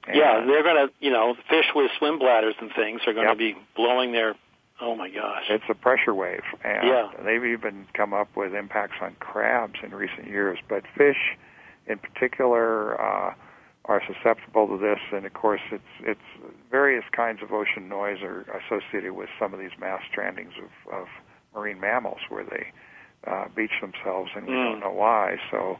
And- 0.07 0.17
Yeah, 0.17 0.41
they're 0.47 0.63
going 0.63 0.89
to, 0.89 0.93
you 1.01 1.11
know, 1.11 1.35
fish 1.51 1.67
with 1.75 1.91
swim 1.99 2.19
bladders 2.19 2.55
and 2.61 2.73
things 2.75 3.03
are 3.07 3.13
going 3.13 3.27
Yep. 3.27 3.35
to 3.35 3.39
be 3.39 3.57
blowing 3.77 4.13
their. 4.13 4.35
Oh 4.81 4.95
my 4.95 5.11
gosh. 5.11 5.45
It's 5.51 5.65
a 5.69 5.75
pressure 5.75 6.15
wave, 6.15 6.45
and 6.63 6.87
Yeah. 6.87 7.09
they've 7.25 7.45
even 7.45 7.87
come 7.95 8.15
up 8.15 8.29
with 8.37 8.55
impacts 8.55 8.97
on 9.01 9.17
crabs 9.19 9.75
in 9.83 9.93
recent 9.93 10.29
years. 10.29 10.59
But 10.69 10.87
fish, 10.97 11.37
in 11.89 11.99
particular, 11.99 12.99
uh, 13.01 13.35
are 13.87 14.03
susceptible 14.07 14.69
to 14.69 14.77
this, 14.79 15.01
and 15.13 15.27
of 15.27 15.33
course, 15.35 15.63
it's 15.73 15.83
it's 16.01 16.21
various 16.71 17.05
kinds 17.11 17.43
of 17.43 17.53
ocean 17.53 17.89
noise 17.89 18.23
are 18.23 18.43
associated 18.67 19.13
with 19.15 19.29
some 19.39 19.53
of 19.53 19.59
these 19.59 19.77
mass 19.79 20.01
strandings 20.13 20.57
of, 20.59 20.93
of 20.95 21.09
marine 21.55 21.81
mammals, 21.81 22.21
where 22.29 22.45
they 22.45 22.71
uh, 23.27 23.49
beach 23.57 23.73
themselves, 23.81 24.31
and 24.37 24.47
we 24.47 24.53
Mm. 24.55 24.65
don't 24.65 24.81
know 24.81 24.93
why. 24.93 25.39
So. 25.51 25.79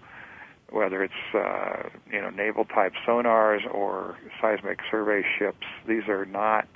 Whether 0.71 1.03
it's 1.03 1.35
uh, 1.35 1.89
you 2.13 2.21
know 2.21 2.31
naval 2.31 2.65
type 2.65 2.93
sonars 3.07 3.61
or 3.73 4.17
seismic 4.41 4.81
survey 4.91 5.23
ships, 5.39 5.67
these 5.87 6.09
are 6.09 6.27
not 6.27 6.69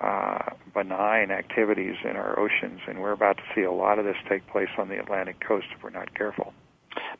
uh, 0.00 0.50
benign 0.74 1.30
activities 1.30 1.96
in 2.04 2.16
our 2.16 2.38
oceans, 2.38 2.80
and 2.86 3.00
we're 3.00 3.12
about 3.12 3.38
to 3.38 3.42
see 3.54 3.62
a 3.62 3.72
lot 3.72 3.98
of 3.98 4.04
this 4.04 4.16
take 4.28 4.46
place 4.48 4.68
on 4.76 4.88
the 4.88 4.98
Atlantic 5.00 5.40
coast 5.40 5.66
if 5.74 5.82
we're 5.82 5.90
not 5.90 6.14
careful. 6.14 6.52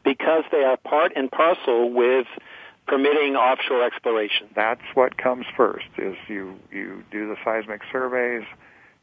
because 0.04 0.44
they 0.52 0.62
are 0.62 0.76
part 0.76 1.12
and 1.16 1.30
parcel 1.30 1.90
with 1.92 2.26
permitting 2.86 3.34
offshore 3.34 3.84
exploration. 3.84 4.48
That's 4.54 4.82
what 4.94 5.16
comes 5.18 5.46
first: 5.56 5.86
is 5.98 6.14
you 6.28 6.56
you 6.70 7.02
do 7.10 7.28
the 7.28 7.36
seismic 7.44 7.80
surveys, 7.90 8.44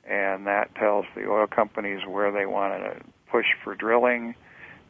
and 0.07 0.47
that 0.47 0.73
tells 0.75 1.05
the 1.15 1.27
oil 1.29 1.47
companies 1.47 2.01
where 2.07 2.31
they 2.31 2.45
want 2.45 2.81
to 2.83 3.01
push 3.29 3.47
for 3.63 3.75
drilling, 3.75 4.35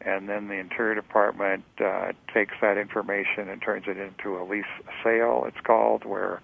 and 0.04 0.28
then 0.28 0.48
the 0.48 0.54
Interior 0.54 0.94
Department 0.94 1.64
uh, 1.82 2.12
takes 2.32 2.54
that 2.60 2.76
information 2.76 3.48
and 3.48 3.60
turns 3.62 3.84
it 3.86 3.96
into 3.96 4.38
a 4.38 4.44
lease 4.44 4.64
sale. 5.02 5.44
It's 5.46 5.60
called 5.64 6.04
where 6.04 6.40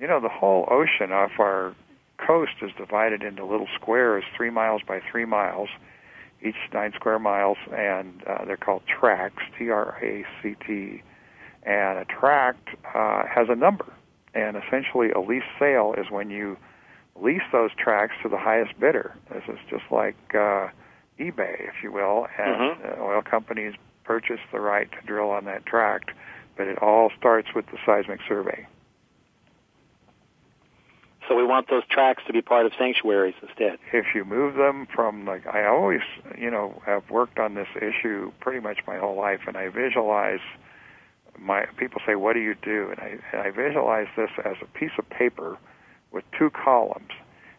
you 0.00 0.06
know 0.06 0.20
the 0.20 0.28
whole 0.28 0.66
ocean 0.70 1.12
off 1.12 1.32
our 1.38 1.74
coast 2.18 2.52
is 2.62 2.70
divided 2.76 3.22
into 3.22 3.44
little 3.44 3.68
squares, 3.74 4.24
three 4.36 4.50
miles 4.50 4.82
by 4.86 5.00
three 5.10 5.24
miles, 5.24 5.68
each 6.42 6.56
nine 6.72 6.92
square 6.94 7.18
miles, 7.18 7.58
and 7.76 8.22
uh, 8.26 8.44
they're 8.44 8.56
called 8.56 8.82
tracts, 8.86 9.42
T-R-A-C-T. 9.58 11.02
And 11.64 11.98
a 11.98 12.04
tract 12.04 12.68
uh, 12.94 13.24
has 13.26 13.48
a 13.48 13.54
number, 13.54 13.92
and 14.34 14.56
essentially 14.56 15.10
a 15.10 15.20
lease 15.20 15.42
sale 15.58 15.94
is 15.96 16.06
when 16.10 16.30
you 16.30 16.56
lease 17.20 17.42
those 17.52 17.70
tracts 17.76 18.14
to 18.22 18.28
the 18.28 18.38
highest 18.38 18.78
bidder. 18.78 19.14
This 19.30 19.42
is 19.48 19.58
just 19.68 19.84
like 19.90 20.16
uh, 20.34 20.68
eBay, 21.18 21.68
if 21.68 21.82
you 21.82 21.90
will, 21.92 22.26
and 22.38 22.54
Mhm. 22.56 22.98
uh, 22.98 23.02
oil 23.02 23.22
companies 23.22 23.74
purchase 24.04 24.40
the 24.52 24.60
right 24.60 24.90
to 24.92 24.98
drill 25.06 25.30
on 25.30 25.44
that 25.44 25.66
tract, 25.66 26.10
but 26.56 26.66
it 26.66 26.78
all 26.82 27.10
starts 27.18 27.52
with 27.54 27.66
the 27.66 27.78
seismic 27.84 28.20
survey. 28.28 28.66
So 31.28 31.36
we 31.36 31.44
want 31.44 31.68
those 31.68 31.84
tracks 31.88 32.22
to 32.26 32.32
be 32.32 32.40
part 32.40 32.64
of 32.64 32.72
sanctuaries 32.78 33.34
instead. 33.42 33.78
if 33.92 34.14
you 34.14 34.24
move 34.24 34.54
them 34.54 34.86
from 34.86 35.26
like 35.26 35.46
I 35.46 35.66
always 35.66 36.00
you 36.38 36.50
know 36.50 36.80
have 36.86 37.10
worked 37.10 37.38
on 37.38 37.54
this 37.54 37.68
issue 37.76 38.32
pretty 38.40 38.60
much 38.60 38.78
my 38.86 38.96
whole 38.96 39.14
life 39.16 39.40
and 39.46 39.54
I 39.56 39.68
visualize 39.68 40.40
my 41.38 41.66
people 41.76 42.00
say 42.06 42.14
what 42.14 42.32
do 42.32 42.40
you 42.40 42.54
do 42.54 42.88
and 42.90 42.98
I 42.98 43.18
and 43.32 43.42
I 43.42 43.50
visualize 43.50 44.06
this 44.16 44.30
as 44.42 44.56
a 44.62 44.66
piece 44.78 44.92
of 44.98 45.08
paper 45.10 45.58
with 46.12 46.24
two 46.38 46.48
columns 46.50 47.10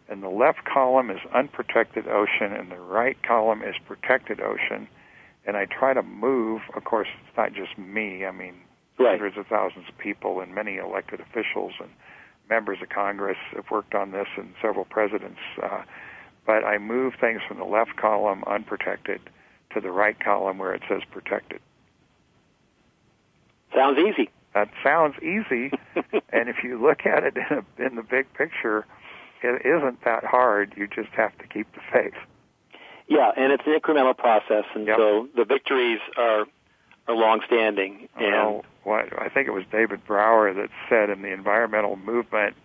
and 0.09 0.23
the 0.23 0.29
left 0.29 0.65
column 0.65 1.09
is 1.09 1.19
unprotected 1.33 2.07
ocean 2.07 2.53
and 2.53 2.71
the 2.71 2.79
right 2.79 3.21
column 3.23 3.61
is 3.61 3.75
protected 3.87 4.39
ocean 4.41 4.87
and 5.45 5.55
I 5.55 5.65
try 5.65 5.93
to 5.93 6.03
move 6.03 6.61
of 6.75 6.83
course 6.83 7.07
it's 7.27 7.37
not 7.37 7.53
just 7.53 7.77
me 7.77 8.25
I 8.25 8.31
mean 8.31 8.55
Right. 8.99 9.11
hundreds 9.11 9.37
of 9.37 9.47
thousands 9.47 9.85
of 9.87 9.97
people 9.97 10.41
and 10.41 10.53
many 10.53 10.75
elected 10.75 11.21
officials 11.21 11.71
and 11.79 11.89
members 12.49 12.79
of 12.81 12.89
Congress 12.89 13.37
have 13.55 13.71
worked 13.71 13.95
on 13.95 14.11
this 14.11 14.27
and 14.35 14.53
several 14.61 14.83
presidents. 14.83 15.39
Uh, 15.63 15.83
but 16.45 16.65
I 16.65 16.79
move 16.79 17.13
things 17.19 17.41
from 17.47 17.59
the 17.59 17.63
left 17.63 17.95
column 17.95 18.43
unprotected 18.45 19.21
to 19.73 19.79
the 19.79 19.89
right 19.91 20.19
column 20.19 20.57
where 20.57 20.73
it 20.73 20.81
says 20.89 21.01
protected. 21.09 21.61
Sounds 23.73 23.97
easy. 23.99 24.29
That 24.53 24.69
sounds 24.83 25.15
easy, 25.21 25.71
and 26.33 26.49
if 26.49 26.57
you 26.63 26.81
look 26.81 27.05
at 27.05 27.23
it 27.23 27.37
in, 27.37 27.57
a, 27.59 27.85
in 27.85 27.95
the 27.95 28.03
big 28.03 28.33
picture, 28.33 28.85
it 29.43 29.65
isn't 29.65 30.03
that 30.05 30.23
hard. 30.23 30.73
You 30.77 30.87
just 30.87 31.09
have 31.09 31.37
to 31.39 31.47
keep 31.47 31.71
the 31.73 31.81
faith. 31.91 32.13
Yeah, 33.07 33.31
and 33.35 33.51
it's 33.51 33.63
an 33.65 33.73
incremental 33.79 34.15
process, 34.17 34.65
and 34.75 34.85
Yep. 34.85 34.97
so 34.97 35.27
the 35.35 35.45
victories 35.45 35.99
are 36.17 36.45
are 37.07 37.15
long-standing. 37.15 38.07
And 38.17 38.31
Well, 38.33 38.65
what 38.83 39.19
I 39.19 39.29
think 39.29 39.47
it 39.47 39.51
was 39.51 39.63
David 39.71 40.05
Brower 40.05 40.53
that 40.53 40.69
said 40.87 41.09
in 41.09 41.23
the 41.23 41.33
environmental 41.33 41.95
movement, 41.95 42.55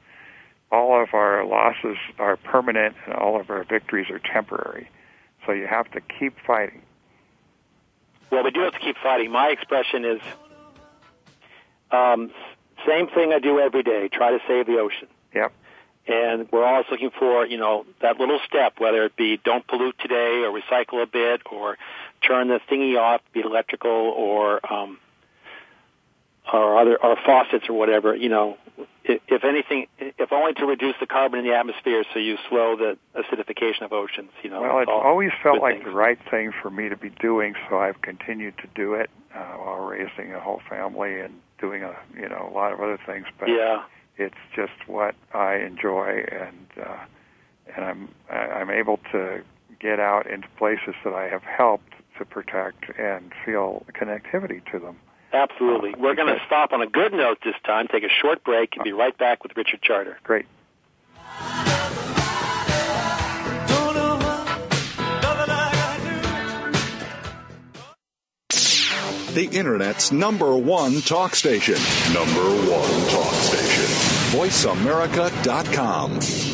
all 0.71 1.01
of 1.03 1.15
our 1.15 1.47
losses 1.47 1.97
are 2.19 2.37
permanent 2.37 2.95
and 3.07 3.15
all 3.15 3.41
of 3.41 3.49
our 3.49 3.65
victories 3.65 4.11
are 4.11 4.19
temporary. 4.19 4.91
So 5.47 5.53
you 5.53 5.67
have 5.67 5.91
to 5.93 6.01
keep 6.03 6.35
fighting. 6.47 6.83
well, 8.31 8.45
we 8.45 8.51
do 8.51 8.61
have 8.61 8.75
to 8.75 8.81
keep 8.81 8.97
fighting. 9.03 9.31
My 9.31 9.49
expression 9.49 10.05
is 10.05 10.21
um, 11.91 12.31
same 12.87 13.07
thing 13.09 13.33
I 13.33 13.39
do 13.39 13.59
every 13.61 13.83
day: 13.83 14.09
try 14.13 14.31
to 14.31 14.41
save 14.47 14.67
the 14.67 14.79
ocean. 14.79 15.09
Yep. 15.35 15.53
And 16.07 16.51
we're 16.53 16.65
always 16.65 16.87
looking 16.91 17.11
for, 17.19 17.47
you 17.47 17.57
know, 17.57 17.87
that 18.03 18.19
little 18.19 18.39
step, 18.47 18.75
whether 18.79 19.05
it 19.05 19.17
be 19.17 19.39
don't 19.43 19.67
pollute 19.67 19.97
today 19.99 20.45
or 20.45 20.53
recycle 20.53 21.03
a 21.03 21.07
bit 21.07 21.43
or 21.51 21.79
turn 22.27 22.49
the 22.49 22.61
thingy 22.71 22.99
off, 22.99 23.23
be 23.33 23.41
it 23.41 23.47
electrical 23.47 23.91
or, 23.91 24.61
um, 24.71 24.99
or 26.53 26.79
other, 26.79 27.03
or 27.03 27.17
faucets 27.25 27.65
or 27.71 27.79
whatever, 27.79 28.15
you 28.15 28.29
know, 28.29 28.59
if, 29.05 29.21
if 29.29 29.45
anything, 29.45 29.87
if 29.99 30.33
only 30.33 30.55
to 30.55 30.67
reduce 30.67 30.95
the 31.01 31.07
carbon 31.07 31.41
in 31.41 31.47
the 31.47 31.55
atmosphere 31.55 32.05
so 32.13 32.19
you 32.19 32.37
slow 32.49 32.77
the 32.77 32.99
acidification 33.15 33.83
of 33.83 33.93
oceans, 33.93 34.31
you 34.43 34.51
know. 34.51 34.61
Well, 34.61 34.79
it's 34.81 34.91
always 34.91 35.31
felt 35.43 35.61
like 35.61 35.77
things. 35.77 35.85
the 35.85 35.93
right 35.93 36.19
thing 36.31 36.53
for 36.63 36.71
me 36.71 36.89
to 36.89 36.97
be 36.97 37.11
doing, 37.11 37.55
so 37.69 37.79
I've 37.79 38.01
continued 38.03 38.57
to 38.59 38.69
do 38.75 38.95
it 38.95 39.11
uh, 39.35 39.55
while 39.55 39.85
raising 39.85 40.35
a 40.35 40.41
whole 40.41 40.61
family 40.69 41.21
and 41.21 41.35
doing 41.61 41.83
a 41.83 41.95
you 42.15 42.29
know 42.29 42.49
a 42.51 42.55
lot 42.55 42.73
of 42.73 42.81
other 42.81 42.99
things. 43.07 43.27
But 43.39 43.49
Yeah. 43.49 43.85
It's 44.17 44.35
just 44.55 44.87
what 44.87 45.15
I 45.33 45.57
enjoy, 45.57 46.25
and 46.31 46.67
uh, 46.81 47.05
and 47.75 47.85
I'm 47.85 48.09
I'm 48.31 48.71
able 48.71 48.99
to 49.13 49.43
get 49.81 49.99
out 50.01 50.27
into 50.27 50.49
places 50.57 50.95
that 51.05 51.13
I 51.13 51.29
have 51.29 51.43
helped 51.43 51.93
to 52.19 52.25
protect 52.25 52.97
and 52.99 53.33
feel 53.45 53.85
connectivity 53.93 54.65
to 54.71 54.79
them. 54.79 54.97
Absolutely. 55.33 55.95
Uh, 55.95 55.99
We're 55.99 56.15
going 56.15 56.33
to 56.33 56.41
stop 56.47 56.73
on 56.73 56.81
a 56.81 56.87
good 56.87 57.13
note 57.13 57.39
this 57.45 57.57
time, 57.65 57.89
take 57.89 58.05
a 58.05 58.09
short 58.23 58.45
break, 58.45 58.77
and 58.77 58.85
be 58.85 58.93
uh, 58.93 58.97
right 58.97 59.19
back 59.19 59.43
with 59.43 59.57
Richard 59.57 59.83
Charter. 59.83 60.17
Great. 60.23 60.47
The 69.35 69.49
Internet's 69.51 70.13
number 70.13 70.57
one 70.57 71.01
talk 71.01 71.35
station. 71.35 71.75
Number 72.15 72.45
one 72.71 73.09
talk 73.11 73.35
station. 73.35 73.74
VoiceAmerica.com. 74.35 76.54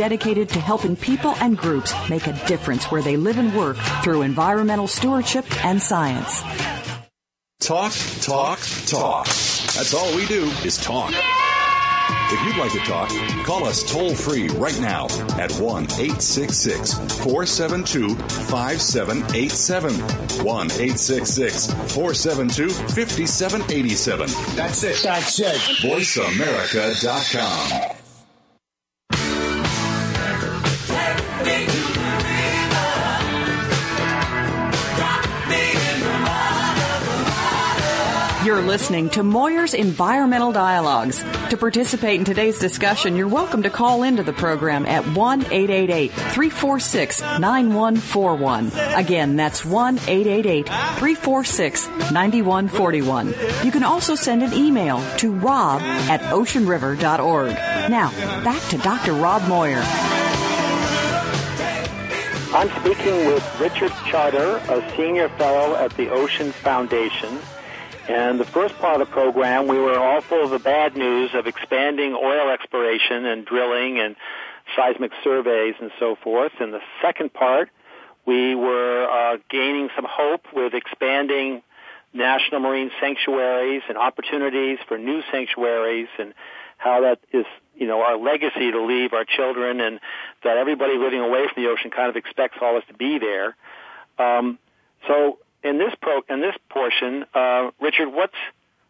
dedicated 0.01 0.49
to 0.49 0.59
helping 0.59 0.95
people 0.95 1.35
and 1.41 1.55
groups 1.55 1.93
make 2.09 2.25
a 2.25 2.33
difference 2.47 2.85
where 2.85 3.03
they 3.03 3.17
live 3.17 3.37
and 3.37 3.55
work 3.55 3.77
through 4.03 4.23
environmental 4.23 4.87
stewardship 4.87 5.45
and 5.63 5.79
science. 5.79 6.41
Talk, 7.59 7.93
talk, 8.21 8.57
talk. 8.87 9.27
That's 9.27 9.93
all 9.93 10.15
we 10.15 10.25
do 10.25 10.45
is 10.65 10.83
talk. 10.83 11.13
If 11.13 12.43
you'd 12.47 12.57
like 12.57 12.71
to 12.71 12.79
talk, 12.79 13.09
call 13.45 13.63
us 13.65 13.83
toll 13.93 14.15
free 14.15 14.47
right 14.47 14.81
now 14.81 15.05
at 15.37 15.51
1 15.51 15.83
866 15.83 16.95
472 17.23 18.15
5787. 18.15 19.93
1 20.43 20.71
866 20.71 21.67
472 21.93 22.69
5787. 22.69 24.29
That's 24.55 24.83
it. 24.83 24.99
That's 25.03 25.39
it. 25.39 25.57
VoiceAmerica.com. 25.85 27.97
You're 38.43 38.63
listening 38.63 39.11
to 39.11 39.21
Moyer's 39.21 39.75
Environmental 39.75 40.51
Dialogues. 40.51 41.23
To 41.51 41.57
participate 41.57 42.17
in 42.17 42.25
today's 42.25 42.57
discussion, 42.57 43.15
you're 43.15 43.27
welcome 43.27 43.61
to 43.61 43.69
call 43.69 44.01
into 44.01 44.23
the 44.23 44.33
program 44.33 44.87
at 44.87 45.05
1 45.05 45.41
888 45.41 46.11
346 46.11 47.21
9141. 47.21 48.71
Again, 48.95 49.35
that's 49.35 49.63
1 49.63 49.99
888 50.07 50.65
346 50.65 51.87
9141. 52.11 53.27
You 53.63 53.71
can 53.71 53.83
also 53.83 54.15
send 54.15 54.41
an 54.41 54.53
email 54.53 55.03
to 55.17 55.31
rob 55.31 55.83
at 55.83 56.21
oceanriver.org. 56.21 57.51
Now, 57.91 58.09
back 58.43 58.67
to 58.69 58.77
Dr. 58.79 59.13
Rob 59.13 59.47
Moyer. 59.47 59.83
I'm 62.53 62.69
speaking 62.79 63.27
with 63.27 63.59
Richard 63.59 63.93
Charter, 64.07 64.55
a 64.67 64.95
senior 64.97 65.29
fellow 65.29 65.75
at 65.75 65.95
the 65.95 66.09
Ocean 66.09 66.51
Foundation. 66.51 67.37
And 68.11 68.41
the 68.41 68.45
first 68.45 68.77
part 68.77 68.99
of 68.99 69.07
the 69.07 69.13
program, 69.13 69.67
we 69.67 69.79
were 69.79 69.97
all 69.97 70.19
full 70.19 70.43
of 70.43 70.49
the 70.49 70.59
bad 70.59 70.97
news 70.97 71.29
of 71.33 71.47
expanding 71.47 72.13
oil 72.13 72.49
exploration 72.49 73.25
and 73.25 73.45
drilling 73.45 73.99
and 73.99 74.17
seismic 74.75 75.13
surveys 75.23 75.75
and 75.79 75.91
so 75.97 76.17
forth. 76.21 76.51
In 76.59 76.71
the 76.71 76.81
second 77.01 77.33
part, 77.33 77.69
we 78.25 78.53
were 78.53 79.07
uh, 79.09 79.37
gaining 79.49 79.87
some 79.95 80.05
hope 80.09 80.45
with 80.53 80.73
expanding 80.73 81.61
national 82.13 82.59
marine 82.59 82.91
sanctuaries 82.99 83.83
and 83.87 83.97
opportunities 83.97 84.79
for 84.89 84.97
new 84.97 85.21
sanctuaries 85.31 86.09
and 86.19 86.33
how 86.77 86.99
that 87.03 87.19
is, 87.31 87.45
you 87.77 87.87
know, 87.87 88.01
our 88.01 88.17
legacy 88.17 88.73
to 88.73 88.83
leave 88.83 89.13
our 89.13 89.23
children 89.23 89.79
and 89.79 90.01
that 90.43 90.57
everybody 90.57 90.97
living 90.97 91.21
away 91.21 91.45
from 91.47 91.63
the 91.63 91.69
ocean 91.69 91.91
kind 91.91 92.09
of 92.09 92.17
expects 92.17 92.57
all 92.61 92.75
of 92.75 92.83
us 92.83 92.87
to 92.89 92.93
be 92.93 93.19
there. 93.19 93.55
Um, 94.19 94.59
so 95.07 95.37
in 95.63 95.77
this 95.77 95.93
pro 96.01 96.21
in 96.29 96.41
this 96.41 96.55
portion, 96.69 97.25
uh, 97.33 97.71
Richard, 97.79 98.09
what's 98.09 98.35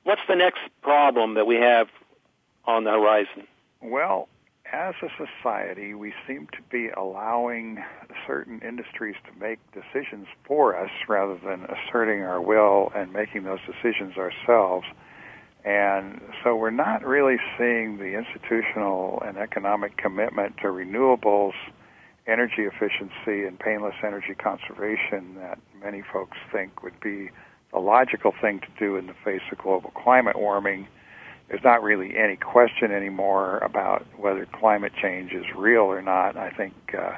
what's 0.04 0.22
the 0.28 0.36
next 0.36 0.62
problem 0.82 1.36
that 1.36 1.46
we 1.46 1.56
have 1.56 1.88
on 2.66 2.84
the 2.84 2.92
horizon? 2.92 3.48
Well, 3.82 4.28
as 4.72 4.96
a 5.02 5.10
society, 5.18 5.94
we 5.94 6.14
seem 6.28 6.48
to 6.54 6.62
be 6.72 6.90
allowing 6.90 7.84
certain 8.26 8.62
industries 8.62 9.16
to 9.26 9.40
make 9.40 9.60
decisions 9.74 10.28
for 10.46 10.78
us 10.78 10.92
rather 11.10 11.38
than 11.38 11.66
asserting 11.66 12.22
our 12.22 12.42
will 12.42 12.92
and 12.96 13.12
making 13.12 13.44
those 13.44 13.60
decisions 13.66 14.16
ourselves. 14.18 14.86
And 15.66 16.22
so 16.44 16.56
we're 16.56 16.72
not 16.72 17.06
really 17.06 17.38
seeing 17.58 17.98
the 17.98 18.18
institutional 18.18 19.22
and 19.26 19.38
economic 19.38 19.98
commitment 19.98 20.58
to 20.58 20.68
renewables, 20.68 21.54
energy 22.28 22.64
efficiency, 22.64 23.46
and 23.46 23.60
painless 23.60 23.96
energy 24.04 24.36
conservation 24.36 25.36
that 25.36 25.60
many 25.84 26.04
folks 26.14 26.38
think 26.52 26.84
would 26.84 27.00
be 27.00 27.30
the 27.74 27.80
logical 27.80 28.34
thing 28.42 28.60
to 28.60 28.68
do 28.80 28.96
in 28.98 29.08
the 29.08 29.16
face 29.24 29.42
of 29.52 29.58
global 29.58 29.92
climate 29.92 30.38
warming. 30.38 30.88
There's 31.50 31.64
not 31.64 31.84
really 31.84 32.18
any 32.18 32.36
question 32.36 32.92
anymore 32.92 33.58
about 33.60 34.06
whether 34.18 34.46
climate 34.46 34.94
change 35.02 35.32
is 35.32 35.46
real 35.56 35.84
or 35.84 36.02
not. 36.02 36.38
I 36.38 36.50
think 36.52 36.74
uh, 36.98 37.18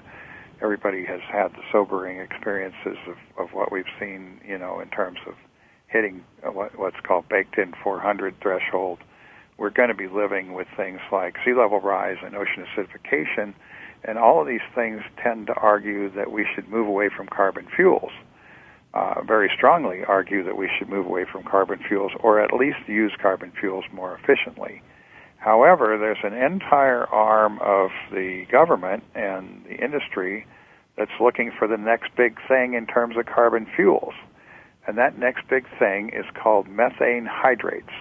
everybody 0.61 1.05
has 1.05 1.21
had 1.29 1.49
the 1.53 1.61
sobering 1.71 2.19
experiences 2.19 2.97
of, 3.07 3.17
of 3.37 3.53
what 3.53 3.71
we've 3.71 3.85
seen, 3.99 4.39
you 4.47 4.57
know, 4.57 4.79
in 4.79 4.89
terms 4.89 5.19
of 5.27 5.35
hitting 5.87 6.23
what, 6.41 6.77
what's 6.79 6.99
called 7.03 7.29
baked 7.29 7.57
in 7.57 7.73
400 7.83 8.35
threshold. 8.41 8.99
We're 9.57 9.69
going 9.69 9.89
to 9.89 9.95
be 9.95 10.07
living 10.07 10.53
with 10.53 10.67
things 10.75 10.99
like 11.11 11.35
sea 11.45 11.53
level 11.53 11.79
rise 11.79 12.17
and 12.23 12.35
ocean 12.35 12.65
acidification, 12.65 13.53
and 14.03 14.17
all 14.17 14.41
of 14.41 14.47
these 14.47 14.65
things 14.75 15.01
tend 15.21 15.47
to 15.47 15.53
argue 15.53 16.09
that 16.11 16.31
we 16.31 16.45
should 16.53 16.67
move 16.67 16.87
away 16.87 17.09
from 17.15 17.27
carbon 17.27 17.67
fuels. 17.75 18.11
Uh, 18.93 19.23
very 19.23 19.49
strongly 19.55 20.03
argue 20.05 20.43
that 20.43 20.55
we 20.55 20.69
should 20.77 20.87
move 20.87 21.05
away 21.05 21.25
from 21.31 21.43
carbon 21.43 21.79
fuels 21.87 22.11
or 22.19 22.39
at 22.39 22.53
least 22.53 22.77
use 22.87 23.11
carbon 23.19 23.51
fuels 23.59 23.85
more 23.91 24.15
efficiently. 24.21 24.81
However, 25.37 25.97
there's 25.97 26.23
an 26.23 26.33
entire 26.33 27.05
arm 27.07 27.59
of 27.59 27.89
the 28.11 28.45
government 28.51 29.03
and 29.15 29.65
the 29.65 29.75
industry 29.83 30.45
that's 30.95 31.11
looking 31.19 31.51
for 31.57 31.67
the 31.67 31.77
next 31.77 32.15
big 32.15 32.37
thing 32.47 32.75
in 32.75 32.85
terms 32.85 33.17
of 33.17 33.25
carbon 33.25 33.67
fuels. 33.75 34.13
And 34.85 34.97
that 34.97 35.17
next 35.17 35.47
big 35.49 35.65
thing 35.79 36.11
is 36.13 36.25
called 36.35 36.67
methane 36.67 37.25
hydrates. 37.25 37.93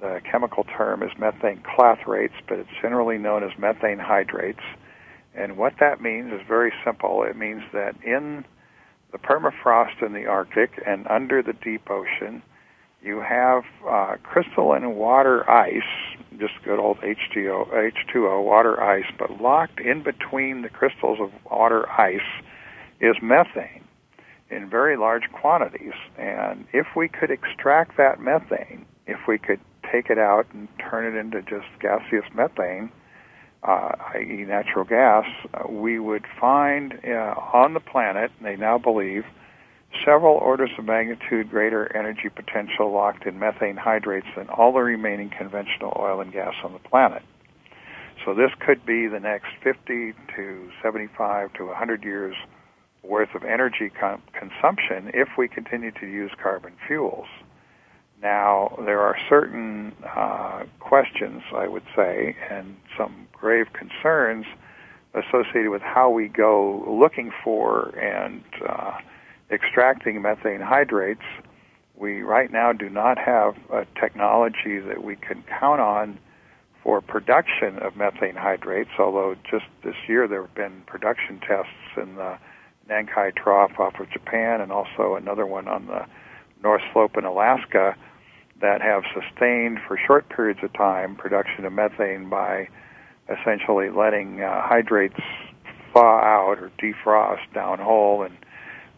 The 0.00 0.20
chemical 0.30 0.64
term 0.64 1.02
is 1.02 1.10
methane 1.18 1.62
clathrates, 1.62 2.34
but 2.48 2.58
it's 2.58 2.70
generally 2.80 3.18
known 3.18 3.44
as 3.44 3.50
methane 3.58 3.98
hydrates. 3.98 4.62
And 5.34 5.56
what 5.56 5.74
that 5.80 6.00
means 6.00 6.32
is 6.32 6.40
very 6.46 6.72
simple. 6.84 7.22
It 7.22 7.36
means 7.36 7.62
that 7.72 7.94
in 8.04 8.44
the 9.12 9.18
permafrost 9.18 10.04
in 10.04 10.12
the 10.12 10.26
Arctic 10.26 10.82
and 10.86 11.06
under 11.08 11.42
the 11.42 11.52
deep 11.52 11.90
ocean, 11.90 12.42
you 13.02 13.20
have 13.20 13.64
uh, 13.88 14.16
crystalline 14.22 14.94
water 14.94 15.48
ice, 15.50 15.82
just 16.38 16.54
good 16.64 16.78
old 16.78 16.98
H2O, 16.98 17.68
H2O 17.68 18.44
water 18.44 18.82
ice, 18.82 19.10
but 19.18 19.40
locked 19.40 19.80
in 19.80 20.02
between 20.02 20.62
the 20.62 20.68
crystals 20.68 21.18
of 21.20 21.30
water 21.50 21.90
ice 21.90 22.20
is 23.00 23.16
methane 23.20 23.82
in 24.50 24.68
very 24.68 24.96
large 24.96 25.24
quantities. 25.32 25.94
And 26.16 26.66
if 26.72 26.86
we 26.94 27.08
could 27.08 27.30
extract 27.30 27.96
that 27.96 28.20
methane, 28.20 28.86
if 29.06 29.26
we 29.26 29.38
could 29.38 29.60
take 29.90 30.10
it 30.10 30.18
out 30.18 30.46
and 30.52 30.68
turn 30.78 31.04
it 31.04 31.18
into 31.18 31.42
just 31.42 31.66
gaseous 31.80 32.26
methane, 32.34 32.92
uh, 33.62 33.92
i.e., 34.14 34.44
natural 34.46 34.84
gas, 34.84 35.24
uh, 35.54 35.70
we 35.70 35.98
would 35.98 36.24
find 36.40 36.98
uh, 37.06 37.34
on 37.52 37.74
the 37.74 37.80
planet, 37.80 38.30
they 38.42 38.56
now 38.56 38.78
believe, 38.78 39.24
several 40.04 40.36
orders 40.36 40.70
of 40.78 40.84
magnitude 40.84 41.50
greater 41.50 41.94
energy 41.96 42.28
potential 42.34 42.92
locked 42.92 43.26
in 43.26 43.38
methane 43.38 43.76
hydrates 43.76 44.26
than 44.36 44.48
all 44.48 44.72
the 44.72 44.80
remaining 44.80 45.30
conventional 45.30 45.96
oil 45.98 46.20
and 46.20 46.32
gas 46.32 46.54
on 46.64 46.72
the 46.72 46.78
planet. 46.78 47.22
So 48.24 48.34
this 48.34 48.50
could 48.64 48.86
be 48.86 49.06
the 49.08 49.20
next 49.20 49.48
50 49.62 50.14
to 50.36 50.70
75 50.82 51.52
to 51.54 51.66
100 51.66 52.04
years 52.04 52.34
worth 53.02 53.34
of 53.34 53.42
energy 53.44 53.90
con- 53.90 54.22
consumption 54.32 55.10
if 55.12 55.28
we 55.36 55.48
continue 55.48 55.90
to 56.00 56.06
use 56.06 56.30
carbon 56.40 56.72
fuels. 56.86 57.26
Now, 58.22 58.78
there 58.84 59.00
are 59.00 59.16
certain 59.28 59.92
uh, 60.06 60.62
questions, 60.78 61.42
I 61.52 61.66
would 61.66 61.82
say, 61.96 62.36
and 62.48 62.76
some 62.96 63.26
grave 63.32 63.66
concerns 63.72 64.46
associated 65.12 65.70
with 65.70 65.82
how 65.82 66.08
we 66.08 66.28
go 66.28 66.84
looking 66.88 67.32
for 67.42 67.88
and 67.98 68.44
uh, 68.66 68.98
extracting 69.50 70.22
methane 70.22 70.60
hydrates. 70.60 71.24
We 71.96 72.22
right 72.22 72.50
now 72.50 72.72
do 72.72 72.88
not 72.88 73.18
have 73.18 73.56
a 73.72 73.86
technology 74.00 74.78
that 74.78 75.02
we 75.02 75.16
can 75.16 75.42
count 75.42 75.80
on 75.80 76.18
for 76.82 77.00
production 77.00 77.78
of 77.80 77.96
methane 77.96 78.36
hydrates, 78.36 78.90
although 79.00 79.34
just 79.50 79.66
this 79.82 79.96
year 80.08 80.28
there 80.28 80.42
have 80.42 80.54
been 80.54 80.82
production 80.86 81.40
tests 81.40 81.96
in 81.96 82.14
the 82.14 82.38
Nankai 82.88 83.34
Trough 83.34 83.78
off 83.80 83.98
of 83.98 84.10
Japan 84.10 84.60
and 84.60 84.70
also 84.70 85.16
another 85.16 85.46
one 85.46 85.66
on 85.66 85.86
the 85.86 86.06
North 86.62 86.82
Slope 86.92 87.16
in 87.16 87.24
Alaska 87.24 87.96
that 88.62 88.80
have 88.80 89.02
sustained 89.12 89.78
for 89.86 89.98
short 90.06 90.28
periods 90.28 90.60
of 90.62 90.72
time 90.72 91.16
production 91.16 91.64
of 91.64 91.72
methane 91.72 92.30
by 92.30 92.68
essentially 93.28 93.90
letting 93.90 94.40
uh, 94.40 94.62
hydrates 94.62 95.20
thaw 95.92 96.18
out 96.20 96.58
or 96.58 96.70
defrost 96.80 97.40
downhole 97.54 98.24
and 98.24 98.36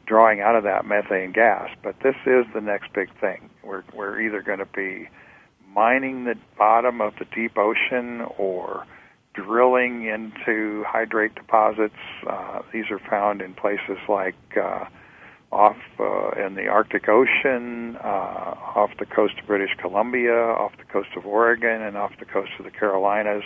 drawing 0.06 0.40
out 0.40 0.54
of 0.54 0.64
that 0.64 0.84
methane 0.84 1.32
gas. 1.32 1.68
But 1.82 1.96
this 2.02 2.14
is 2.26 2.44
the 2.54 2.60
next 2.60 2.92
big 2.92 3.08
thing. 3.20 3.50
We're 3.62 3.82
we're 3.94 4.20
either 4.20 4.42
going 4.42 4.60
to 4.60 4.66
be 4.66 5.08
mining 5.74 6.24
the 6.24 6.36
bottom 6.56 7.00
of 7.00 7.14
the 7.18 7.24
deep 7.34 7.58
ocean 7.58 8.22
or 8.38 8.86
drilling 9.34 10.06
into 10.06 10.84
hydrate 10.86 11.34
deposits. 11.34 11.94
Uh, 12.28 12.60
these 12.72 12.84
are 12.90 13.00
found 13.10 13.42
in 13.42 13.54
places 13.54 13.98
like 14.08 14.36
uh, 14.62 14.84
off 15.54 15.76
uh, 16.00 16.30
in 16.44 16.54
the 16.54 16.66
Arctic 16.66 17.08
Ocean, 17.08 17.96
uh, 18.02 18.54
off 18.74 18.90
the 18.98 19.06
coast 19.06 19.34
of 19.40 19.46
British 19.46 19.70
Columbia, 19.80 20.34
off 20.34 20.72
the 20.78 20.84
coast 20.84 21.10
of 21.16 21.24
Oregon, 21.24 21.80
and 21.82 21.96
off 21.96 22.12
the 22.18 22.24
coast 22.26 22.50
of 22.58 22.64
the 22.64 22.70
Carolinas, 22.70 23.44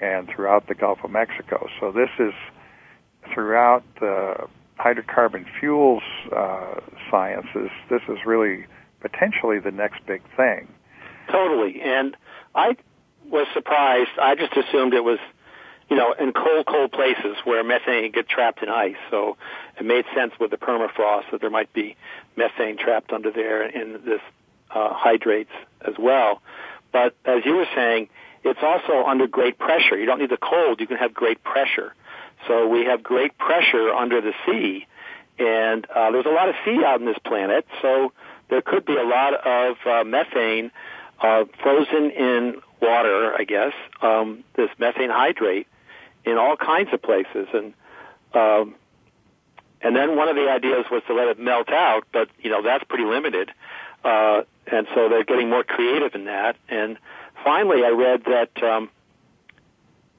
and 0.00 0.28
throughout 0.28 0.68
the 0.68 0.74
Gulf 0.74 0.98
of 1.02 1.10
Mexico. 1.10 1.66
So 1.80 1.92
this 1.92 2.10
is 2.18 2.34
throughout 3.32 3.82
the 4.00 4.48
hydrocarbon 4.78 5.44
fuels 5.58 6.02
uh, 6.34 6.80
sciences. 7.10 7.70
This 7.90 8.02
is 8.08 8.18
really 8.26 8.66
potentially 9.00 9.58
the 9.58 9.70
next 9.70 10.04
big 10.06 10.22
thing. 10.36 10.68
Totally. 11.30 11.80
And 11.82 12.16
I 12.54 12.76
was 13.30 13.46
surprised. 13.54 14.10
I 14.20 14.34
just 14.34 14.56
assumed 14.56 14.94
it 14.94 15.04
was, 15.04 15.18
you 15.90 15.96
know, 15.96 16.14
in 16.18 16.32
cold, 16.32 16.66
cold 16.66 16.92
places 16.92 17.36
where 17.44 17.64
methane 17.64 18.12
get 18.12 18.28
trapped 18.28 18.62
in 18.62 18.68
ice. 18.68 18.96
So 19.10 19.36
it 19.78 19.84
made 19.84 20.04
sense 20.14 20.32
with 20.38 20.52
the 20.52 20.56
permafrost 20.56 21.32
that 21.32 21.40
there 21.40 21.50
might 21.50 21.72
be 21.72 21.96
methane 22.36 22.78
trapped 22.78 23.12
under 23.12 23.32
there 23.32 23.66
in 23.66 24.00
this 24.04 24.20
uh, 24.70 24.94
hydrates 24.94 25.50
as 25.80 25.94
well. 25.98 26.40
But 26.92 27.16
as 27.24 27.44
you 27.44 27.56
were 27.56 27.66
saying, 27.74 28.08
it's 28.44 28.60
also 28.62 29.04
under 29.04 29.26
great 29.26 29.58
pressure. 29.58 29.98
You 29.98 30.06
don't 30.06 30.20
need 30.20 30.30
the 30.30 30.38
cold. 30.38 30.80
You 30.80 30.86
can 30.86 30.96
have 30.96 31.12
great 31.12 31.42
pressure. 31.42 31.94
So 32.46 32.68
we 32.68 32.84
have 32.86 33.02
great 33.02 33.36
pressure 33.36 33.90
under 33.92 34.20
the 34.20 34.32
sea, 34.46 34.86
and 35.38 35.86
uh, 35.94 36.10
there's 36.10 36.24
a 36.24 36.30
lot 36.30 36.48
of 36.48 36.54
sea 36.64 36.82
out 36.84 37.00
on 37.00 37.04
this 37.04 37.18
planet. 37.18 37.66
So 37.82 38.12
there 38.48 38.62
could 38.62 38.86
be 38.86 38.96
a 38.96 39.04
lot 39.04 39.34
of 39.34 39.76
uh, 39.84 40.04
methane 40.04 40.70
uh, 41.20 41.44
frozen 41.62 42.10
in 42.12 42.62
water, 42.80 43.34
I 43.36 43.44
guess, 43.44 43.72
um, 44.00 44.42
this 44.56 44.70
methane 44.78 45.10
hydrate 45.10 45.66
in 46.24 46.36
all 46.36 46.56
kinds 46.56 46.90
of 46.92 47.02
places. 47.02 47.48
And 47.52 47.74
um, 48.34 48.74
and 49.82 49.96
then 49.96 50.16
one 50.16 50.28
of 50.28 50.36
the 50.36 50.48
ideas 50.50 50.84
was 50.90 51.02
to 51.06 51.14
let 51.14 51.28
it 51.28 51.38
melt 51.38 51.70
out, 51.70 52.04
but 52.12 52.28
you 52.40 52.50
know 52.50 52.62
that's 52.62 52.84
pretty 52.84 53.04
limited. 53.04 53.50
Uh, 54.04 54.42
and 54.66 54.86
so 54.94 55.08
they're 55.08 55.24
getting 55.24 55.50
more 55.50 55.64
creative 55.64 56.14
in 56.14 56.24
that. 56.24 56.56
And 56.68 56.98
finally, 57.44 57.84
I 57.84 57.90
read 57.90 58.24
that 58.24 58.62
um, 58.62 58.90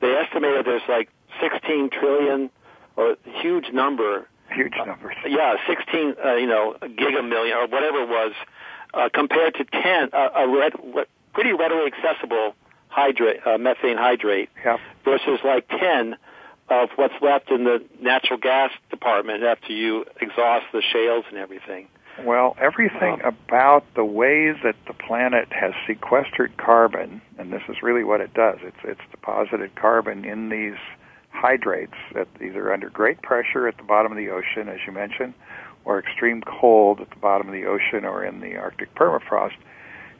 they 0.02 0.14
estimated 0.14 0.66
there's 0.66 0.82
like 0.88 1.10
16 1.40 1.90
trillion, 1.90 2.50
or 2.96 3.12
a 3.12 3.18
huge 3.42 3.72
number. 3.74 4.28
Huge 4.52 4.74
numbers. 4.86 5.16
Uh, 5.24 5.30
yeah, 5.30 5.56
16, 5.68 6.16
uh, 6.24 6.36
you 6.36 6.48
know, 6.48 6.76
gigamillion 6.82 7.56
or 7.56 7.68
whatever 7.68 8.04
it 8.04 8.10
was, 8.10 8.34
uh, 8.94 9.10
compared 9.14 9.56
to 9.56 9.64
10, 9.64 10.10
uh, 10.12 10.30
a 10.36 10.48
red, 10.48 10.74
pretty 11.34 11.54
readily 11.54 11.86
accessible 11.86 12.54
hydrate, 12.92 13.40
uh, 13.46 13.58
methane 13.58 13.98
hydrate, 13.98 14.50
Yep. 14.64 14.80
versus 15.04 15.40
like 15.44 15.68
10 15.68 16.16
of 16.70 16.90
what's 16.96 17.14
left 17.22 17.50
in 17.52 17.64
the 17.64 17.84
natural 18.00 18.38
gas 18.38 18.72
department 18.90 19.44
after 19.44 19.74
you 19.74 20.06
exhaust 20.22 20.66
the 20.72 20.82
shales 20.82 21.26
and 21.30 21.38
everything. 21.38 21.88
Well, 22.24 22.56
everything 22.60 23.22
about 23.24 23.86
the 23.96 24.04
ways 24.06 24.58
that 24.64 24.76
the 24.86 24.94
planet 24.94 25.48
has 25.52 25.74
sequestered 25.88 26.56
carbon, 26.58 27.22
and 27.38 27.52
this 27.52 27.64
is 27.70 27.82
really 27.82 28.04
what 28.04 28.22
it 28.22 28.34
does. 28.34 28.60
It's 28.62 28.78
it's 28.84 29.02
deposited 29.12 29.76
carbon 29.76 30.26
in 30.26 30.50
these 30.50 30.78
hydrates 31.32 31.96
at 32.16 32.28
either 32.42 32.72
under 32.74 32.90
great 32.90 33.22
pressure 33.22 33.68
at 33.68 33.78
the 33.78 33.84
bottom 33.84 34.12
of 34.12 34.18
the 34.18 34.30
ocean, 34.30 34.68
as 34.70 34.80
you 34.86 34.92
mentioned, 34.92 35.34
or 35.86 36.00
extreme 36.00 36.42
cold 36.42 37.00
at 37.00 37.10
the 37.10 37.16
bottom 37.16 37.48
of 37.48 37.54
the 37.54 37.66
ocean 37.66 38.06
or 38.06 38.24
in 38.24 38.42
the 38.42 38.58
Arctic 38.58 38.94
permafrost. 38.96 39.56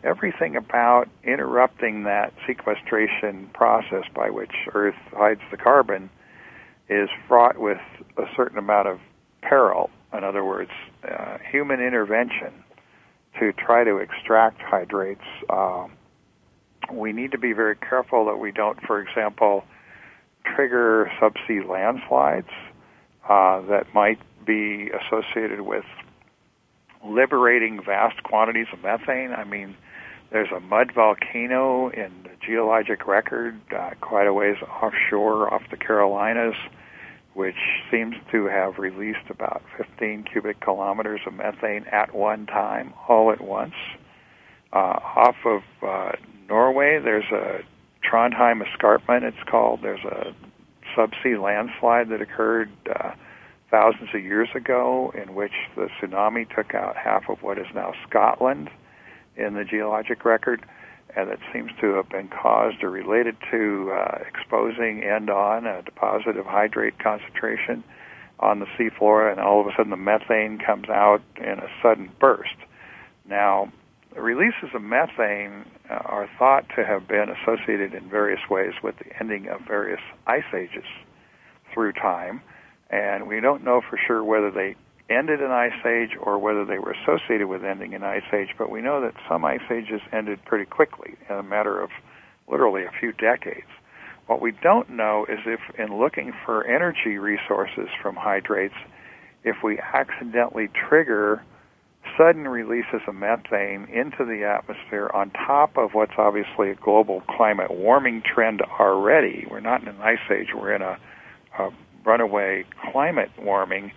Everything 0.04 0.56
about 0.56 1.08
interrupting 1.24 2.04
that 2.04 2.34
sequestration 2.48 3.50
process 3.54 4.04
by 4.16 4.30
which 4.30 4.52
Earth 4.74 4.96
hides 5.12 5.42
the 5.52 5.58
carbon 5.58 6.10
is 6.90 7.10
fraught 7.28 7.58
with 7.58 7.78
a 8.18 8.24
certain 8.36 8.58
amount 8.58 8.88
of 8.88 9.00
peril. 9.42 9.90
In 10.12 10.24
other 10.24 10.44
words, 10.44 10.72
uh, 11.08 11.38
human 11.52 11.80
intervention 11.80 12.52
to 13.40 13.54
try 13.54 13.84
to 13.84 13.98
extract 13.98 14.62
hydrates. 14.62 15.22
Um, 15.50 15.94
we 16.92 17.14
need 17.14 17.32
to 17.32 17.38
be 17.38 17.54
very 17.54 17.76
careful 17.76 18.26
that 18.26 18.38
we 18.38 18.52
don't, 18.52 18.82
for 18.82 19.00
example, 19.00 19.64
trigger 20.44 21.12
subsea 21.22 21.68
landslides 21.68 22.50
uh, 23.30 23.62
that 23.68 23.94
might 23.94 24.20
be 24.46 24.90
associated 24.90 25.62
with 25.62 25.86
liberating 27.06 27.80
vast 27.84 28.22
quantities 28.24 28.68
of 28.74 28.82
methane. 28.82 29.32
I 29.32 29.44
mean, 29.44 29.76
there's 30.32 30.52
a 30.56 30.60
mud 30.60 30.92
volcano 30.96 31.90
in 31.90 32.12
the 32.24 32.32
geologic 32.46 33.06
record 33.06 33.60
uh, 33.78 33.92
quite 34.00 34.28
a 34.28 34.34
ways 34.34 34.56
offshore 34.82 35.54
off 35.54 35.62
the 35.70 35.78
Carolinas, 35.78 36.56
which 37.34 37.58
seems 37.92 38.16
to 38.32 38.46
have 38.46 38.78
released 38.78 39.30
about 39.30 39.62
15 39.78 40.24
cubic 40.24 40.60
kilometers 40.62 41.20
of 41.28 41.34
methane 41.34 41.86
at 41.92 42.16
one 42.16 42.46
time, 42.46 42.94
all 43.08 43.32
at 43.32 43.42
once. 43.42 43.74
Uh, 44.72 45.00
off 45.18 45.36
of 45.46 45.62
uh, 45.86 46.14
Norway, 46.48 47.00
there's 47.04 47.30
a 47.32 47.60
Trondheim 48.02 48.66
escarpment, 48.66 49.26
it's 49.26 49.50
called. 49.50 49.82
There's 49.82 50.06
a 50.06 50.34
subsea 50.96 51.42
landslide 51.42 52.10
that 52.10 52.22
occurred 52.22 52.72
uh, 52.90 53.12
thousands 53.70 54.10
of 54.14 54.24
years 54.24 54.50
ago 54.56 55.14
in 55.14 55.36
which 55.36 55.54
the 55.76 55.90
tsunami 56.00 56.48
took 56.56 56.74
out 56.74 56.96
half 56.96 57.30
of 57.30 57.44
what 57.44 57.58
is 57.58 57.68
now 57.76 57.94
Scotland 58.08 58.70
in 59.46 59.54
the 59.56 59.64
geologic 59.64 60.24
record, 60.26 60.64
and 61.16 61.30
that 61.30 61.40
seems 61.52 61.72
to 61.82 61.94
have 61.96 62.10
been 62.10 62.30
caused 62.30 62.84
or 62.84 62.90
related 62.90 63.36
to 63.52 63.92
uh, 63.92 64.20
exposing 64.28 65.04
end 65.04 65.30
on 65.30 65.66
a 65.66 65.82
deposit 65.82 66.38
of 66.38 66.46
hydrate 66.46 66.98
concentration 67.00 67.84
on 68.40 68.60
the 68.60 68.66
seafloor, 68.78 69.32
and 69.32 69.40
all 69.40 69.62
of 69.62 69.68
a 69.68 69.72
sudden 69.76 69.92
the 69.92 69.98
methane 69.98 70.58
comes 70.58 70.90
out 70.90 71.22
in 71.38 71.60
a 71.60 71.68
sudden 71.82 72.10
burst. 72.20 72.56
Now, 73.28 73.72
releases 74.16 74.70
of 74.74 74.82
methane 74.82 75.66
uh, 75.90 75.94
are 75.94 76.30
thought 76.40 76.66
to 76.76 76.86
have 76.86 77.08
been 77.08 77.28
associated 77.30 77.94
in 77.94 78.10
various 78.10 78.42
ways 78.50 78.74
with 78.82 78.98
the 78.98 79.06
ending 79.20 79.48
of 79.48 79.62
various 79.68 80.02
ice 80.28 80.44
ages 80.56 80.86
through 81.74 81.94
time, 81.94 82.42
and 82.90 83.28
we 83.28 83.40
don't 83.40 83.64
know 83.64 83.82
for 83.88 83.98
sure 84.08 84.24
whether 84.24 84.52
they 84.52 84.76
ended 85.16 85.42
an 85.42 85.52
ice 85.52 85.86
age 85.86 86.18
or 86.20 86.38
whether 86.38 86.66
they 86.66 86.80
were 86.80 86.92
associated 86.92 87.48
with 87.48 87.64
ending 87.64 87.94
an 87.94 88.04
ice 88.04 88.24
age, 88.34 88.50
but 88.58 88.70
we 88.70 88.82
know 88.82 89.02
that 89.02 89.14
some 89.30 89.46
ice 89.46 89.62
ages 89.72 90.02
ended 90.12 90.44
pretty 90.46 90.66
quickly 90.66 91.16
in 91.30 91.36
a 91.36 91.44
matter 91.44 91.82
of 91.82 91.90
literally 92.48 92.84
a 92.84 92.92
few 93.00 93.12
decades. 93.14 93.68
What 94.28 94.42
we 94.42 94.52
don't 94.52 94.90
know 94.90 95.26
is 95.28 95.40
if, 95.46 95.60
in 95.78 95.98
looking 95.98 96.34
for 96.46 96.66
energy 96.66 97.18
resources 97.18 97.88
from 98.02 98.16
hydrates, 98.16 98.76
if 99.44 99.58
we 99.64 99.80
accidentally 99.80 100.70
trigger 100.90 101.44
sudden 102.18 102.48
releases 102.48 103.02
of 103.08 103.16
methane 103.16 103.88
into 103.92 104.26
the 104.26 104.44
atmosphere 104.44 105.10
on 105.14 105.32
top 105.32 105.78
of 105.78 105.94
what's 105.94 106.14
obviously 106.18 106.72
a 106.72 106.76
global 106.76 107.22
climate 107.22 107.72
warming 107.72 108.22
trend 108.22 108.62
already. 108.62 109.46
We're 109.50 109.60
not 109.60 109.82
in 109.82 109.88
an 109.88 110.02
ice 110.02 110.20
age, 110.32 110.48
we're 110.54 110.74
in 110.74 110.82
a, 110.82 110.98
a 111.60 111.70
runaway 112.04 112.66
climate 112.92 113.32
warming. 113.40 113.92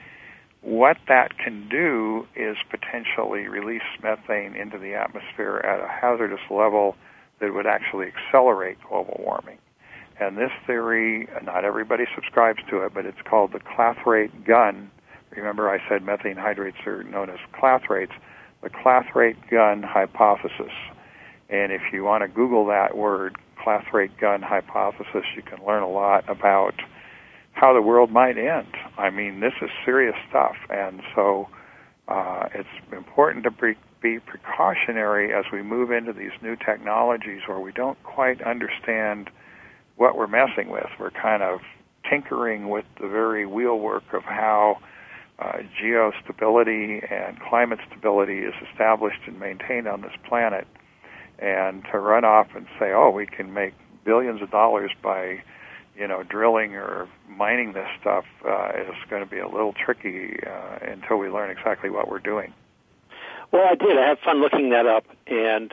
What 0.64 0.96
that 1.08 1.36
can 1.36 1.68
do 1.68 2.26
is 2.34 2.56
potentially 2.70 3.48
release 3.48 3.82
methane 4.02 4.56
into 4.56 4.78
the 4.78 4.94
atmosphere 4.94 5.58
at 5.58 5.80
a 5.80 5.88
hazardous 5.88 6.40
level 6.50 6.96
that 7.40 7.52
would 7.52 7.66
actually 7.66 8.06
accelerate 8.06 8.78
global 8.88 9.20
warming. 9.22 9.58
And 10.18 10.38
this 10.38 10.52
theory, 10.66 11.28
not 11.42 11.64
everybody 11.64 12.04
subscribes 12.14 12.60
to 12.70 12.78
it, 12.84 12.94
but 12.94 13.04
it's 13.04 13.20
called 13.28 13.52
the 13.52 13.60
clathrate 13.60 14.46
gun 14.46 14.90
remember 15.36 15.70
I 15.70 15.78
said 15.88 16.02
methane 16.04 16.36
hydrates 16.36 16.78
are 16.86 17.02
known 17.02 17.30
as 17.30 17.38
clathrates, 17.52 18.12
the 18.62 18.70
clathrate 18.70 19.36
gun 19.50 19.82
hypothesis. 19.82 20.72
And 21.48 21.72
if 21.72 21.82
you 21.92 22.04
want 22.04 22.22
to 22.22 22.28
Google 22.28 22.66
that 22.66 22.96
word, 22.96 23.36
clathrate 23.62 24.16
gun 24.18 24.42
hypothesis, 24.42 25.24
you 25.36 25.42
can 25.42 25.64
learn 25.64 25.82
a 25.82 25.88
lot 25.88 26.28
about 26.28 26.74
how 27.54 27.72
the 27.72 27.82
world 27.82 28.10
might 28.10 28.36
end. 28.36 28.74
I 28.98 29.10
mean, 29.10 29.40
this 29.40 29.54
is 29.62 29.70
serious 29.84 30.16
stuff, 30.28 30.56
and 30.68 31.00
so 31.14 31.48
uh, 32.08 32.48
it's 32.54 32.68
important 32.92 33.44
to 33.44 33.50
be, 33.50 33.74
be 34.02 34.18
precautionary 34.18 35.32
as 35.32 35.44
we 35.52 35.62
move 35.62 35.90
into 35.90 36.12
these 36.12 36.32
new 36.42 36.56
technologies 36.56 37.40
where 37.46 37.60
we 37.60 37.72
don't 37.72 38.00
quite 38.02 38.42
understand 38.42 39.30
what 39.96 40.16
we're 40.16 40.26
messing 40.26 40.68
with. 40.68 40.88
We're 40.98 41.10
kind 41.10 41.42
of 41.42 41.60
tinkering 42.08 42.68
with 42.68 42.84
the 43.00 43.08
very 43.08 43.46
wheelwork 43.46 44.12
of 44.12 44.24
how 44.24 44.78
uh, 45.38 45.58
geostability 45.82 47.10
and 47.10 47.40
climate 47.40 47.78
stability 47.88 48.40
is 48.40 48.54
established 48.70 49.20
and 49.26 49.38
maintained 49.38 49.88
on 49.88 50.02
this 50.02 50.12
planet. 50.28 50.66
And 51.38 51.84
to 51.90 51.98
run 51.98 52.24
off 52.24 52.48
and 52.54 52.66
say, 52.78 52.92
oh, 52.92 53.10
we 53.10 53.26
can 53.26 53.52
make 53.52 53.74
billions 54.04 54.42
of 54.42 54.50
dollars 54.50 54.92
by, 55.02 55.42
you 55.96 56.08
know, 56.08 56.22
drilling 56.22 56.74
or 56.74 57.08
mining 57.28 57.72
this 57.72 57.88
stuff 58.00 58.24
uh, 58.46 58.70
is 58.76 58.94
going 59.08 59.22
to 59.22 59.30
be 59.30 59.38
a 59.38 59.48
little 59.48 59.72
tricky 59.72 60.38
uh, 60.44 60.78
until 60.82 61.16
we 61.16 61.28
learn 61.28 61.50
exactly 61.50 61.90
what 61.90 62.08
we're 62.08 62.18
doing. 62.18 62.52
Well, 63.52 63.66
I 63.70 63.74
did. 63.74 63.96
I 63.96 64.08
had 64.08 64.18
fun 64.18 64.40
looking 64.40 64.70
that 64.70 64.86
up 64.86 65.04
and 65.26 65.72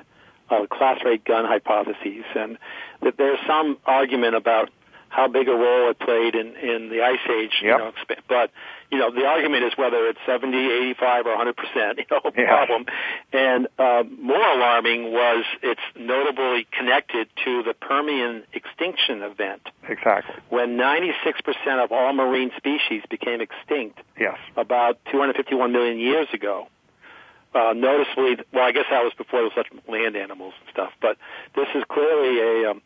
uh, 0.49 0.67
clathrate 0.69 1.25
gun 1.25 1.45
hypotheses, 1.45 2.25
and 2.35 2.57
that 3.01 3.17
there's 3.17 3.39
some 3.47 3.77
argument 3.85 4.35
about 4.35 4.69
how 5.09 5.27
big 5.27 5.47
a 5.47 5.53
role 5.53 5.89
it 5.89 5.99
played 5.99 6.35
in 6.35 6.55
in 6.55 6.89
the 6.89 7.01
ice 7.01 7.19
age. 7.29 7.59
You 7.61 7.69
know, 7.77 7.91
but 8.27 8.51
you 8.91 8.97
know, 8.99 9.09
the 9.09 9.25
argument 9.25 9.63
is 9.63 9.73
whether 9.77 10.05
it's 10.07 10.19
70, 10.25 10.57
85, 10.57 11.25
or 11.25 11.29
100 11.37 11.55
percent. 11.55 11.99
You 11.99 12.05
know, 12.11 12.31
Yeah. 12.37 12.47
problem. 12.65 12.85
And 13.31 13.67
uh, 13.79 14.03
more 14.19 14.41
alarming 14.57 15.11
was 15.13 15.45
it's 15.63 15.81
notably 15.95 16.67
connected 16.77 17.27
to 17.45 17.63
the 17.63 17.73
Permian 17.73 18.43
extinction 18.53 19.21
event 19.23 19.61
Exactly. 19.87 20.35
when 20.49 20.75
96 20.77 21.41
percent 21.41 21.79
of 21.79 21.91
all 21.91 22.13
marine 22.13 22.51
species 22.57 23.01
became 23.09 23.39
extinct 23.41 23.99
Yes. 24.19 24.37
about 24.57 24.99
251 25.11 25.71
million 25.71 25.97
years 25.99 26.27
ago. 26.33 26.67
Uh, 27.53 27.73
noticeably, 27.75 28.37
well, 28.53 28.63
I 28.63 28.71
guess 28.71 28.85
that 28.89 29.03
was 29.03 29.13
before 29.17 29.39
there 29.39 29.43
was 29.43 29.53
such 29.55 29.67
land 29.87 30.15
animals 30.15 30.53
and 30.61 30.69
stuff. 30.71 30.91
But 31.01 31.17
this 31.55 31.67
is 31.75 31.83
clearly 31.89 32.39
a 32.63 32.71
um, 32.71 32.81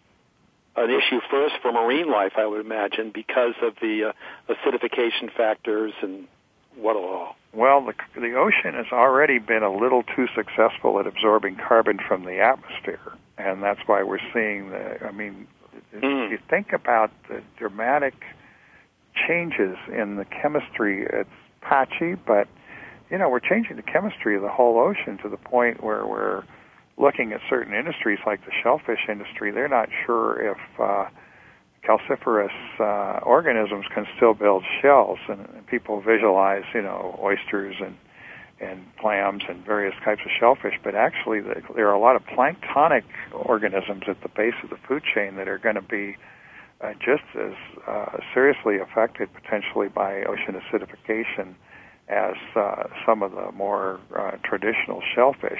an 0.75 0.89
issue 0.89 1.19
first 1.31 1.55
for 1.61 1.71
marine 1.71 2.09
life, 2.11 2.33
I 2.37 2.45
would 2.45 2.65
imagine, 2.65 3.11
because 3.13 3.53
of 3.61 3.75
the 3.81 4.11
uh, 4.13 4.53
acidification 4.53 5.31
factors 5.35 5.93
and 6.01 6.27
what 6.75 6.95
all. 6.95 7.35
Well, 7.53 7.85
the, 7.85 7.93
the 8.19 8.33
ocean 8.35 8.73
has 8.73 8.87
already 8.91 9.39
been 9.39 9.63
a 9.63 9.73
little 9.73 10.03
too 10.03 10.27
successful 10.35 10.99
at 10.99 11.07
absorbing 11.07 11.55
carbon 11.55 11.99
from 12.05 12.25
the 12.25 12.39
atmosphere, 12.41 13.13
and 13.37 13.63
that's 13.63 13.79
why 13.85 14.03
we're 14.03 14.19
seeing 14.33 14.71
the. 14.71 15.05
I 15.05 15.11
mean, 15.11 15.47
if 15.93 16.01
Mm. 16.01 16.29
you 16.31 16.39
think 16.49 16.73
about 16.73 17.11
the 17.29 17.41
dramatic 17.57 18.13
changes 19.27 19.77
in 19.87 20.17
the 20.17 20.25
chemistry, 20.25 21.05
it's 21.09 21.29
patchy, 21.61 22.15
but 22.15 22.47
you 23.09 23.17
know 23.17 23.29
we're 23.29 23.39
changing 23.39 23.77
the 23.77 23.81
chemistry 23.81 24.35
of 24.35 24.41
the 24.41 24.49
whole 24.49 24.77
ocean 24.77 25.17
to 25.19 25.29
the 25.29 25.37
point 25.37 25.81
where 25.81 26.05
we're 26.05 26.43
looking 26.97 27.33
at 27.33 27.41
certain 27.49 27.73
industries 27.73 28.19
like 28.25 28.45
the 28.45 28.51
shellfish 28.63 29.07
industry. 29.09 29.51
They're 29.51 29.67
not 29.67 29.89
sure 30.05 30.51
if 30.51 30.57
uh, 30.79 31.05
calciferous 31.83 32.55
uh, 32.79 33.19
organisms 33.23 33.85
can 33.93 34.05
still 34.15 34.33
build 34.33 34.63
shells, 34.81 35.19
and, 35.27 35.41
and 35.41 35.67
people 35.67 36.01
visualize, 36.01 36.63
you 36.73 36.81
know, 36.81 37.19
oysters 37.21 37.75
and 37.81 37.95
and 38.61 38.85
clams 38.99 39.43
and 39.49 39.65
various 39.65 39.93
types 40.05 40.21
of 40.23 40.31
shellfish, 40.39 40.75
but 40.81 40.95
actually 40.95 41.41
the, 41.41 41.61
there 41.75 41.89
are 41.89 41.93
a 41.93 41.99
lot 41.99 42.15
of 42.15 42.23
planktonic 42.23 43.03
organisms 43.33 44.03
at 44.07 44.21
the 44.21 44.29
base 44.29 44.53
of 44.63 44.69
the 44.69 44.77
food 44.87 45.03
chain 45.13 45.35
that 45.35 45.49
are 45.49 45.57
going 45.57 45.75
to 45.75 45.81
be 45.81 46.15
uh, 46.81 46.93
just 46.93 47.23
as 47.35 47.53
uh, 47.87 48.17
seriously 48.33 48.77
affected 48.77 49.29
potentially 49.33 49.89
by 49.89 50.23
ocean 50.23 50.55
acidification 50.55 51.55
as 52.07 52.35
uh, 52.55 52.83
some 53.05 53.23
of 53.23 53.31
the 53.31 53.51
more 53.51 53.99
uh, 54.17 54.31
traditional 54.43 55.01
shellfish. 55.13 55.59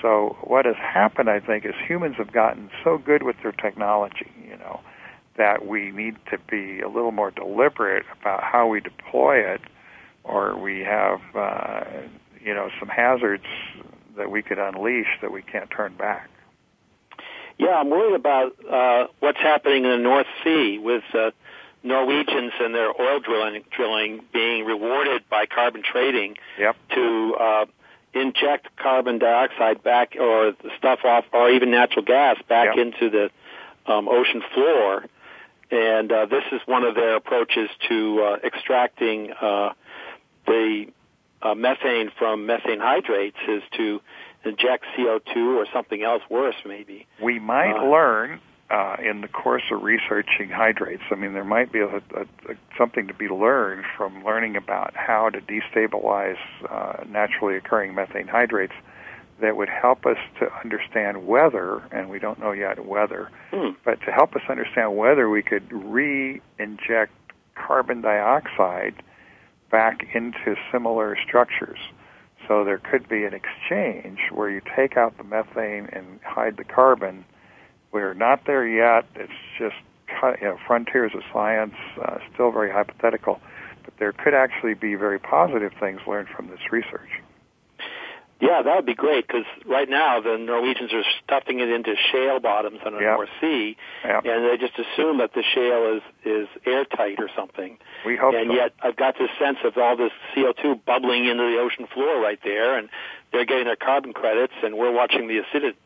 So 0.00 0.36
what 0.42 0.64
has 0.64 0.76
happened, 0.76 1.28
I 1.28 1.40
think, 1.40 1.64
is 1.64 1.74
humans 1.86 2.16
have 2.18 2.32
gotten 2.32 2.70
so 2.82 2.98
good 2.98 3.22
with 3.22 3.36
their 3.42 3.52
technology, 3.52 4.30
you 4.48 4.56
know, 4.56 4.80
that 5.36 5.66
we 5.66 5.90
need 5.90 6.16
to 6.30 6.38
be 6.50 6.80
a 6.80 6.88
little 6.88 7.12
more 7.12 7.30
deliberate 7.30 8.04
about 8.20 8.42
how 8.42 8.66
we 8.66 8.80
deploy 8.80 9.38
it, 9.38 9.60
or 10.24 10.56
we 10.56 10.80
have, 10.80 11.20
uh, 11.34 11.84
you 12.42 12.54
know, 12.54 12.70
some 12.78 12.88
hazards 12.88 13.44
that 14.16 14.30
we 14.30 14.42
could 14.42 14.58
unleash 14.58 15.18
that 15.22 15.32
we 15.32 15.42
can't 15.42 15.70
turn 15.70 15.94
back. 15.96 16.28
Yeah, 17.58 17.74
I'm 17.76 17.90
worried 17.90 18.14
about 18.14 18.52
uh, 18.70 19.06
what's 19.20 19.38
happening 19.38 19.84
in 19.84 19.90
the 19.90 19.98
North 19.98 20.26
Sea 20.42 20.78
with 20.78 21.04
uh, 21.14 21.30
Norwegians 21.82 22.52
and 22.58 22.74
their 22.74 22.88
oil 22.88 23.20
drilling 23.20 23.62
drilling 23.70 24.20
being 24.32 24.64
rewarded 24.64 25.22
by 25.28 25.46
carbon 25.46 25.82
trading 25.82 26.36
Yep. 26.58 26.76
to 26.94 27.36
uh, 27.38 27.66
inject 28.12 28.68
carbon 28.76 29.18
dioxide 29.18 29.82
back 29.82 30.14
or 30.18 30.52
the 30.62 30.70
stuff 30.78 31.00
off 31.04 31.24
or 31.32 31.50
even 31.50 31.70
natural 31.70 32.04
gas 32.04 32.36
back 32.48 32.76
Yep. 32.76 32.86
into 32.86 33.10
the 33.10 33.92
um, 33.92 34.08
ocean 34.08 34.42
floor. 34.54 35.04
And 35.70 36.10
uh, 36.10 36.26
this 36.26 36.42
is 36.52 36.60
one 36.66 36.82
of 36.84 36.94
their 36.96 37.14
approaches 37.16 37.68
to 37.88 38.22
uh, 38.22 38.36
extracting 38.46 39.32
uh, 39.40 39.70
the 40.46 40.86
uh, 41.42 41.54
methane 41.54 42.10
from 42.18 42.46
methane 42.46 42.80
hydrates 42.80 43.36
is 43.48 43.62
to 43.76 44.00
inject 44.44 44.84
CO2 44.98 45.56
or 45.56 45.66
something 45.72 46.02
else 46.02 46.22
worse 46.28 46.56
maybe. 46.66 47.06
We 47.22 47.38
might 47.38 47.76
Uh, 47.76 47.84
learn 47.88 48.40
uh, 48.70 48.96
in 49.02 49.20
the 49.20 49.28
course 49.28 49.64
of 49.72 49.82
researching 49.82 50.48
hydrates. 50.48 51.02
I 51.10 51.16
mean, 51.16 51.32
there 51.32 51.44
might 51.44 51.72
be 51.72 51.80
a, 51.80 51.88
a, 51.88 52.22
a, 52.48 52.54
something 52.78 53.08
to 53.08 53.14
be 53.14 53.28
learned 53.28 53.84
from 53.96 54.24
learning 54.24 54.56
about 54.56 54.94
how 54.94 55.28
to 55.30 55.40
destabilize 55.40 56.38
uh, 56.68 57.04
naturally 57.08 57.56
occurring 57.56 57.94
methane 57.94 58.28
hydrates 58.28 58.74
that 59.40 59.56
would 59.56 59.68
help 59.68 60.06
us 60.06 60.18
to 60.38 60.48
understand 60.62 61.26
whether, 61.26 61.82
and 61.90 62.10
we 62.10 62.18
don't 62.18 62.38
know 62.38 62.52
yet 62.52 62.84
whether, 62.84 63.30
Hmm. 63.50 63.70
but 63.84 64.00
to 64.02 64.12
help 64.12 64.36
us 64.36 64.42
understand 64.48 64.96
whether 64.96 65.28
we 65.28 65.42
could 65.42 65.64
re-inject 65.72 67.12
carbon 67.54 68.02
dioxide 68.02 68.94
back 69.70 70.14
into 70.14 70.56
similar 70.70 71.16
structures. 71.26 71.78
So 72.46 72.64
there 72.64 72.78
could 72.78 73.08
be 73.08 73.24
an 73.24 73.32
exchange 73.34 74.18
where 74.32 74.50
you 74.50 74.60
take 74.76 74.96
out 74.96 75.16
the 75.16 75.24
methane 75.24 75.88
and 75.92 76.20
hide 76.24 76.56
the 76.56 76.64
carbon. 76.64 77.24
We're 77.92 78.14
not 78.14 78.46
there 78.46 78.66
yet. 78.66 79.06
It's 79.16 79.32
just 79.58 79.76
you 80.40 80.46
know, 80.48 80.58
frontiers 80.66 81.12
of 81.14 81.22
science, 81.32 81.74
uh, 82.02 82.18
still 82.34 82.50
very 82.52 82.70
hypothetical. 82.70 83.40
But 83.84 83.94
there 83.98 84.12
could 84.12 84.34
actually 84.34 84.74
be 84.74 84.94
very 84.94 85.18
positive 85.18 85.72
things 85.80 86.00
learned 86.06 86.28
from 86.28 86.48
this 86.48 86.60
research. 86.70 87.08
Yeah, 88.40 88.62
that 88.62 88.74
would 88.74 88.86
be 88.86 88.94
great 88.94 89.26
because 89.26 89.44
right 89.66 89.88
now 89.88 90.18
the 90.20 90.38
Norwegians 90.38 90.94
are 90.94 91.02
stuffing 91.22 91.60
it 91.60 91.68
into 91.68 91.94
shale 92.10 92.40
bottoms 92.40 92.78
on 92.86 92.94
the 92.94 93.00
Yep. 93.00 93.16
North 93.16 93.28
Sea, 93.38 93.76
Yep. 94.02 94.24
and 94.24 94.44
they 94.46 94.56
just 94.56 94.78
assume 94.78 95.18
that 95.18 95.34
the 95.34 95.42
shale 95.42 95.96
is 95.96 96.02
is 96.24 96.48
airtight 96.64 97.20
or 97.20 97.28
something. 97.36 97.76
We 98.06 98.16
hope 98.16 98.34
and 98.34 98.48
so. 98.48 98.54
yet, 98.54 98.72
I've 98.82 98.96
got 98.96 99.18
this 99.18 99.30
sense 99.38 99.58
of 99.62 99.76
all 99.76 99.94
this 99.96 100.12
CO2 100.34 100.74
bubbling 100.86 101.26
into 101.26 101.42
the 101.44 101.58
ocean 101.58 101.86
floor 101.88 102.18
right 102.18 102.40
there, 102.42 102.78
and 102.78 102.88
they're 103.30 103.44
getting 103.44 103.66
their 103.66 103.76
carbon 103.76 104.14
credits, 104.14 104.54
and 104.62 104.74
we're 104.78 104.90
watching 104.92 105.28
the 105.28 105.38
acidity 105.38 105.76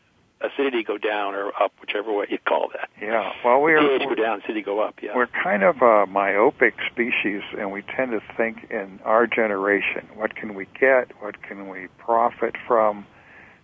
acidity 0.41 0.83
go 0.83 0.97
down 0.97 1.33
or 1.33 1.47
up, 1.61 1.71
whichever 1.81 2.13
way 2.13 2.25
you 2.29 2.37
call 2.47 2.69
that. 2.73 2.89
yeah. 3.01 3.31
Well, 3.43 3.61
we 3.61 3.73
are. 3.73 3.79
pH 3.81 4.09
go 4.09 4.15
down, 4.15 4.39
acidity 4.39 4.61
go 4.61 4.79
up. 4.79 4.95
Yeah. 5.01 5.15
We're 5.15 5.27
kind 5.27 5.63
of 5.63 5.81
a 5.81 6.05
myopic 6.07 6.75
species, 6.91 7.41
and 7.57 7.71
we 7.71 7.81
tend 7.81 8.11
to 8.11 8.21
think 8.35 8.67
in 8.69 8.99
our 9.03 9.27
generation. 9.27 10.07
What 10.15 10.35
can 10.35 10.53
we 10.53 10.67
get? 10.79 11.11
What 11.21 11.41
can 11.41 11.69
we 11.69 11.87
profit 11.97 12.55
from? 12.67 13.05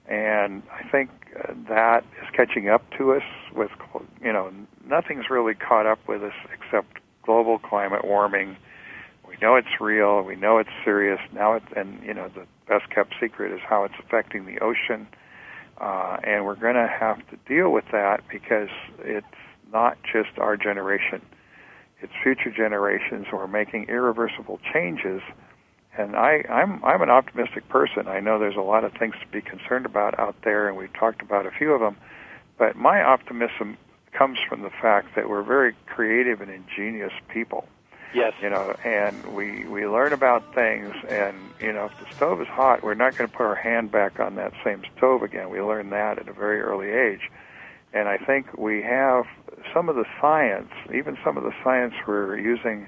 And 0.07 0.63
I 0.72 0.88
think 0.89 1.09
uh, 1.38 1.53
that 1.69 2.03
is 2.22 2.30
catching 2.36 2.69
up 2.69 2.84
to 2.97 3.13
us. 3.13 3.24
With 3.53 3.72
you 4.24 4.34
know, 4.34 4.51
nothing's 4.86 5.30
really 5.30 5.53
caught 5.53 5.86
up 5.86 5.99
with 6.07 6.24
us 6.24 6.34
except 6.53 6.99
global 7.24 7.59
climate 7.59 8.05
warming. 8.05 8.57
We 9.28 9.36
know 9.41 9.55
it's 9.55 9.80
real. 9.80 10.24
We 10.24 10.36
know 10.36 10.57
it's 10.57 10.69
serious. 10.84 11.19
Now, 11.34 11.53
it, 11.53 11.63
and 11.76 12.01
you 12.03 12.13
know, 12.13 12.30
the 12.30 12.45
best 12.67 12.89
kept 12.89 13.13
secret 13.19 13.53
is 13.53 13.59
how 13.67 13.84
it's 13.84 13.93
affecting 13.99 14.45
the 14.45 14.59
ocean. 14.59 15.07
Uh, 15.82 16.17
and 16.23 16.45
we're 16.45 16.55
going 16.55 16.75
to 16.75 16.88
have 16.88 17.17
to 17.29 17.38
deal 17.47 17.71
with 17.71 17.86
that 17.91 18.21
because 18.32 18.69
it's 18.99 19.25
not 19.73 19.97
just 20.03 20.38
our 20.38 20.55
generation 20.55 21.21
it's 22.01 22.13
future 22.23 22.51
generations 22.51 23.27
who 23.29 23.38
are 23.38 23.47
making 23.47 23.86
irreversible 23.88 24.59
changes. 24.73 25.21
And 25.97 26.15
I, 26.15 26.43
I'm 26.49 26.84
I'm 26.84 27.01
an 27.01 27.09
optimistic 27.09 27.67
person. 27.69 28.07
I 28.07 28.19
know 28.19 28.39
there's 28.39 28.55
a 28.55 28.61
lot 28.61 28.84
of 28.84 28.93
things 28.93 29.13
to 29.21 29.27
be 29.27 29.41
concerned 29.41 29.86
about 29.86 30.17
out 30.17 30.36
there, 30.43 30.67
and 30.67 30.77
we've 30.77 30.93
talked 30.93 31.21
about 31.21 31.45
a 31.45 31.51
few 31.51 31.73
of 31.73 31.82
them. 31.82 31.97
But 32.57 32.75
my 32.75 33.03
optimism 33.03 33.77
comes 34.17 34.39
from 34.47 34.61
the 34.61 34.69
fact 34.69 35.15
that 35.15 35.29
we're 35.29 35.43
very 35.43 35.75
creative 35.86 36.41
and 36.41 36.49
ingenious 36.49 37.11
people, 37.29 37.65
Yes. 38.14 38.34
You 38.41 38.49
know, 38.49 38.76
and 38.84 39.36
we 39.36 39.66
we 39.66 39.88
learn 39.88 40.14
about 40.14 40.53
things, 40.53 40.93
and 41.07 41.38
you 41.59 41.72
know, 41.72 41.86
if 41.86 41.99
the 41.99 42.16
stove 42.16 42.41
is 42.41 42.47
hot, 42.47 42.84
we're 42.84 42.93
not 42.93 43.18
going 43.18 43.30
to 43.30 43.36
put 43.36 43.43
our 43.43 43.55
hand 43.55 43.91
back 43.91 44.20
on 44.20 44.36
that 44.36 44.53
same 44.64 44.84
stove 44.97 45.24
again. 45.24 45.49
We 45.49 45.62
learn 45.62 45.91
that 45.91 46.20
at 46.20 46.28
a 46.28 46.34
very 46.34 46.59
early 46.62 46.89
age, 46.89 47.32
and 47.93 48.09
I 48.09 48.18
think 48.18 48.57
we 48.57 48.82
have 48.82 49.26
some 49.74 49.88
of 49.88 49.95
the 49.95 50.05
science, 50.20 50.72
even 50.93 51.18
some 51.24 51.38
of 51.38 51.43
the 51.43 51.53
science 51.64 51.93
we're 52.07 52.38
using. 52.38 52.88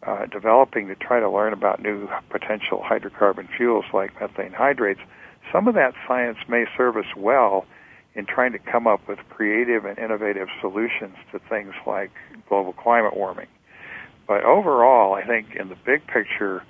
Uh, 0.00 0.26
developing 0.26 0.86
to 0.86 0.94
try 0.94 1.18
to 1.18 1.28
learn 1.28 1.52
about 1.52 1.82
new 1.82 2.08
potential 2.30 2.80
hydrocarbon 2.88 3.48
fuels 3.56 3.84
like 3.92 4.18
methane 4.20 4.52
hydrates, 4.52 5.00
some 5.52 5.66
of 5.66 5.74
that 5.74 5.92
science 6.06 6.38
may 6.48 6.66
serve 6.76 6.96
us 6.96 7.16
well 7.16 7.66
in 8.14 8.24
trying 8.24 8.52
to 8.52 8.58
come 8.58 8.86
up 8.86 9.06
with 9.08 9.18
creative 9.28 9.84
and 9.84 9.98
innovative 9.98 10.48
solutions 10.60 11.16
to 11.32 11.38
things 11.48 11.74
like 11.84 12.12
global 12.48 12.72
climate 12.72 13.16
warming. 13.16 13.48
But 14.28 14.44
overall, 14.44 15.14
I 15.14 15.26
think 15.26 15.56
in 15.58 15.70
the 15.70 15.76
big 15.86 16.06
picture, 16.06 16.62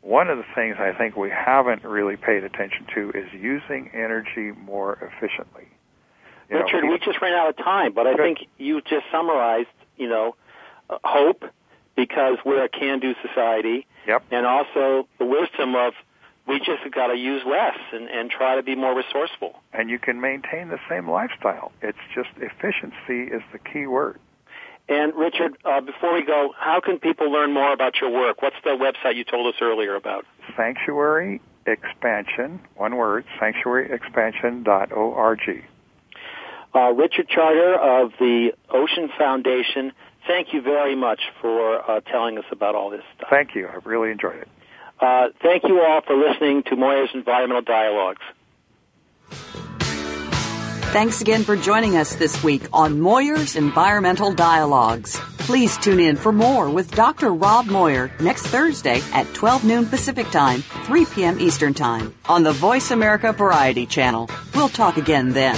one 0.00 0.28
of 0.28 0.38
the 0.38 0.44
things 0.54 0.76
I 0.80 0.92
think 0.92 1.14
we 1.14 1.30
haven't 1.30 1.84
really 1.84 2.16
paid 2.16 2.42
attention 2.42 2.86
to 2.94 3.10
is 3.10 3.28
using 3.32 3.90
energy 3.92 4.50
more 4.50 4.94
efficiently. 4.94 5.68
You 6.50 6.58
Richard, 6.58 6.84
know, 6.84 6.90
we 6.90 6.98
just 6.98 7.20
ran 7.20 7.34
out 7.34 7.50
of 7.50 7.56
time, 7.58 7.92
but 7.92 8.06
I 8.06 8.16
think 8.16 8.38
you 8.58 8.80
just 8.80 9.04
summarized, 9.12 9.68
you 9.96 10.08
know, 10.08 10.34
uh, 10.90 10.98
hope 11.04 11.44
because 11.96 12.38
we're 12.44 12.64
a 12.64 12.68
can-do 12.68 13.14
society, 13.26 13.86
yep. 14.06 14.24
and 14.30 14.46
also 14.46 15.06
the 15.18 15.26
wisdom 15.26 15.74
of 15.74 15.92
we 16.46 16.58
just 16.58 16.82
got 16.94 17.08
to 17.08 17.16
use 17.16 17.42
less 17.46 17.76
and, 17.92 18.08
and 18.08 18.30
try 18.30 18.56
to 18.56 18.62
be 18.62 18.74
more 18.74 18.96
resourceful. 18.96 19.60
And 19.72 19.90
you 19.90 19.98
can 19.98 20.20
maintain 20.20 20.68
the 20.68 20.80
same 20.88 21.08
lifestyle. 21.08 21.72
It's 21.82 21.98
just 22.14 22.30
efficiency 22.38 23.32
is 23.32 23.42
the 23.52 23.58
key 23.58 23.86
word. 23.86 24.18
And 24.88 25.14
Richard, 25.14 25.56
uh, 25.64 25.80
before 25.80 26.14
we 26.14 26.24
go, 26.24 26.52
how 26.58 26.80
can 26.80 26.98
people 26.98 27.30
learn 27.30 27.52
more 27.52 27.72
about 27.72 28.00
your 28.00 28.10
work? 28.10 28.42
What's 28.42 28.56
the 28.64 28.70
website 28.70 29.14
you 29.16 29.24
told 29.24 29.54
us 29.54 29.60
earlier 29.62 29.94
about? 29.94 30.24
Sanctuary 30.56 31.40
Expansion, 31.66 32.60
one 32.74 32.96
word, 32.96 33.24
sanctuaryexpansion.org. 33.40 35.64
Uh, 36.74 36.90
Richard 36.92 37.28
Charter 37.28 37.74
of 37.74 38.12
the 38.18 38.54
Ocean 38.70 39.10
Foundation 39.16 39.92
thank 40.26 40.52
you 40.52 40.62
very 40.62 40.96
much 40.96 41.20
for 41.40 41.90
uh, 41.90 42.00
telling 42.00 42.38
us 42.38 42.44
about 42.50 42.74
all 42.74 42.90
this 42.90 43.02
stuff. 43.16 43.28
Thank 43.30 43.54
you. 43.54 43.68
I've 43.68 43.86
really 43.86 44.10
enjoyed 44.10 44.36
it. 44.36 44.48
Uh, 45.00 45.28
thank 45.42 45.64
you 45.64 45.80
all 45.80 46.00
for 46.06 46.16
listening 46.16 46.62
to 46.64 46.76
Moyer's 46.76 47.10
Environmental 47.14 47.62
Dialogues. 47.62 48.22
Thanks 50.92 51.22
again 51.22 51.42
for 51.42 51.56
joining 51.56 51.96
us 51.96 52.16
this 52.16 52.44
week 52.44 52.64
on 52.70 53.00
Moyer's 53.00 53.56
Environmental 53.56 54.30
Dialogues. 54.30 55.16
Please 55.38 55.78
tune 55.78 55.98
in 55.98 56.16
for 56.16 56.32
more 56.32 56.68
with 56.68 56.90
Dr. 56.90 57.32
Rob 57.32 57.64
Moyer 57.64 58.12
next 58.20 58.46
Thursday 58.48 59.00
at 59.14 59.26
12 59.32 59.64
noon 59.64 59.86
Pacific 59.86 60.30
Time, 60.30 60.60
3 60.84 61.06
p.m. 61.06 61.40
Eastern 61.40 61.72
Time 61.72 62.14
on 62.26 62.42
the 62.42 62.52
Voice 62.52 62.90
America 62.90 63.32
Variety 63.32 63.86
Channel. 63.86 64.28
We'll 64.54 64.68
talk 64.68 64.98
again 64.98 65.30
then. 65.30 65.56